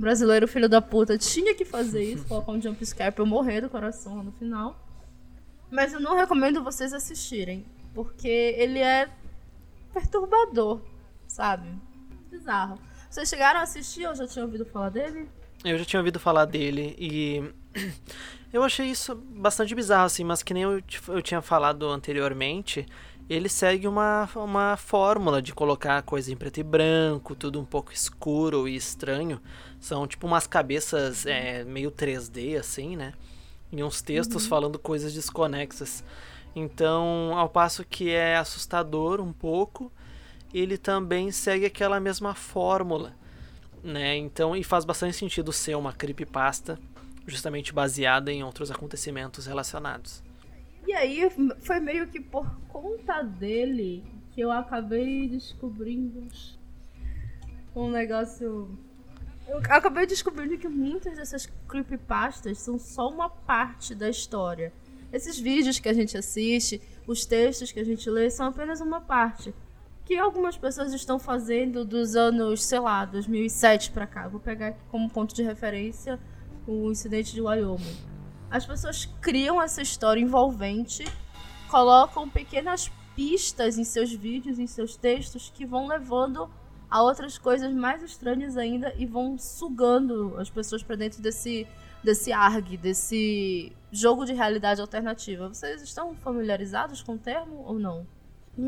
[0.00, 3.60] brasileiro, filho da puta, tinha que fazer isso, colocar um jump scare pra eu morrer
[3.60, 4.74] do coração lá no final.
[5.70, 7.62] Mas eu não recomendo vocês assistirem,
[7.94, 9.10] porque ele é
[9.92, 10.80] perturbador,
[11.28, 11.68] sabe?
[12.30, 12.78] Bizarro.
[13.10, 15.28] Vocês chegaram a assistir ou já tinham ouvido falar dele?
[15.70, 17.42] Eu já tinha ouvido falar dele e
[18.52, 22.86] eu achei isso bastante bizarro, assim, mas que nem eu, eu tinha falado anteriormente,
[23.28, 27.92] ele segue uma, uma fórmula de colocar coisa em preto e branco, tudo um pouco
[27.92, 29.40] escuro e estranho.
[29.80, 33.12] São tipo umas cabeças é, meio 3D, assim, né?
[33.72, 36.04] E uns textos falando coisas desconexas.
[36.54, 39.92] Então, ao passo que é assustador um pouco,
[40.54, 43.12] ele também segue aquela mesma fórmula,
[43.86, 44.16] né?
[44.16, 46.78] Então, e faz bastante sentido ser uma creepypasta
[47.26, 50.22] justamente baseada em outros acontecimentos relacionados.
[50.86, 51.28] E aí
[51.60, 56.28] foi meio que por conta dele que eu acabei descobrindo
[57.74, 58.78] um negócio.
[59.48, 64.72] Eu acabei descobrindo que muitas dessas creepypastas são só uma parte da história.
[65.12, 69.00] Esses vídeos que a gente assiste, os textos que a gente lê, são apenas uma
[69.00, 69.54] parte.
[70.06, 74.28] Que algumas pessoas estão fazendo dos anos, sei lá, 2007 pra cá.
[74.28, 76.18] Vou pegar aqui como ponto de referência
[76.66, 77.96] o incidente de Wyoming.
[78.48, 81.04] As pessoas criam essa história envolvente,
[81.68, 86.48] colocam pequenas pistas em seus vídeos, em seus textos, que vão levando
[86.88, 91.66] a outras coisas mais estranhas ainda e vão sugando as pessoas pra dentro desse,
[92.02, 95.48] desse ARG, desse jogo de realidade alternativa.
[95.48, 98.06] Vocês estão familiarizados com o termo ou não?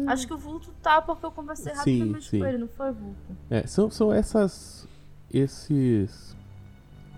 [0.06, 2.38] Acho que o Vulto tá, porque eu conversei Sim, rapidamente sim.
[2.38, 3.36] com ele, não foi, Vulto?
[3.48, 4.86] É, são, são essas.
[5.32, 6.36] Esses.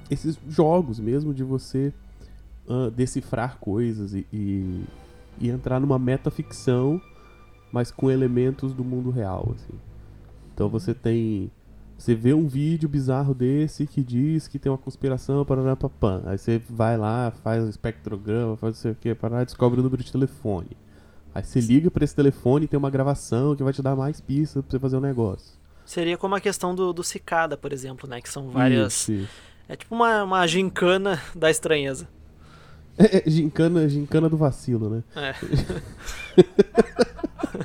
[0.08, 1.92] Esses jogos mesmo de você
[2.70, 4.84] ah, decifrar coisas e, e,
[5.40, 7.00] e entrar numa metaficção,
[7.72, 9.74] mas com elementos do mundo real, assim.
[10.54, 11.50] Então você tem.
[11.98, 16.22] Você vê um vídeo bizarro desse que diz que tem uma conspiração para papã.
[16.24, 19.82] Aí você vai lá, faz um espectrograma, faz não sei o que, para descobre o
[19.82, 20.70] número de telefone.
[21.34, 24.20] Aí você liga para esse telefone e tem uma gravação que vai te dar mais
[24.20, 25.58] pistas pra você fazer o negócio.
[25.84, 28.20] Seria como a questão do, do cicada, por exemplo, né?
[28.20, 28.92] Que são várias.
[28.94, 29.28] Isso, isso.
[29.68, 32.08] É tipo uma, uma gincana da estranheza.
[32.98, 35.04] É, é, gincana, gincana do vacilo, né?
[35.16, 35.34] É.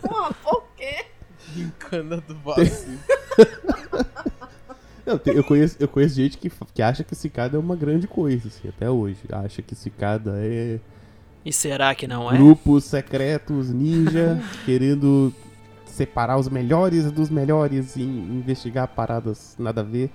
[0.01, 1.05] Pô, por quê?
[1.53, 2.99] Gincana do vacilo.
[5.05, 8.07] Não, tem- eu, conheço, eu conheço gente que, que acha que cicada é uma grande
[8.07, 9.19] coisa, assim, até hoje.
[9.31, 10.79] Acha que cicada é
[11.45, 12.37] E será que não é?
[12.37, 15.31] grupos secretos, ninja, querendo
[15.85, 20.09] separar os melhores dos melhores e investigar paradas nada a ver.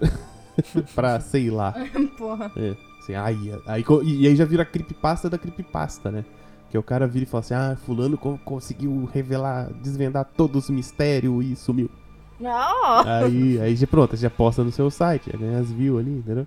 [0.94, 1.72] pra, sei lá.
[2.18, 2.50] Porra.
[2.56, 6.24] É, assim, aí, aí, e aí já vira creepypasta da creepypasta, né?
[6.70, 10.70] Que o cara vira e fala assim, ah, fulano co- conseguiu revelar, desvendar todos os
[10.70, 11.90] mistérios e sumiu.
[12.40, 13.06] Não.
[13.06, 16.46] Aí, aí já pronto, já posta no seu site, já ganha as views ali, entendeu?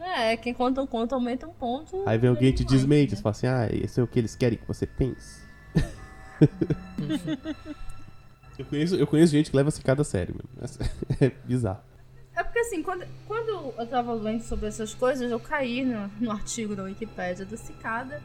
[0.00, 2.02] É, quem conta um conto aumenta um ponto.
[2.06, 3.16] Aí vem alguém e te desmente, né?
[3.16, 5.42] você fala assim, ah, esse é o que eles querem que você pense.
[8.58, 10.48] eu, conheço, eu conheço gente que leva cicada a sério, mano.
[11.20, 11.80] É bizarro.
[12.34, 16.30] É porque assim, quando, quando eu tava lendo sobre essas coisas, eu caí no, no
[16.30, 18.22] artigo da Wikipédia da Cicada.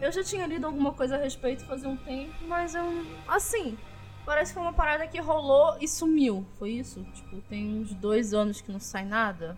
[0.00, 2.84] Eu já tinha lido alguma coisa a respeito fazia um tempo, mas eu.
[3.26, 3.76] Assim,
[4.24, 6.46] parece que foi uma parada que rolou e sumiu.
[6.58, 7.02] Foi isso?
[7.14, 9.56] Tipo, tem uns dois anos que não sai nada.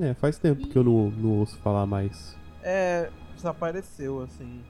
[0.00, 2.36] É, faz tempo que eu não, não ouço falar mais.
[2.62, 3.10] É.
[3.34, 4.60] Desapareceu, assim.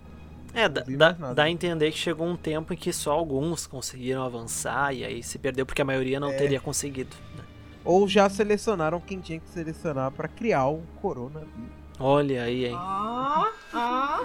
[0.53, 4.95] É, dá, dá, a entender que chegou um tempo em que só alguns conseguiram avançar
[4.95, 6.37] e aí se perdeu porque a maioria não É.
[6.37, 7.15] teria conseguido.
[7.37, 7.45] né?
[7.85, 11.71] Ou já selecionaram quem tinha que selecionar pra criar o coronavírus.
[12.01, 12.75] Olha aí, hein?
[12.77, 14.25] Ah, ah.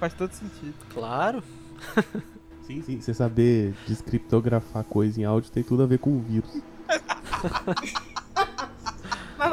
[0.00, 0.74] Faz todo sentido.
[0.92, 1.42] Claro.
[2.66, 6.60] Sim, sim, você saber descriptografar coisa em áudio tem tudo a ver com o vírus.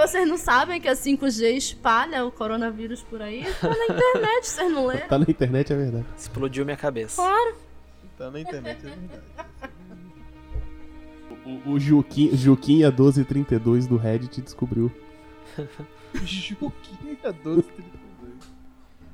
[0.04, 3.46] Vocês não sabem que a 5G espalha o coronavírus por aí?
[3.62, 5.08] Tá na internet, vocês não leram?
[5.08, 6.06] Tá na internet, é verdade.
[6.18, 7.22] Explodiu minha cabeça.
[7.22, 7.56] Claro.
[8.18, 9.24] Tá na internet, é verdade.
[11.46, 14.90] O, o Juquinha, Juquinha 1232 do Reddit descobriu.
[16.24, 16.72] Juquinha
[17.02, 17.66] 1232.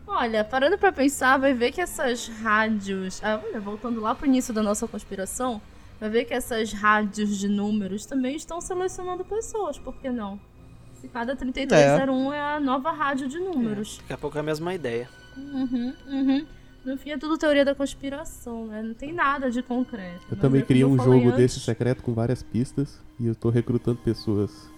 [0.05, 3.19] Olha, parando pra pensar, vai ver que essas rádios.
[3.23, 5.59] Ah, olha, voltando lá pro início da nossa conspiração,
[5.99, 10.39] vai ver que essas rádios de números também estão selecionando pessoas, por que não?
[10.99, 12.39] Se cada 3301 é.
[12.39, 13.97] a nova rádio de números.
[13.99, 15.07] Daqui a pouco é a mesma ideia.
[15.37, 16.45] Uhum, uhum.
[16.83, 18.81] No fim é tudo teoria da conspiração, né?
[18.81, 20.21] Não tem nada de concreto.
[20.31, 23.49] Eu também é eu um jogo antes, desse secreto com várias pistas e eu tô
[23.49, 24.69] recrutando pessoas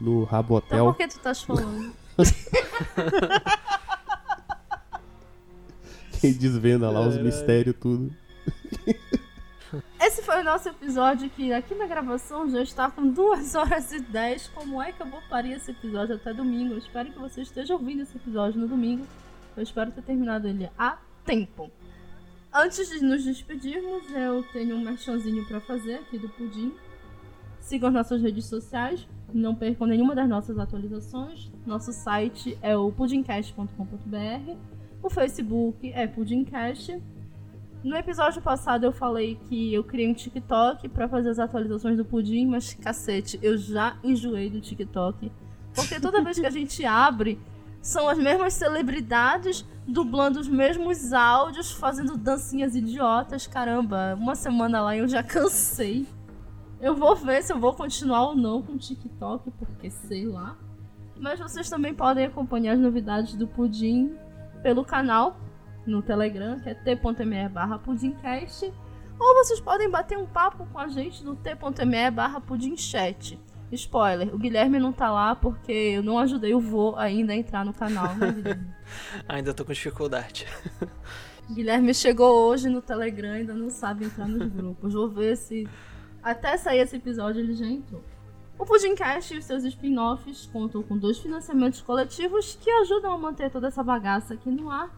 [0.00, 0.86] no Rabo Então Hotel.
[0.86, 1.92] por que tu estás falando?
[6.20, 8.10] Quem desvenda lá os mistérios, tudo.
[10.06, 14.00] Esse foi o nosso episódio que aqui na gravação já está com 2 horas e
[14.00, 14.48] 10.
[14.48, 16.74] Como é que eu vou parir esse episódio até domingo?
[16.74, 19.06] Eu espero que você esteja ouvindo esse episódio no domingo.
[19.56, 21.70] Eu espero ter terminado ele a tempo.
[22.52, 26.74] Antes de nos despedirmos, eu tenho um merchanzinho para fazer aqui do Pudim.
[27.58, 31.50] Sigam as nossas redes sociais, não percam nenhuma das nossas atualizações.
[31.64, 34.54] Nosso site é o pudimcast.com.br.
[35.02, 37.00] O Facebook é Pudimcast.
[37.84, 42.04] No episódio passado eu falei que eu criei um TikTok pra fazer as atualizações do
[42.04, 45.30] Pudim, mas cacete, eu já enjoei do TikTok.
[45.74, 47.38] Porque toda vez que a gente abre,
[47.82, 53.46] são as mesmas celebridades dublando os mesmos áudios, fazendo dancinhas idiotas.
[53.46, 56.06] Caramba, uma semana lá e eu já cansei.
[56.80, 60.56] Eu vou ver se eu vou continuar ou não com o TikTok, porque sei lá.
[61.20, 64.16] Mas vocês também podem acompanhar as novidades do Pudim
[64.62, 65.36] pelo canal
[65.86, 68.72] no Telegram, que é t.me barra pudimcast.
[69.18, 73.38] Ou vocês podem bater um papo com a gente no t.me barra pudimchat.
[73.72, 77.64] Spoiler, o Guilherme não tá lá porque eu não ajudei o vô ainda a entrar
[77.64, 78.74] no canal, né, Guilherme?
[79.26, 80.46] Ainda tô com dificuldade.
[81.50, 84.92] Guilherme chegou hoje no Telegram e ainda não sabe entrar nos grupos.
[84.92, 85.68] Vou ver se
[86.22, 88.04] até sair esse episódio ele já entrou.
[88.58, 93.50] O Pudimcast e os seus spin-offs contam com dois financiamentos coletivos que ajudam a manter
[93.50, 94.90] toda essa bagaça aqui no ar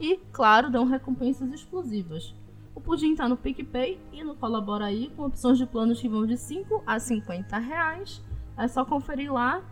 [0.00, 2.34] e, claro, dão recompensas exclusivas.
[2.74, 6.26] O Pudim tá no PicPay e no Colabora aí com opções de planos que vão
[6.26, 8.22] de 5 a 50 reais.
[8.56, 9.62] É só conferir lá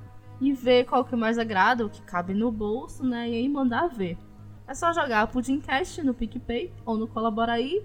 [0.41, 3.31] e ver qual que mais agrada, o que cabe no bolso, né?
[3.31, 4.19] E aí mandar ver.
[4.67, 7.83] É só jogar Pudimcast no PicPay ou no Colabora aí.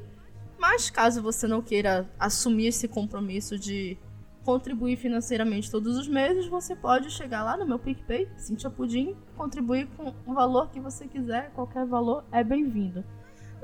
[0.59, 3.97] Mas caso você não queira assumir esse compromisso de
[4.43, 9.87] contribuir financeiramente todos os meses, você pode chegar lá no meu PicPay, Cintia Pudim, contribuir
[9.95, 13.03] com o valor que você quiser, qualquer valor é bem-vindo.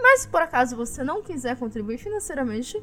[0.01, 2.81] Mas se por acaso você não quiser contribuir financeiramente,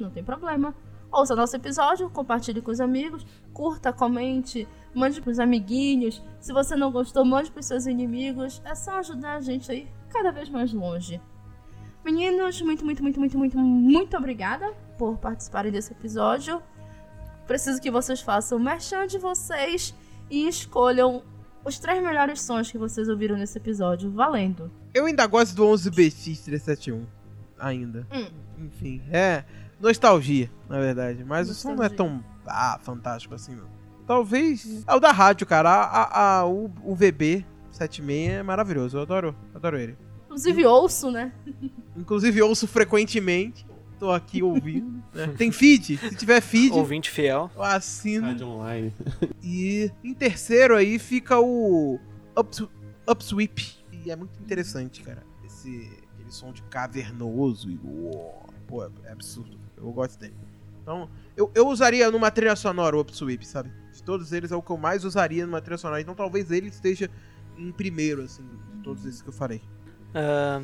[0.00, 0.74] não tem problema.
[1.12, 6.22] Ouça nosso episódio, compartilhe com os amigos, curta, comente, mande pros amiguinhos.
[6.40, 8.60] Se você não gostou, mande pros seus inimigos.
[8.64, 11.20] É só ajudar a gente aí cada vez mais longe.
[12.04, 16.62] Meninos, muito, muito, muito, muito, muito, muito obrigada por participarem desse episódio.
[17.46, 19.94] Preciso que vocês façam o merchan de vocês
[20.30, 21.22] e escolham
[21.64, 24.10] os três melhores sons que vocês ouviram nesse episódio.
[24.10, 24.70] Valendo!
[24.94, 27.06] Eu ainda gosto do 11BX 371.
[27.58, 28.06] Ainda.
[28.12, 28.26] Hum.
[28.66, 29.44] Enfim, é
[29.80, 31.24] nostalgia, na verdade.
[31.24, 31.96] Mas o som não é Nostalgia.
[31.96, 33.66] tão ah, fantástico assim, não.
[34.06, 34.84] Talvez.
[34.86, 35.68] É o da rádio, cara.
[35.70, 38.96] A, a- a- o, o VB 76 é maravilhoso.
[38.96, 39.96] Eu adoro, adoro ele.
[40.26, 41.32] Inclusive ouço, né?
[41.96, 43.66] Inclusive ouço frequentemente.
[43.98, 45.02] Tô aqui ouvindo.
[45.14, 45.28] né?
[45.38, 45.96] Tem feed?
[45.98, 47.50] Se tiver feed, Ouvinte fiel.
[47.54, 48.26] eu assino.
[48.26, 48.92] Rádio online.
[49.42, 51.98] E em terceiro aí fica o
[52.36, 52.62] Ups,
[53.08, 53.76] Upsweep.
[54.04, 55.22] E é muito interessante, cara.
[55.44, 59.58] Esse aquele som de cavernoso e uou, pô, é absurdo.
[59.76, 60.34] Eu gosto dele.
[60.82, 63.72] Então, eu, eu usaria numa trilha sonora o Upsweep, sabe?
[63.92, 66.00] De todos eles é o que eu mais usaria numa trilha sonora.
[66.00, 67.10] Então talvez ele esteja
[67.58, 68.42] em primeiro, assim,
[68.76, 69.60] de todos esses que eu falei.
[70.14, 70.62] Ah,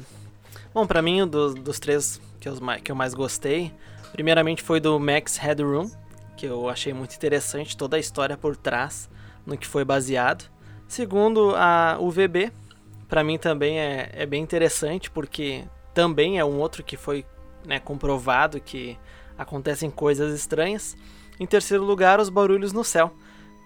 [0.73, 3.73] bom, pra mim, do- dos três que eu, que eu mais gostei,
[4.11, 5.89] primeiramente foi do Max Headroom,
[6.37, 9.09] que eu achei muito interessante toda a história por trás,
[9.47, 10.51] no que foi baseado.
[10.89, 12.53] Segundo, a UVB,
[13.09, 15.65] pra mim também é, é bem interessante, porque
[15.95, 17.25] também é um outro que foi
[17.65, 18.99] né, comprovado que
[19.39, 20.97] acontecem coisas estranhas.
[21.39, 23.15] Em terceiro lugar, os barulhos no céu,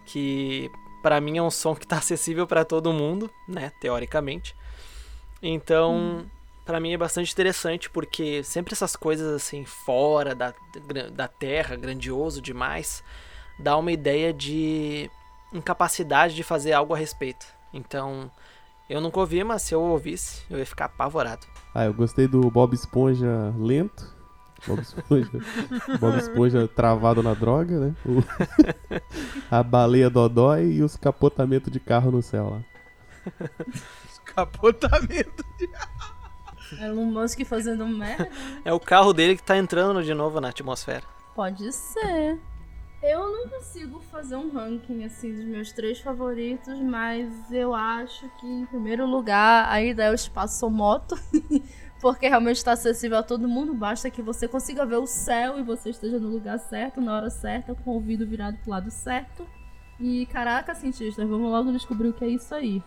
[0.05, 0.71] que
[1.03, 4.55] pra mim é um som que tá acessível pra todo mundo, né, teoricamente.
[5.43, 6.27] Então,
[6.67, 10.53] pra mim é bastante interessante porque sempre essas coisas assim fora da,
[11.13, 13.03] da Terra, grandioso demais,
[13.59, 15.09] dá uma ideia de
[15.53, 17.47] incapacidade de fazer algo a respeito.
[17.73, 18.31] Então,
[18.91, 21.47] eu nunca ouvi, mas se eu ouvisse, eu ia ficar apavorado.
[21.75, 24.15] Ah, eu gostei do Bob Esponja lento.
[24.67, 25.31] Bob Esponja,
[26.01, 27.95] Bob Esponja travado na droga, né?
[28.05, 28.25] O-
[29.51, 32.61] a baleia dodói e os capotamentos de carro no céu lá.
[34.25, 35.45] Capotamento.
[36.81, 38.29] Elon Musk fazendo merda?
[38.65, 41.05] É o carro dele que tá entrando de novo na atmosfera.
[41.35, 42.39] Pode ser.
[43.03, 48.47] Eu não consigo fazer um ranking assim dos meus três favoritos, mas eu acho que
[48.47, 51.15] em primeiro lugar ainda é o espaço moto,
[52.01, 55.63] porque realmente está acessível a todo mundo, basta que você consiga ver o céu e
[55.63, 59.47] você esteja no lugar certo, na hora certa, com o ouvido virado pro lado certo.
[60.01, 62.83] E caraca, cientistas, vamos logo descobrir o que é isso aí.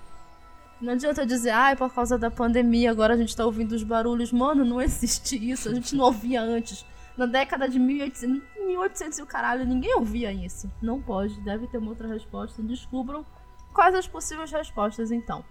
[0.81, 4.31] Não adianta dizer, ai, por causa da pandemia, agora a gente tá ouvindo os barulhos.
[4.31, 6.85] Mano, não existe isso, a gente não ouvia antes.
[7.17, 10.71] Na década de 1800, 1800 e o caralho, ninguém ouvia isso.
[10.81, 12.61] Não pode, deve ter uma outra resposta.
[12.63, 13.25] Descubram
[13.73, 15.43] quais as possíveis respostas, então.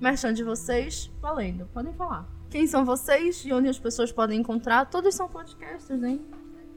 [0.00, 2.26] Merchan de vocês, valendo, podem falar.
[2.50, 4.86] Quem são vocês e onde as pessoas podem encontrar?
[4.86, 6.20] Todos são podcasters, hein?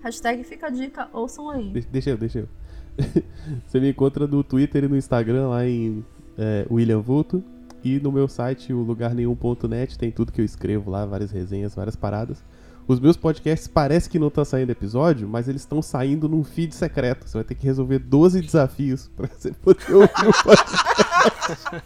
[0.02, 1.72] Hashtag fica a dica, ouçam aí.
[1.72, 2.50] De- deixa eu, deixa eu.
[3.66, 6.06] Você me encontra no Twitter e no Instagram lá em
[6.40, 7.44] é, William Vulto.
[7.84, 11.96] E no meu site, o lugarnenhum.net, tem tudo que eu escrevo lá, várias resenhas, várias
[11.96, 12.44] paradas.
[12.88, 16.74] Os meus podcasts parece que não tá saindo episódio, mas eles estão saindo num feed
[16.74, 17.28] secreto.
[17.30, 21.84] Você vai ter que resolver 12 desafios pra você poder ouvir o podcast.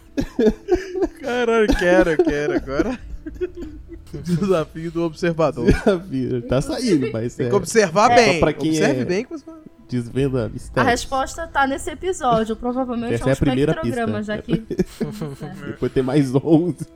[1.20, 2.98] Caralho, quero, quero agora.
[4.22, 5.66] Desafio do observador.
[5.66, 6.42] Desafio.
[6.42, 8.16] Tá saindo, mas Tem é, que observar É.
[8.16, 8.40] bem.
[8.40, 9.44] Pra quem Observe é- bem que você
[10.00, 10.90] desvenda A mistérios.
[10.90, 14.22] resposta tá nesse episódio, provavelmente Essa é um é a primeira pista.
[14.22, 14.56] já que.
[15.66, 16.38] Depois tem mais 11.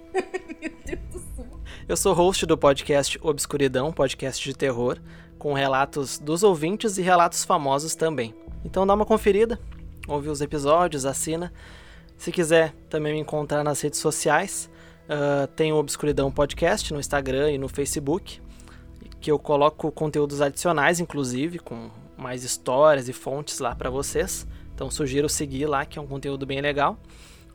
[0.61, 1.47] Meu Deus do céu.
[1.89, 4.99] Eu sou host do podcast Obscuridão, podcast de terror,
[5.39, 8.35] com relatos dos ouvintes e relatos famosos também.
[8.65, 9.59] Então dá uma conferida,
[10.07, 11.53] ouve os episódios, assina.
[12.16, 14.69] Se quiser também me encontrar nas redes sociais,
[15.09, 18.41] ah, tem o Obscuridão Podcast no Instagram e no Facebook,
[19.20, 21.89] que eu coloco conteúdos adicionais, inclusive, com
[22.19, 24.47] mais histórias e fontes lá para vocês.
[24.74, 26.99] Então sugiro seguir lá, que é um conteúdo bem legal.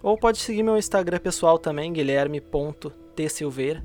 [0.02, 3.84] Ou pode seguir meu Instagram pessoal também, guilherme.tsilveira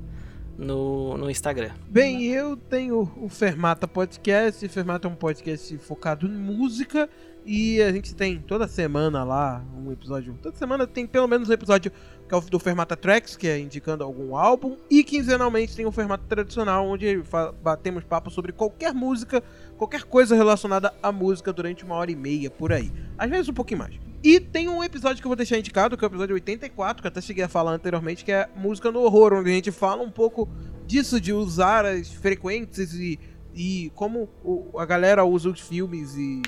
[0.57, 1.71] no, no Instagram.
[1.87, 4.67] Bem, eu tenho o Fermata Podcast.
[4.67, 7.09] Fermata é um podcast focado em música.
[7.45, 10.37] E a gente tem toda semana lá um episódio.
[10.41, 11.91] Toda semana tem pelo menos um episódio
[12.27, 14.77] que é o do Fermata Tracks, que é indicando algum álbum.
[14.89, 17.23] E quinzenalmente tem o Fermata Tradicional, onde
[17.63, 19.43] batemos papo sobre qualquer música,
[19.77, 22.91] qualquer coisa relacionada à música durante uma hora e meia por aí.
[23.17, 23.99] Às vezes um pouquinho mais.
[24.23, 27.07] E tem um episódio que eu vou deixar indicado, que é o episódio 84, que
[27.07, 30.03] eu até cheguei a falar anteriormente, que é música no horror, onde a gente fala
[30.03, 30.47] um pouco
[30.85, 33.17] disso, de usar as frequências e,
[33.55, 34.29] e como
[34.77, 36.41] a galera usa os filmes e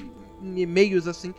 [0.43, 1.34] em meios assim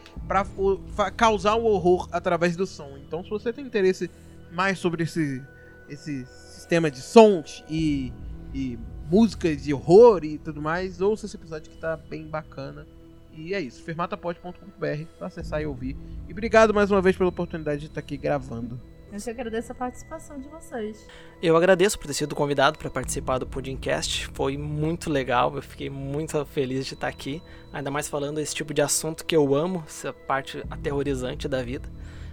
[0.94, 2.96] fa- causar o horror através do som.
[2.98, 4.10] Então, se você tem interesse
[4.52, 5.42] mais sobre esse,
[5.88, 8.12] esse sistema de sons e,
[8.54, 8.78] e
[9.10, 12.86] músicas de horror e tudo mais, ouça esse episódio que tá bem bacana.
[13.34, 15.96] E é isso, fermatapod.com.br pra acessar e ouvir.
[16.28, 18.78] E obrigado mais uma vez pela oportunidade de estar aqui gravando.
[19.12, 21.06] Eu te agradeço a participação de vocês.
[21.42, 24.28] Eu agradeço por ter sido convidado para participar do Pudimcast.
[24.32, 27.42] Foi muito legal, eu fiquei muito feliz de estar aqui.
[27.70, 31.86] Ainda mais falando esse tipo de assunto que eu amo, essa parte aterrorizante da vida.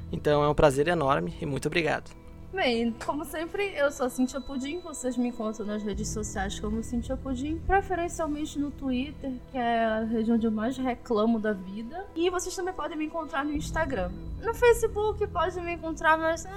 [0.10, 2.18] Então é um prazer enorme e muito obrigado.
[2.51, 4.80] Bem, como sempre, eu sou a Cintia Pudim.
[4.80, 10.03] Vocês me encontram nas redes sociais como Cintia Pudim, preferencialmente no Twitter, que é a
[10.03, 12.07] região onde eu mais reclamo da vida.
[12.15, 14.11] E vocês também podem me encontrar no Instagram.
[14.41, 16.49] No Facebook pode me encontrar, mas é,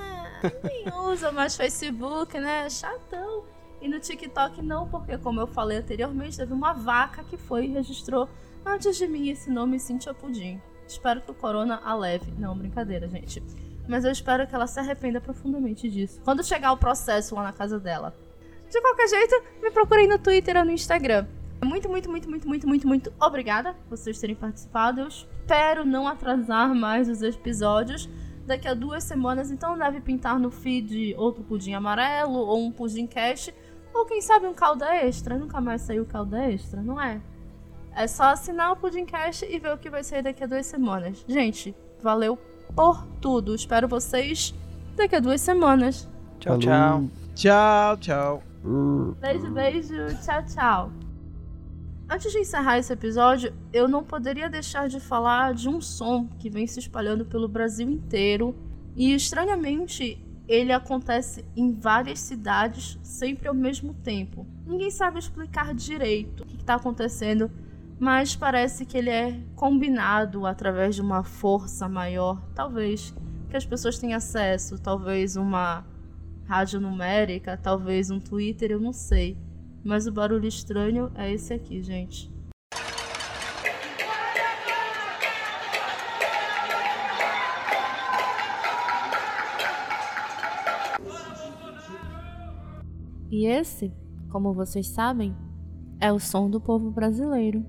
[0.64, 2.70] nem usa mais Facebook, né?
[2.70, 3.44] Chatão.
[3.82, 7.68] E no TikTok não, porque como eu falei anteriormente, teve uma vaca que foi e
[7.68, 8.30] registrou
[8.64, 10.58] antes de mim esse nome Cintia Pudim.
[10.88, 12.32] Espero que o Corona a leve.
[12.38, 13.42] Não, brincadeira, gente.
[13.88, 16.20] Mas eu espero que ela se arrependa profundamente disso.
[16.24, 18.14] Quando chegar o processo lá na casa dela.
[18.70, 21.26] De qualquer jeito, me procurem no Twitter ou no Instagram.
[21.64, 25.00] Muito, muito, muito, muito, muito, muito, muito obrigada por vocês terem participado.
[25.00, 28.08] Eu espero não atrasar mais os episódios.
[28.46, 33.06] Daqui a duas semanas, então deve pintar no feed outro pudim amarelo ou um pudim
[33.06, 33.52] cash.
[33.94, 35.36] Ou quem sabe um calda extra.
[35.36, 37.20] Nunca mais saiu calda extra, não é?
[37.94, 40.64] É só assinar o Pudim Cash e ver o que vai sair daqui a duas
[40.64, 41.24] semanas.
[41.28, 42.38] Gente, valeu
[42.74, 43.54] por tudo.
[43.54, 44.54] Espero vocês
[44.96, 46.08] daqui a duas semanas.
[46.38, 46.60] Tchau, Falou.
[46.60, 47.08] tchau.
[47.34, 48.42] Tchau, tchau.
[49.20, 49.94] Beijo, beijo.
[50.22, 50.92] Tchau, tchau.
[52.08, 56.50] Antes de encerrar esse episódio, eu não poderia deixar de falar de um som que
[56.50, 58.54] vem se espalhando pelo Brasil inteiro
[58.94, 64.46] e, estranhamente, ele acontece em várias cidades sempre ao mesmo tempo.
[64.66, 67.50] Ninguém sabe explicar direito o que está acontecendo,
[68.02, 73.14] mas parece que ele é combinado através de uma força maior, talvez
[73.48, 75.86] que as pessoas têm acesso, talvez uma
[76.44, 79.38] rádio numérica, talvez um Twitter, eu não sei.
[79.84, 82.28] Mas o barulho estranho é esse aqui, gente.
[93.30, 93.92] E esse,
[94.28, 95.36] como vocês sabem,
[96.00, 97.64] é o som do povo brasileiro.